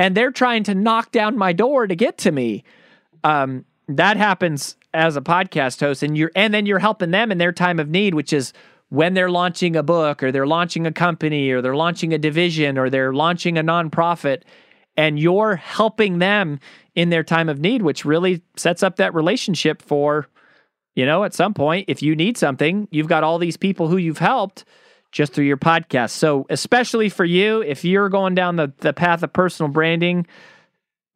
and 0.00 0.16
they're 0.16 0.30
trying 0.30 0.64
to 0.64 0.74
knock 0.74 1.12
down 1.12 1.36
my 1.36 1.52
door 1.52 1.86
to 1.86 1.94
get 1.94 2.16
to 2.16 2.32
me. 2.32 2.64
Um, 3.22 3.66
that 3.86 4.16
happens 4.16 4.76
as 4.92 5.16
a 5.16 5.20
podcast 5.20 5.80
host, 5.80 6.02
and 6.02 6.16
you're 6.16 6.30
and 6.34 6.52
then 6.52 6.66
you're 6.66 6.78
helping 6.78 7.10
them 7.10 7.30
in 7.32 7.38
their 7.38 7.52
time 7.52 7.78
of 7.78 7.88
need, 7.88 8.14
which 8.14 8.32
is 8.32 8.52
when 8.88 9.14
they're 9.14 9.30
launching 9.30 9.76
a 9.76 9.82
book 9.82 10.22
or 10.22 10.32
they're 10.32 10.46
launching 10.46 10.86
a 10.86 10.92
company 10.92 11.50
or 11.50 11.62
they're 11.62 11.76
launching 11.76 12.12
a 12.12 12.18
division 12.18 12.76
or 12.76 12.90
they're 12.90 13.12
launching 13.12 13.56
a 13.56 13.62
nonprofit 13.62 14.42
and 14.96 15.18
you're 15.18 15.56
helping 15.56 16.18
them 16.18 16.58
in 16.94 17.10
their 17.10 17.22
time 17.22 17.48
of 17.48 17.60
need 17.60 17.82
which 17.82 18.04
really 18.04 18.42
sets 18.56 18.82
up 18.82 18.96
that 18.96 19.14
relationship 19.14 19.80
for 19.80 20.26
you 20.96 21.06
know 21.06 21.22
at 21.22 21.32
some 21.32 21.54
point 21.54 21.84
if 21.88 22.02
you 22.02 22.16
need 22.16 22.36
something 22.36 22.88
you've 22.90 23.06
got 23.06 23.22
all 23.22 23.38
these 23.38 23.56
people 23.56 23.86
who 23.86 23.96
you've 23.96 24.18
helped 24.18 24.64
just 25.12 25.32
through 25.32 25.44
your 25.44 25.56
podcast. 25.56 26.10
So 26.10 26.46
especially 26.50 27.08
for 27.08 27.24
you 27.24 27.62
if 27.62 27.84
you're 27.84 28.08
going 28.08 28.34
down 28.34 28.56
the, 28.56 28.72
the 28.78 28.92
path 28.92 29.22
of 29.22 29.32
personal 29.32 29.70
branding 29.70 30.26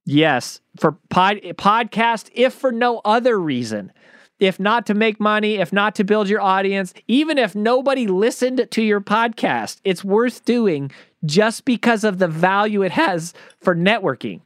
yes 0.04 0.60
for 0.78 0.92
pod, 1.10 1.38
podcast 1.56 2.30
if 2.34 2.52
for 2.52 2.72
no 2.72 3.00
other 3.04 3.38
reason 3.38 3.92
if 4.40 4.58
not 4.58 4.86
to 4.86 4.94
make 4.94 5.20
money, 5.20 5.54
if 5.54 5.72
not 5.72 5.94
to 5.96 6.04
build 6.04 6.28
your 6.28 6.40
audience, 6.40 6.92
even 7.08 7.38
if 7.38 7.54
nobody 7.54 8.06
listened 8.06 8.66
to 8.70 8.82
your 8.82 9.00
podcast, 9.00 9.80
it's 9.84 10.04
worth 10.04 10.44
doing 10.44 10.90
just 11.24 11.64
because 11.64 12.04
of 12.04 12.18
the 12.18 12.28
value 12.28 12.82
it 12.82 12.92
has 12.92 13.32
for 13.60 13.74
networking. 13.74 14.40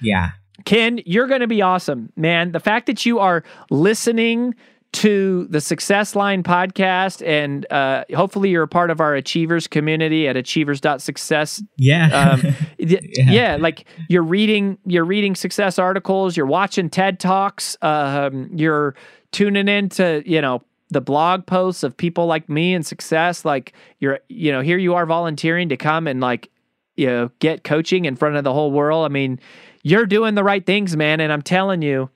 Yeah. 0.00 0.32
Ken, 0.64 1.00
you're 1.06 1.26
going 1.26 1.40
to 1.40 1.46
be 1.46 1.62
awesome, 1.62 2.12
man. 2.16 2.52
The 2.52 2.60
fact 2.60 2.86
that 2.86 3.04
you 3.06 3.18
are 3.18 3.42
listening 3.70 4.54
to 4.92 5.46
the 5.48 5.60
Success 5.60 6.14
Line 6.14 6.42
podcast, 6.42 7.26
and 7.26 7.70
uh, 7.72 8.04
hopefully 8.14 8.50
you're 8.50 8.62
a 8.62 8.68
part 8.68 8.90
of 8.90 9.00
our 9.00 9.14
Achievers 9.14 9.66
community 9.66 10.28
at 10.28 10.36
achievers.success. 10.36 11.62
Yeah. 11.78 12.08
Um, 12.08 12.54
yeah. 12.78 13.00
yeah. 13.16 13.56
like 13.58 13.86
you're 14.08 14.22
reading, 14.22 14.78
you're 14.84 15.04
reading 15.04 15.34
success 15.34 15.78
articles, 15.78 16.36
you're 16.36 16.46
watching 16.46 16.90
TED 16.90 17.18
Talks, 17.18 17.76
um, 17.82 18.50
you're 18.54 18.94
tuning 19.32 19.68
into, 19.68 20.22
you 20.26 20.40
know, 20.40 20.62
the 20.90 21.00
blog 21.00 21.46
posts 21.46 21.82
of 21.82 21.96
people 21.96 22.26
like 22.26 22.50
me 22.50 22.74
and 22.74 22.84
success. 22.84 23.46
Like 23.46 23.72
you're, 23.98 24.20
you 24.28 24.52
know, 24.52 24.60
here 24.60 24.76
you 24.76 24.94
are 24.94 25.06
volunteering 25.06 25.70
to 25.70 25.76
come 25.76 26.06
and 26.06 26.20
like, 26.20 26.50
you 26.96 27.06
know, 27.06 27.30
get 27.38 27.64
coaching 27.64 28.04
in 28.04 28.14
front 28.14 28.36
of 28.36 28.44
the 28.44 28.52
whole 28.52 28.70
world. 28.70 29.06
I 29.06 29.08
mean, 29.08 29.40
you're 29.82 30.04
doing 30.04 30.34
the 30.34 30.44
right 30.44 30.64
things, 30.64 30.94
man. 30.94 31.20
And 31.20 31.32
I'm 31.32 31.40
telling 31.40 31.80
you, 31.80 32.10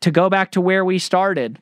to 0.00 0.10
go 0.10 0.28
back 0.28 0.50
to 0.52 0.60
where 0.60 0.84
we 0.84 0.98
started, 0.98 1.58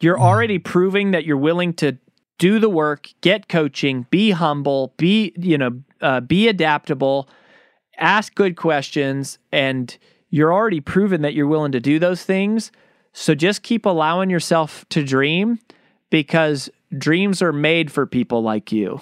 you're 0.00 0.16
mm. 0.16 0.22
already 0.22 0.58
proving 0.58 1.10
that 1.12 1.24
you're 1.24 1.36
willing 1.36 1.74
to 1.74 1.98
do 2.38 2.58
the 2.58 2.68
work, 2.68 3.08
get 3.20 3.48
coaching, 3.48 4.06
be 4.10 4.30
humble, 4.30 4.94
be, 4.96 5.32
you 5.36 5.58
know, 5.58 5.82
uh, 6.00 6.20
be 6.20 6.48
adaptable, 6.48 7.28
ask 7.96 8.34
good 8.34 8.56
questions, 8.56 9.38
and 9.50 9.98
you're 10.30 10.52
already 10.52 10.80
proven 10.80 11.22
that 11.22 11.34
you're 11.34 11.48
willing 11.48 11.72
to 11.72 11.80
do 11.80 11.98
those 11.98 12.22
things. 12.22 12.70
So 13.12 13.34
just 13.34 13.62
keep 13.62 13.86
allowing 13.86 14.30
yourself 14.30 14.84
to 14.90 15.02
dream 15.02 15.58
because 16.10 16.70
dreams 16.96 17.42
are 17.42 17.52
made 17.52 17.90
for 17.90 18.06
people 18.06 18.42
like 18.42 18.70
you. 18.70 19.00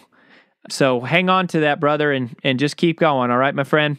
So 0.70 1.00
hang 1.00 1.28
on 1.28 1.46
to 1.48 1.60
that, 1.60 1.78
brother, 1.78 2.12
and 2.12 2.34
and 2.42 2.58
just 2.58 2.76
keep 2.76 2.98
going. 2.98 3.30
All 3.30 3.38
right, 3.38 3.54
my 3.54 3.64
friend. 3.64 3.98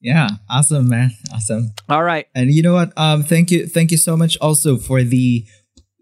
Yeah, 0.00 0.28
awesome, 0.48 0.88
man. 0.88 1.10
Awesome. 1.32 1.72
All 1.88 2.02
right. 2.02 2.26
And 2.34 2.50
you 2.50 2.62
know 2.62 2.74
what? 2.74 2.92
Um, 2.96 3.22
thank 3.22 3.50
you, 3.50 3.66
thank 3.66 3.90
you 3.90 3.98
so 3.98 4.16
much 4.16 4.38
also 4.40 4.78
for 4.78 5.02
the 5.02 5.44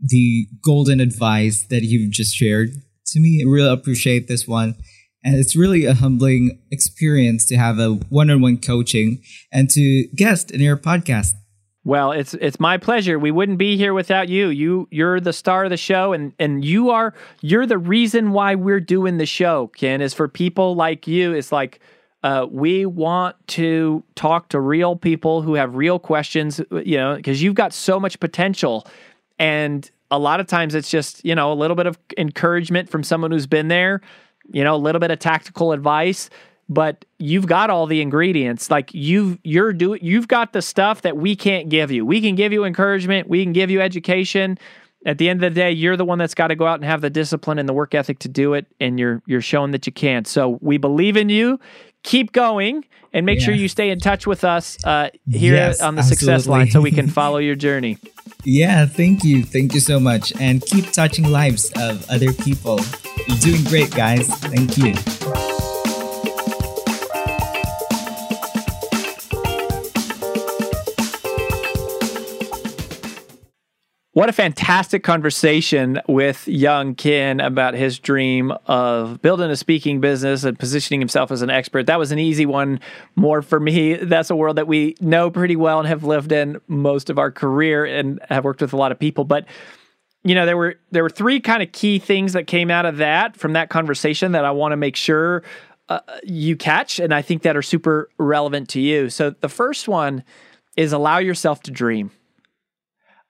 the 0.01 0.46
golden 0.64 1.01
advice 1.01 1.62
that 1.68 1.82
you've 1.82 2.12
just 2.12 2.34
shared 2.34 2.70
to 3.07 3.20
me. 3.20 3.42
I 3.44 3.49
really 3.49 3.72
appreciate 3.72 4.28
this 4.28 4.46
one. 4.46 4.74
And 5.24 5.34
it's 5.34 5.57
really 5.57 5.84
a 5.84 5.94
humbling 5.94 6.62
experience 6.70 7.44
to 7.46 7.57
have 7.57 7.78
a 7.78 7.94
one 8.09 8.30
on 8.30 8.40
one 8.40 8.59
coaching 8.59 9.22
and 9.53 9.68
to 9.70 10.09
guest 10.16 10.51
in 10.51 10.61
your 10.61 10.76
podcast. 10.76 11.32
Well, 11.84 12.12
it's 12.12 12.34
it's 12.34 12.61
my 12.61 12.76
pleasure. 12.76 13.18
We 13.18 13.30
wouldn't 13.30 13.59
be 13.59 13.76
here 13.76 13.94
without 13.94 14.28
you. 14.28 14.49
You 14.49 14.88
you're 14.90 15.20
the 15.20 15.32
star 15.32 15.64
of 15.64 15.70
the 15.70 15.76
show 15.76 16.12
and 16.12 16.34
and 16.38 16.64
you 16.64 16.90
are 16.90 17.14
you're 17.40 17.66
the 17.66 17.78
reason 17.78 18.32
why 18.32 18.55
we're 18.55 18.80
doing 18.80 19.16
the 19.16 19.26
show, 19.26 19.68
Ken, 19.68 20.01
is 20.01 20.12
for 20.12 20.28
people 20.28 20.74
like 20.74 21.07
you. 21.07 21.32
It's 21.32 21.51
like 21.51 21.80
uh, 22.22 22.46
we 22.51 22.84
want 22.84 23.36
to 23.46 24.03
talk 24.16 24.49
to 24.51 24.61
real 24.61 24.96
people 24.96 25.40
who 25.40 25.55
have 25.55 25.76
real 25.76 25.99
questions, 25.99 26.61
you 26.70 26.96
know, 26.96 27.16
because 27.16 27.42
you've 27.42 27.55
got 27.55 27.72
so 27.72 28.01
much 28.01 28.18
potential. 28.18 28.86
And 29.39 29.91
a 30.11 30.18
lot 30.18 30.41
of 30.41 30.47
times 30.47 30.74
it's 30.74 30.91
just, 30.91 31.24
you 31.24 31.34
know, 31.34 31.53
a 31.53 31.55
little 31.55 31.76
bit 31.76 31.86
of 31.86 31.99
encouragement 32.16 32.89
from 32.89 33.03
someone 33.03 33.30
who's 33.30 33.47
been 33.47 33.68
there, 33.68 34.01
you 34.51 34.64
know, 34.64 34.74
a 34.74 34.78
little 34.78 35.01
bit 35.01 35.11
of 35.11 35.18
tactical 35.18 35.72
advice 35.72 36.30
but 36.68 37.05
you've 37.18 37.47
got 37.47 37.70
all 37.70 37.86
the 37.86 38.01
ingredients. 38.01 38.70
Like 38.70 38.93
you've 38.93 39.39
you're 39.43 39.72
doing 39.72 40.01
you've 40.03 40.28
got 40.28 40.53
the 40.53 40.62
stuff 40.62 41.03
that 41.03 41.16
we 41.16 41.34
can't 41.34 41.68
give 41.68 41.91
you. 41.91 42.05
We 42.05 42.20
can 42.20 42.34
give 42.34 42.53
you 42.53 42.64
encouragement. 42.64 43.28
We 43.28 43.43
can 43.43 43.53
give 43.53 43.70
you 43.70 43.80
education. 43.80 44.59
At 45.07 45.18
the 45.18 45.28
end 45.28 45.43
of 45.43 45.55
the 45.55 45.59
day 45.59 45.72
you're 45.72 45.97
the 45.97 46.05
one 46.05 46.18
that's 46.18 46.34
got 46.34 46.49
to 46.49 46.57
go 46.57 46.66
out 46.66 46.74
and 46.74 46.84
have 46.84 47.01
the 47.01 47.11
discipline 47.11 47.59
and 47.59 47.68
the 47.68 47.72
work 47.72 47.95
ethic 47.95 48.18
to 48.20 48.28
do 48.28 48.55
it 48.55 48.66
and 48.80 48.99
you're 48.99 49.22
you're 49.26 49.41
showing 49.41 49.70
that 49.70 49.86
you 49.86 49.93
can. 49.93 50.24
So 50.24 50.59
we 50.61 50.76
believe 50.76 51.16
in 51.16 51.28
you 51.28 51.59
keep 52.09 52.32
going 52.32 52.86
and 53.12 53.26
make 53.26 53.38
yeah. 53.38 53.44
sure 53.44 53.54
you 53.54 53.68
stay 53.68 53.90
in 53.90 54.00
touch 54.00 54.26
with 54.26 54.42
us 54.42 54.82
uh, 54.84 55.11
here 55.30 55.54
yes, 55.54 55.82
on 55.82 55.94
the 55.94 56.00
absolutely. 56.00 56.16
success 56.16 56.46
line 56.46 56.70
so 56.70 56.80
we 56.80 56.90
can 56.90 57.06
follow 57.20 57.36
your 57.36 57.54
journey. 57.54 57.98
Yeah 58.44 58.86
thank 58.86 59.24
you. 59.24 59.44
Thank 59.44 59.74
you 59.74 59.80
so 59.80 60.00
much. 60.00 60.32
And 60.40 60.62
keep 60.62 60.90
touching 60.92 61.30
lives 61.30 61.70
of 61.76 62.09
other 62.11 62.32
people. 62.32 62.80
You're 63.26 63.38
doing 63.38 63.64
great 63.64 63.90
guys. 63.90 64.26
Thank 64.28 64.78
you 64.78 65.57
What 74.18 74.28
a 74.28 74.32
fantastic 74.32 75.04
conversation 75.04 76.00
with 76.08 76.48
young 76.48 76.96
Ken 76.96 77.38
about 77.38 77.74
his 77.74 78.00
dream 78.00 78.52
of 78.66 79.22
building 79.22 79.48
a 79.48 79.54
speaking 79.54 80.00
business 80.00 80.42
and 80.42 80.58
positioning 80.58 81.00
himself 81.00 81.30
as 81.30 81.40
an 81.40 81.50
expert. 81.50 81.86
That 81.86 82.00
was 82.00 82.10
an 82.10 82.18
easy 82.18 82.44
one, 82.44 82.80
more 83.14 83.42
for 83.42 83.60
me. 83.60 83.94
That's 83.94 84.28
a 84.28 84.34
world 84.34 84.56
that 84.56 84.66
we 84.66 84.96
know 85.00 85.30
pretty 85.30 85.54
well 85.54 85.78
and 85.78 85.86
have 85.86 86.02
lived 86.02 86.32
in 86.32 86.60
most 86.66 87.10
of 87.10 87.18
our 87.20 87.30
career 87.30 87.84
and 87.84 88.18
have 88.28 88.42
worked 88.42 88.60
with 88.60 88.72
a 88.72 88.76
lot 88.76 88.90
of 88.90 88.98
people. 88.98 89.22
But 89.22 89.46
you 90.24 90.34
know, 90.34 90.46
there 90.46 90.56
were 90.56 90.80
there 90.90 91.04
were 91.04 91.10
three 91.10 91.38
kind 91.38 91.62
of 91.62 91.70
key 91.70 92.00
things 92.00 92.32
that 92.32 92.48
came 92.48 92.72
out 92.72 92.86
of 92.86 92.96
that 92.96 93.36
from 93.36 93.52
that 93.52 93.70
conversation 93.70 94.32
that 94.32 94.44
I 94.44 94.50
want 94.50 94.72
to 94.72 94.76
make 94.76 94.96
sure 94.96 95.44
uh, 95.88 96.00
you 96.24 96.56
catch, 96.56 96.98
and 96.98 97.14
I 97.14 97.22
think 97.22 97.42
that 97.42 97.56
are 97.56 97.62
super 97.62 98.10
relevant 98.18 98.68
to 98.70 98.80
you. 98.80 99.10
So 99.10 99.30
the 99.30 99.48
first 99.48 99.86
one 99.86 100.24
is 100.76 100.92
allow 100.92 101.18
yourself 101.18 101.62
to 101.62 101.70
dream 101.70 102.10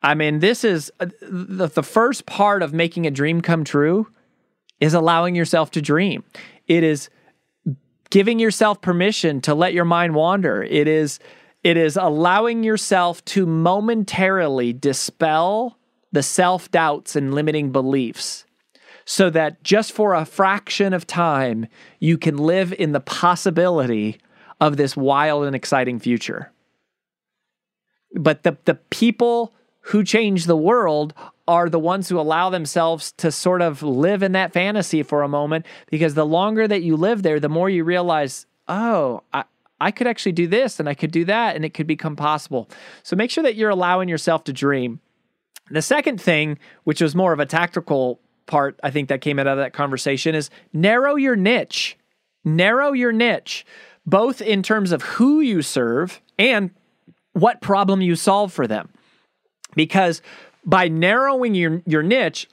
I 0.03 0.15
mean, 0.15 0.39
this 0.39 0.65
is 0.65 0.93
uh, 1.01 1.07
the, 1.21 1.67
the 1.67 1.83
first 1.83 2.27
part 2.27 2.63
of 2.63 2.73
making 2.73 3.07
a 3.07 3.11
dream 3.11 3.41
come 3.41 3.65
true 3.65 4.07
is 4.81 4.95
allowing 4.95 5.35
yourself 5.35 5.71
to 5.73 5.83
dream. 5.83 6.25
It 6.67 6.85
is 6.85 7.09
giving 8.11 8.39
yourself 8.39 8.81
permission 8.81 9.41
to 9.43 9.55
let 9.55 9.75
your 9.75 9.85
mind 9.85 10.15
wander. 10.15 10.63
It 10.63 10.89
is 10.89 11.19
it 11.65 11.77
is 11.77 11.97
allowing 11.97 12.63
yourself 12.63 13.25
to 13.27 13.45
momentarily 13.45 14.73
dispel 14.73 15.77
the 16.13 16.23
self-doubts 16.23 17.17
and 17.17 17.35
limiting 17.35 17.73
beliefs 17.73 18.47
so 19.05 19.29
that 19.31 19.63
just 19.65 19.91
for 19.93 20.15
a 20.15 20.25
fraction 20.25 20.93
of 20.93 21.07
time 21.07 21.67
you 21.99 22.17
can 22.17 22.37
live 22.37 22.73
in 22.73 22.93
the 22.93 23.01
possibility 23.01 24.19
of 24.61 24.77
this 24.77 24.97
wild 24.97 25.45
and 25.45 25.57
exciting 25.57 25.99
future. 25.99 26.53
But 28.15 28.45
the 28.45 28.57
the 28.65 28.77
people 28.77 29.53
who 29.89 30.05
change 30.05 30.45
the 30.45 30.57
world 30.57 31.15
are 31.47 31.71
the 31.71 31.79
ones 31.79 32.09
who 32.09 32.21
allow 32.21 32.51
themselves 32.51 33.13
to 33.13 33.33
sort 33.33 33.63
of 33.63 33.83
live 33.83 34.23
in 34.23 34.33
that 34.33 34.53
fantasy 34.53 35.03
for 35.03 35.23
a 35.23 35.29
moment 35.29 35.65
because 35.91 36.13
the 36.13 36.27
longer 36.27 36.69
that 36.69 36.83
you 36.83 36.95
live 36.95 37.23
there, 37.23 37.41
the 37.41 37.49
more 37.49 37.71
you 37.71 37.85
realize, 37.85 38.45
oh, 38.69 39.23
I, 39.33 39.45
I 39.81 39.91
could 39.91 40.07
actually 40.07 40.33
do 40.33 40.47
this 40.47 40.79
and 40.79 40.91
I 40.91 40.95
could 40.95 41.11
do 41.11 41.25
that 41.25 41.57
and 41.57 41.65
it 41.65 41.73
could 41.73 41.87
become 41.87 42.17
possible. 42.17 42.69
So 43.03 43.17
make 43.17 43.31
sure 43.31 43.43
that 43.45 43.55
you're 43.55 43.71
allowing 43.71 44.11
yourself 44.11 44.45
to 44.45 44.53
dream. 44.53 45.01
The 45.71 45.81
second 45.81 46.21
thing, 46.21 46.59
which 46.85 47.01
was 47.01 47.15
more 47.15 47.33
of 47.33 47.41
a 47.41 47.47
tactical 47.47 48.21
part, 48.45 48.79
I 48.83 48.91
think 48.91 49.09
that 49.09 49.23
came 49.23 49.39
out 49.39 49.47
of 49.47 49.57
that 49.57 49.73
conversation, 49.73 50.35
is 50.35 50.51
narrow 50.75 51.17
your 51.17 51.37
niche. 51.37 51.97
Narrow 52.45 52.93
your 52.93 53.13
niche, 53.13 53.65
both 54.05 54.43
in 54.43 54.63
terms 54.63 54.93
of 54.93 55.01
who 55.03 55.41
you 55.41 55.63
serve 55.63 56.21
and 56.39 56.73
what 57.33 57.63
problem 57.63 58.03
you 58.03 58.17
solve 58.17 58.53
for 58.53 58.67
them 58.67 58.91
because 59.79 60.21
by 60.67 60.89
narrowing 60.89 61.55
your 61.55 61.81
your 61.87 62.03
niche 62.03 62.47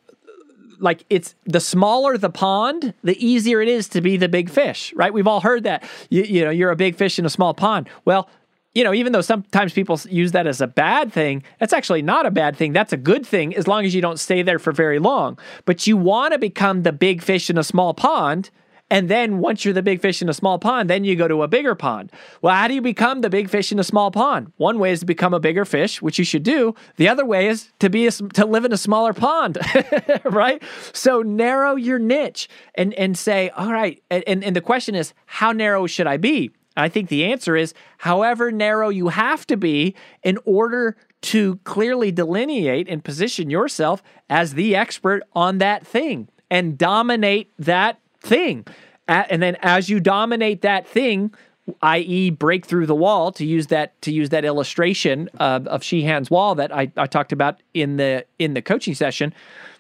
like 0.80 1.06
it's 1.10 1.36
the 1.46 1.60
smaller 1.60 2.18
the 2.18 2.30
pond 2.30 2.94
the 3.04 3.26
easier 3.26 3.62
it 3.62 3.68
is 3.68 3.90
to 3.90 4.00
be 4.00 4.16
the 4.16 4.30
big 4.30 4.50
fish 4.50 4.94
right? 4.96 5.14
We've 5.14 5.28
all 5.28 5.42
heard 5.42 5.64
that. 5.64 5.84
You, 6.10 6.24
you 6.24 6.46
know 6.46 6.52
you're 6.52 6.72
a 6.72 6.76
big 6.78 6.96
fish 6.96 7.20
in 7.20 7.26
a 7.26 7.30
small 7.30 7.54
pond. 7.54 7.90
Well 8.06 8.30
you 8.74 8.84
know 8.84 8.94
even 8.94 9.12
though 9.12 9.22
sometimes 9.22 9.74
people 9.74 10.00
use 10.10 10.32
that 10.32 10.48
as 10.48 10.62
a 10.62 10.68
bad 10.68 11.12
thing 11.12 11.44
that's 11.60 11.74
actually 11.74 12.02
not 12.02 12.26
a 12.26 12.32
bad 12.32 12.56
thing. 12.56 12.72
That's 12.72 12.94
a 12.94 12.98
good 12.98 13.26
thing 13.26 13.56
as 13.56 13.68
long 13.68 13.86
as 13.86 13.94
you 13.94 14.02
don't 14.02 14.20
stay 14.20 14.42
there 14.44 14.60
for 14.60 14.72
very 14.72 15.00
long. 15.00 15.38
But 15.66 15.88
you 15.88 15.98
want 15.98 16.32
to 16.34 16.40
become 16.40 16.84
the 16.84 16.94
big 16.94 17.22
fish 17.22 17.50
in 17.50 17.58
a 17.58 17.64
small 17.64 17.94
pond 17.94 18.52
And 18.90 19.10
then 19.10 19.40
once 19.40 19.66
you're 19.66 19.74
the 19.74 19.82
big 19.82 20.00
fish 20.00 20.22
in 20.22 20.30
a 20.30 20.34
small 20.34 20.60
pond, 20.60 20.90
then 20.90 21.04
you 21.04 21.16
go 21.16 21.28
to 21.28 21.42
a 21.42 21.48
bigger 21.48 21.74
pond. 21.74 22.12
Well, 22.42 22.54
how 22.54 22.68
do 22.68 22.76
you 22.76 22.82
become 22.82 23.22
the 23.22 23.32
big 23.32 23.50
fish 23.50 23.72
in 23.72 23.80
a 23.80 23.84
small 23.84 24.12
pond? 24.12 24.52
One 24.58 24.78
way 24.78 24.92
is 24.92 25.00
to 25.00 25.06
become 25.08 25.34
a 25.34 25.40
bigger 25.40 25.66
fish, 25.66 26.02
which 26.02 26.20
you 26.20 26.26
should 26.26 26.44
do. 26.44 26.76
The 26.98 27.10
other 27.10 27.26
way 27.26 27.48
is 27.48 27.72
to 27.80 27.90
be 27.90 28.06
a, 28.06 28.12
to 28.12 28.46
live 28.46 28.64
in 28.64 28.72
a 28.72 28.78
smaller 28.78 29.14
pond, 29.14 29.58
right? 30.24 30.62
So 30.94 31.24
narrow 31.24 31.76
your 31.76 31.98
niche 31.98 32.48
and 32.76 32.94
and 32.94 33.18
say, 33.18 33.50
all 33.50 33.74
right. 33.74 34.02
And 34.12 34.44
and 34.44 34.56
the 34.56 34.62
question 34.62 34.94
is, 34.94 35.14
how 35.26 35.52
narrow 35.52 35.88
should 35.88 36.08
I 36.08 36.18
be? 36.18 36.52
I 36.78 36.90
think 36.90 37.10
the 37.10 37.26
answer 37.26 37.56
is 37.56 37.74
however 38.00 38.52
narrow 38.52 38.90
you 38.90 39.08
have 39.08 39.48
to 39.48 39.58
be 39.58 39.96
in 40.24 40.38
order 40.46 40.98
to 41.22 41.56
clearly 41.64 42.12
delineate 42.12 42.88
and 42.88 43.04
position 43.04 43.50
yourself 43.50 44.04
as 44.30 44.54
the 44.54 44.76
expert 44.76 45.24
on 45.34 45.58
that 45.60 45.88
thing 45.88 46.28
and 46.52 46.78
dominate 46.78 47.52
that 47.58 48.00
thing. 48.26 48.66
And 49.08 49.42
then 49.42 49.56
as 49.62 49.90
you 49.90 50.00
dominate 50.00 50.62
that 50.62 50.88
thing, 50.88 51.34
i.e., 51.82 52.30
break 52.32 52.66
through 52.66 52.86
the 52.86 52.96
wall 52.96 53.32
to 53.34 53.46
use 53.46 53.68
that 53.68 54.00
to 54.02 54.12
use 54.12 54.30
that 54.30 54.46
illustration 54.46 55.30
of, 55.40 55.68
of 55.68 55.82
Sheahan's 55.82 56.30
wall 56.30 56.56
that 56.56 56.76
I, 56.76 56.92
I 56.98 57.08
talked 57.08 57.32
about 57.32 57.60
in 57.74 57.98
the 57.98 58.26
in 58.40 58.54
the 58.54 58.62
coaching 58.62 58.96
session, 58.96 59.34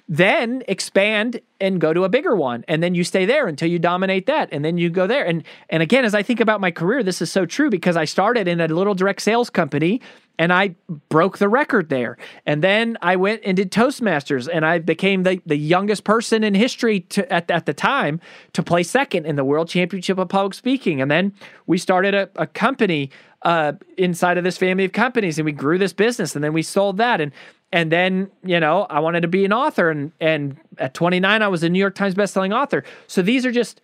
then 0.07 0.61
expand 0.67 1.41
and 1.59 1.81
go 1.81 1.91
to 1.93 2.03
a 2.03 2.09
bigger 2.09 2.35
one. 2.35 2.63
And 2.67 2.83
then 2.83 2.93
you 2.93 3.03
stay 3.03 3.25
there 3.25 3.47
until 3.47 3.69
you 3.69 3.79
dominate 3.79 4.27
that 4.27 4.49
and 4.51 4.63
then 4.63 4.77
you 4.77 4.89
go 4.89 5.07
there. 5.07 5.25
And 5.25 5.43
and 5.69 5.81
again 5.81 6.05
as 6.05 6.13
i 6.13 6.21
think 6.21 6.39
about 6.39 6.61
my 6.61 6.71
career 6.71 7.01
this 7.01 7.21
is 7.21 7.31
so 7.31 7.45
true 7.45 7.69
because 7.69 7.95
i 7.95 8.05
started 8.05 8.47
in 8.47 8.59
a 8.61 8.67
little 8.67 8.93
direct 8.93 9.21
sales 9.21 9.49
company 9.49 10.01
and 10.37 10.53
i 10.53 10.75
broke 11.09 11.39
the 11.39 11.49
record 11.49 11.89
there. 11.89 12.17
And 12.45 12.63
then 12.63 12.97
i 13.01 13.15
went 13.15 13.41
and 13.43 13.57
did 13.57 13.71
toastmasters 13.71 14.47
and 14.51 14.65
i 14.65 14.77
became 14.77 15.23
the, 15.23 15.41
the 15.45 15.57
youngest 15.57 16.03
person 16.03 16.43
in 16.43 16.53
history 16.53 16.99
to, 17.01 17.31
at, 17.33 17.49
at 17.49 17.65
the 17.65 17.73
time 17.73 18.19
to 18.53 18.61
play 18.61 18.83
second 18.83 19.25
in 19.25 19.37
the 19.37 19.45
world 19.45 19.69
championship 19.69 20.19
of 20.19 20.29
public 20.29 20.53
speaking. 20.53 21.01
And 21.01 21.09
then 21.09 21.33
we 21.65 21.77
started 21.79 22.13
a, 22.13 22.29
a 22.35 22.45
company 22.45 23.09
uh, 23.41 23.73
inside 23.97 24.37
of 24.37 24.43
this 24.43 24.57
family 24.57 24.85
of 24.85 24.91
companies 24.91 25.37
and 25.37 25.45
we 25.45 25.51
grew 25.51 25.77
this 25.77 25.93
business 25.93 26.35
and 26.35 26.43
then 26.43 26.53
we 26.53 26.63
sold 26.63 26.97
that. 26.97 27.21
And 27.21 27.31
and 27.76 27.91
then, 27.91 28.32
you 28.41 28.57
know, 28.61 28.84
I 28.89 29.01
wanted 29.01 29.19
to 29.23 29.28
be 29.28 29.43
an 29.43 29.51
author. 29.51 29.89
And, 29.89 30.13
and 30.21 30.55
at 30.78 30.93
29, 30.93 31.41
I 31.41 31.47
was 31.49 31.61
a 31.61 31.67
New 31.67 31.78
York 31.78 31.93
Times 31.93 32.15
bestselling 32.15 32.55
author. 32.55 32.86
So 33.07 33.21
these 33.21 33.45
are 33.45 33.51
just 33.51 33.82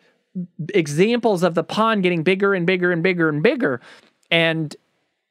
examples 0.73 1.43
of 1.43 1.55
the 1.55 1.63
pond 1.65 2.01
getting 2.01 2.23
bigger 2.23 2.53
and 2.53 2.65
bigger 2.65 2.93
and 2.93 3.03
bigger 3.03 3.27
and 3.27 3.43
bigger. 3.43 3.81
And, 4.31 4.73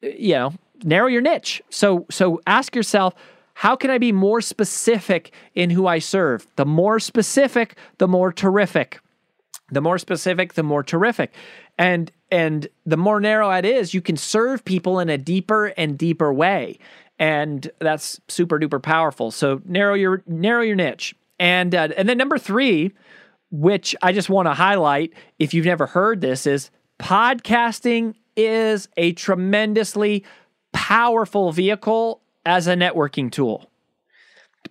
you 0.03 0.35
know, 0.35 0.53
narrow 0.85 1.07
your 1.07 1.23
niche. 1.23 1.63
So, 1.71 2.05
so 2.11 2.43
ask 2.47 2.77
yourself, 2.77 3.15
how 3.55 3.77
can 3.77 3.89
I 3.89 3.97
be 3.97 4.13
more 4.13 4.43
specific 4.43 5.33
in 5.55 5.71
who 5.71 5.87
I 5.87 5.99
serve? 5.99 6.47
The 6.57 6.67
more 6.67 7.01
specific, 7.01 7.79
the 7.97 8.09
more 8.09 8.31
terrific. 8.31 9.01
The 9.71 9.81
more 9.81 9.97
specific, 9.97 10.53
the 10.53 10.63
more 10.63 10.83
terrific. 10.83 11.33
And 11.79 12.13
and 12.31 12.69
the 12.85 12.99
more 12.99 13.21
narrow 13.21 13.51
it 13.53 13.65
is, 13.65 13.95
you 13.95 14.03
can 14.03 14.17
serve 14.17 14.65
people 14.65 15.01
in 15.01 15.09
a 15.09 15.19
deeper 15.19 15.69
and 15.77 15.99
deeper 15.99 16.33
way 16.33 16.79
and 17.21 17.71
that's 17.79 18.18
super 18.29 18.59
duper 18.59 18.83
powerful. 18.83 19.31
So 19.31 19.61
narrow 19.66 19.95
your 19.95 20.25
narrow 20.27 20.62
your 20.62 20.75
niche, 20.75 21.14
and 21.39 21.73
uh, 21.75 21.91
and 21.97 22.09
then 22.09 22.18
number 22.18 22.39
three, 22.39 22.93
which 23.53 23.95
I 24.03 24.11
just 24.12 24.31
want 24.31 24.49
to 24.49 24.55
highlight, 24.55 25.12
if 25.39 25.55
you've 25.55 25.66
never 25.66 25.87
heard 25.87 26.23
this, 26.23 26.47
is 26.47 26.71
podcasting 26.99 28.14
is 28.35 28.89
a 28.97 29.12
tremendously 29.12 30.25
powerful 30.73 31.53
vehicle 31.53 32.23
as 32.47 32.66
a 32.66 32.75
networking 32.75 33.31
tool. 33.31 33.71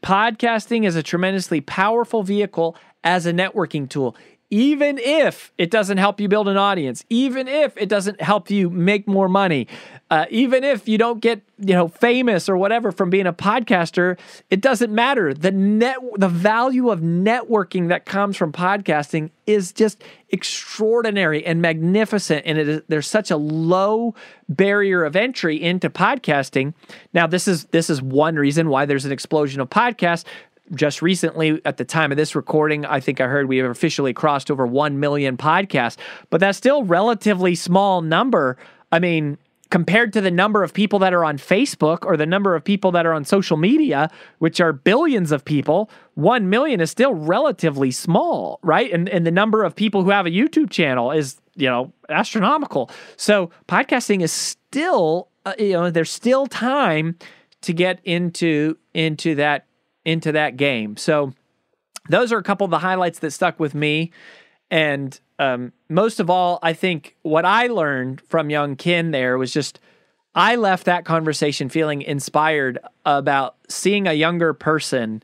Podcasting 0.02 0.86
is 0.86 0.96
a 0.96 1.04
tremendously 1.04 1.62
powerful 1.62 2.24
vehicle 2.24 2.76
as 3.04 3.26
a 3.26 3.32
networking 3.32 3.88
tool 3.88 4.16
even 4.52 4.98
if 4.98 5.54
it 5.58 5.70
doesn't 5.70 5.98
help 5.98 6.20
you 6.20 6.28
build 6.28 6.48
an 6.48 6.58
audience, 6.58 7.06
even 7.10 7.48
if 7.48 7.78
it 7.78 7.88
doesn't 7.88 8.22
help 8.22 8.50
you 8.50 8.70
make 8.70 9.08
more 9.08 9.30
money, 9.30 9.68
uh, 10.10 10.26
even 10.30 10.64
if 10.64 10.88
you 10.88 10.98
don't 10.98 11.20
get 11.20 11.42
you 11.60 11.74
know 11.74 11.88
famous 11.88 12.50
or 12.50 12.58
whatever 12.58 12.92
from 12.92 13.10
being 13.10 13.28
a 13.28 13.34
podcaster, 13.34 14.18
it 14.50 14.62
doesn't 14.62 14.94
matter. 14.94 15.34
The 15.34 15.52
net, 15.52 15.98
the 16.18 16.30
value 16.30 16.90
of 16.90 17.02
networking 17.02 17.90
that 17.90 18.06
comes 18.06 18.36
from 18.36 18.52
podcasting 18.52 19.30
is 19.46 19.72
just 19.72 20.04
extraordinary 20.30 21.46
and 21.46 21.62
magnificent, 21.62 22.44
and 22.46 22.58
it 22.58 22.68
is, 22.68 22.82
there's 22.88 23.08
such 23.08 23.30
a 23.30 23.38
low 23.38 24.16
barrier 24.48 25.04
of 25.04 25.16
entry 25.16 25.62
into 25.62 25.90
podcasting. 25.90 26.74
Now, 27.14 27.28
this 27.28 27.48
is 27.48 27.66
this 27.66 27.90
is 27.90 28.02
one 28.02 28.36
reason 28.36 28.70
why 28.70 28.86
there's 28.86 29.06
an 29.06 29.12
explosion 29.12 29.62
of 29.62 29.70
podcasts 29.70 30.26
just 30.76 31.02
recently, 31.02 31.62
at 31.66 31.78
the 31.78 31.86
time 31.86 32.12
of 32.12 32.18
this 32.18 32.36
recording, 32.36 32.86
I 32.86 33.00
think 33.00 33.20
I 33.20 33.26
heard 33.26 33.48
we 33.48 33.58
have 33.58 33.72
officially 33.72 34.14
crossed 34.14 34.52
over 34.52 34.68
1 34.68 35.00
million 35.00 35.36
podcasts, 35.36 35.98
but 36.30 36.40
that's 36.40 36.58
still 36.58 36.84
relatively 36.84 37.56
small 37.56 38.02
number. 38.02 38.56
I 38.92 39.00
mean, 39.00 39.40
compared 39.70 40.12
to 40.14 40.22
the 40.22 40.32
number 40.32 40.64
of 40.64 40.74
people 40.74 41.00
that 41.00 41.14
are 41.14 41.24
on 41.24 41.38
Facebook 41.38 42.00
or 42.04 42.18
the 42.18 42.26
number 42.26 42.56
of 42.56 42.64
people 42.64 42.92
that 42.92 43.06
are 43.06 43.14
on 43.14 43.24
social 43.24 43.58
media, 43.58 44.10
which 44.40 44.60
are 44.60 44.74
billions 44.74 45.32
of 45.32 45.46
people, 45.46 45.90
1 46.16 46.50
million 46.50 46.82
is 46.82 46.90
still 46.90 47.14
relatively 47.14 47.92
small, 47.92 48.60
right? 48.64 48.92
And, 48.92 49.08
and 49.10 49.26
the 49.26 49.32
number 49.32 49.64
of 49.64 49.76
people 49.76 50.04
who 50.04 50.10
have 50.10 50.26
a 50.26 50.32
YouTube 50.32 50.70
channel 50.70 51.12
is, 51.12 51.40
you 51.56 51.70
know, 51.70 51.94
astronomical. 52.10 52.90
So 53.16 53.52
podcasting 53.68 54.22
is 54.22 54.32
still, 54.32 55.30
uh, 55.46 55.54
you 55.60 55.74
know, 55.74 55.92
there's 55.92 56.12
still 56.12 56.48
time 56.48 57.18
to 57.62 57.74
get 57.74 58.00
into 58.04 58.78
into 58.94 59.36
that 59.36 59.66
into 60.06 60.32
that 60.32 60.58
game. 60.58 60.98
So 60.98 61.34
those 62.10 62.32
are 62.32 62.38
a 62.38 62.44
couple 62.44 62.66
of 62.66 62.72
the 62.72 62.80
highlights 62.80 63.20
that 63.20 63.32
stuck 63.32 63.60
with 63.60 63.76
me. 63.76 64.12
And 64.72 65.20
um, 65.40 65.72
most 65.88 66.20
of 66.20 66.30
all, 66.30 66.60
I 66.62 66.74
think 66.74 67.16
what 67.22 67.46
I 67.46 67.68
learned 67.68 68.22
from 68.22 68.50
young 68.50 68.76
Ken 68.76 69.12
there 69.12 69.38
was 69.38 69.54
just 69.54 69.80
I 70.36 70.58
left 70.58 70.86
that 70.86 71.06
conversation 71.06 71.70
feeling 71.70 72.02
inspired 72.02 72.78
about 73.06 73.56
seeing 73.68 74.06
a 74.06 74.14
younger 74.14 74.54
person 74.54 75.24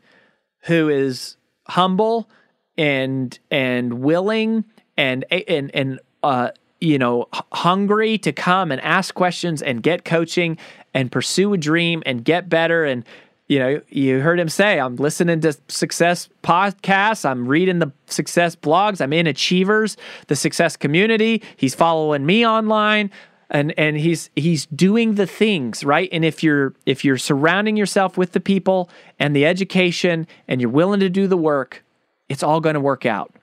who 0.62 0.90
is 0.90 1.38
humble 1.68 2.30
and 2.78 3.38
and 3.52 4.00
willing 4.00 4.66
and 4.98 5.26
and 5.32 5.70
and 5.74 6.00
uh, 6.24 6.52
you 6.80 6.98
know 6.98 7.28
hungry 7.52 8.18
to 8.20 8.32
come 8.32 8.72
and 8.72 8.82
ask 8.82 9.14
questions 9.14 9.62
and 9.62 9.84
get 9.84 10.06
coaching 10.06 10.58
and 10.94 11.12
pursue 11.12 11.54
a 11.54 11.58
dream 11.58 12.02
and 12.06 12.24
get 12.24 12.50
better 12.50 12.86
and 12.86 13.06
you 13.48 13.60
know, 13.60 13.82
you 13.90 14.22
heard 14.22 14.40
him 14.40 14.50
say, 14.50 14.80
I'm 14.80 14.96
listening 14.96 15.42
to 15.42 15.54
success 15.68 16.30
podcasts, 16.44 17.26
I'm 17.26 17.48
reading 17.48 17.80
the 17.80 17.92
success 18.08 18.56
blogs, 18.56 19.02
I'm 19.02 19.14
in 19.14 19.28
Achievers, 19.28 19.98
the 20.28 20.36
success 20.36 20.76
community. 20.76 21.44
He's 21.56 21.76
following 21.76 22.26
me 22.26 22.46
online 22.46 23.12
and 23.50 23.74
and 23.78 23.98
he's 23.98 24.32
he's 24.36 24.66
doing 24.68 25.16
the 25.16 25.28
things, 25.28 25.84
right? 25.84 26.10
And 26.12 26.26
if 26.26 26.42
you're 26.42 26.74
if 26.86 27.06
you're 27.06 27.18
surrounding 27.18 27.78
yourself 27.78 28.18
with 28.18 28.32
the 28.32 28.40
people 28.40 28.90
and 29.20 29.36
the 29.36 29.46
education 29.46 30.28
and 30.48 30.60
you're 30.60 30.70
willing 30.70 31.00
to 31.02 31.10
do 31.10 31.28
the 31.28 31.38
work, 31.38 31.84
it's 32.30 32.42
all 32.42 32.60
going 32.60 32.74
to 32.74 32.80
work 32.80 33.06
out. 33.06 33.34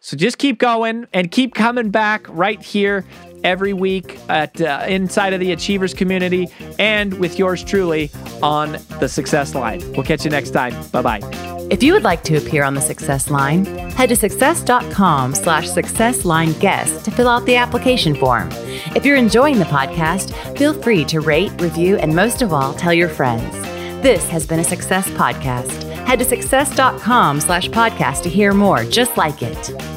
So 0.00 0.16
just 0.16 0.38
keep 0.38 0.58
going 0.58 1.06
and 1.12 1.30
keep 1.30 1.54
coming 1.54 1.90
back 1.90 2.26
right 2.28 2.60
here 2.60 3.04
every 3.44 3.72
week 3.72 4.18
at 4.28 4.60
uh, 4.60 4.84
inside 4.88 5.32
of 5.32 5.40
the 5.40 5.52
Achievers 5.52 5.94
community 5.94 6.48
and 6.78 7.18
with 7.18 7.38
yours 7.38 7.62
truly 7.64 8.10
on 8.42 8.72
the 9.00 9.08
Success 9.08 9.54
Line. 9.54 9.80
We'll 9.92 10.04
catch 10.04 10.24
you 10.24 10.30
next 10.30 10.50
time. 10.50 10.74
Bye 10.90 11.02
bye. 11.02 11.52
If 11.70 11.82
you 11.82 11.94
would 11.94 12.04
like 12.04 12.22
to 12.24 12.36
appear 12.36 12.64
on 12.64 12.74
the 12.74 12.82
Success 12.82 13.30
Line, 13.30 13.64
head 13.92 14.10
to 14.10 14.16
success.com 14.16 15.34
slash 15.34 15.68
success 15.68 16.24
line 16.26 16.52
guest 16.58 17.04
to 17.06 17.10
fill 17.10 17.28
out 17.28 17.46
the 17.46 17.56
application 17.56 18.14
form. 18.14 18.48
If 18.94 19.06
you're 19.06 19.16
enjoying 19.16 19.58
the 19.58 19.64
podcast, 19.64 20.34
feel 20.58 20.74
free 20.74 21.04
to 21.06 21.20
rate, 21.20 21.52
review, 21.62 21.96
and 21.96 22.14
most 22.14 22.42
of 22.42 22.52
all, 22.52 22.74
tell 22.74 22.92
your 22.92 23.08
friends. 23.08 23.50
This 24.02 24.28
has 24.28 24.46
been 24.46 24.60
a 24.60 24.64
Success 24.64 25.08
Podcast. 25.10 25.82
Head 26.04 26.18
to 26.18 26.24
success.com 26.24 27.40
slash 27.40 27.68
podcast 27.68 28.22
to 28.24 28.28
hear 28.28 28.52
more 28.52 28.84
just 28.84 29.16
like 29.16 29.40
it. 29.40 29.91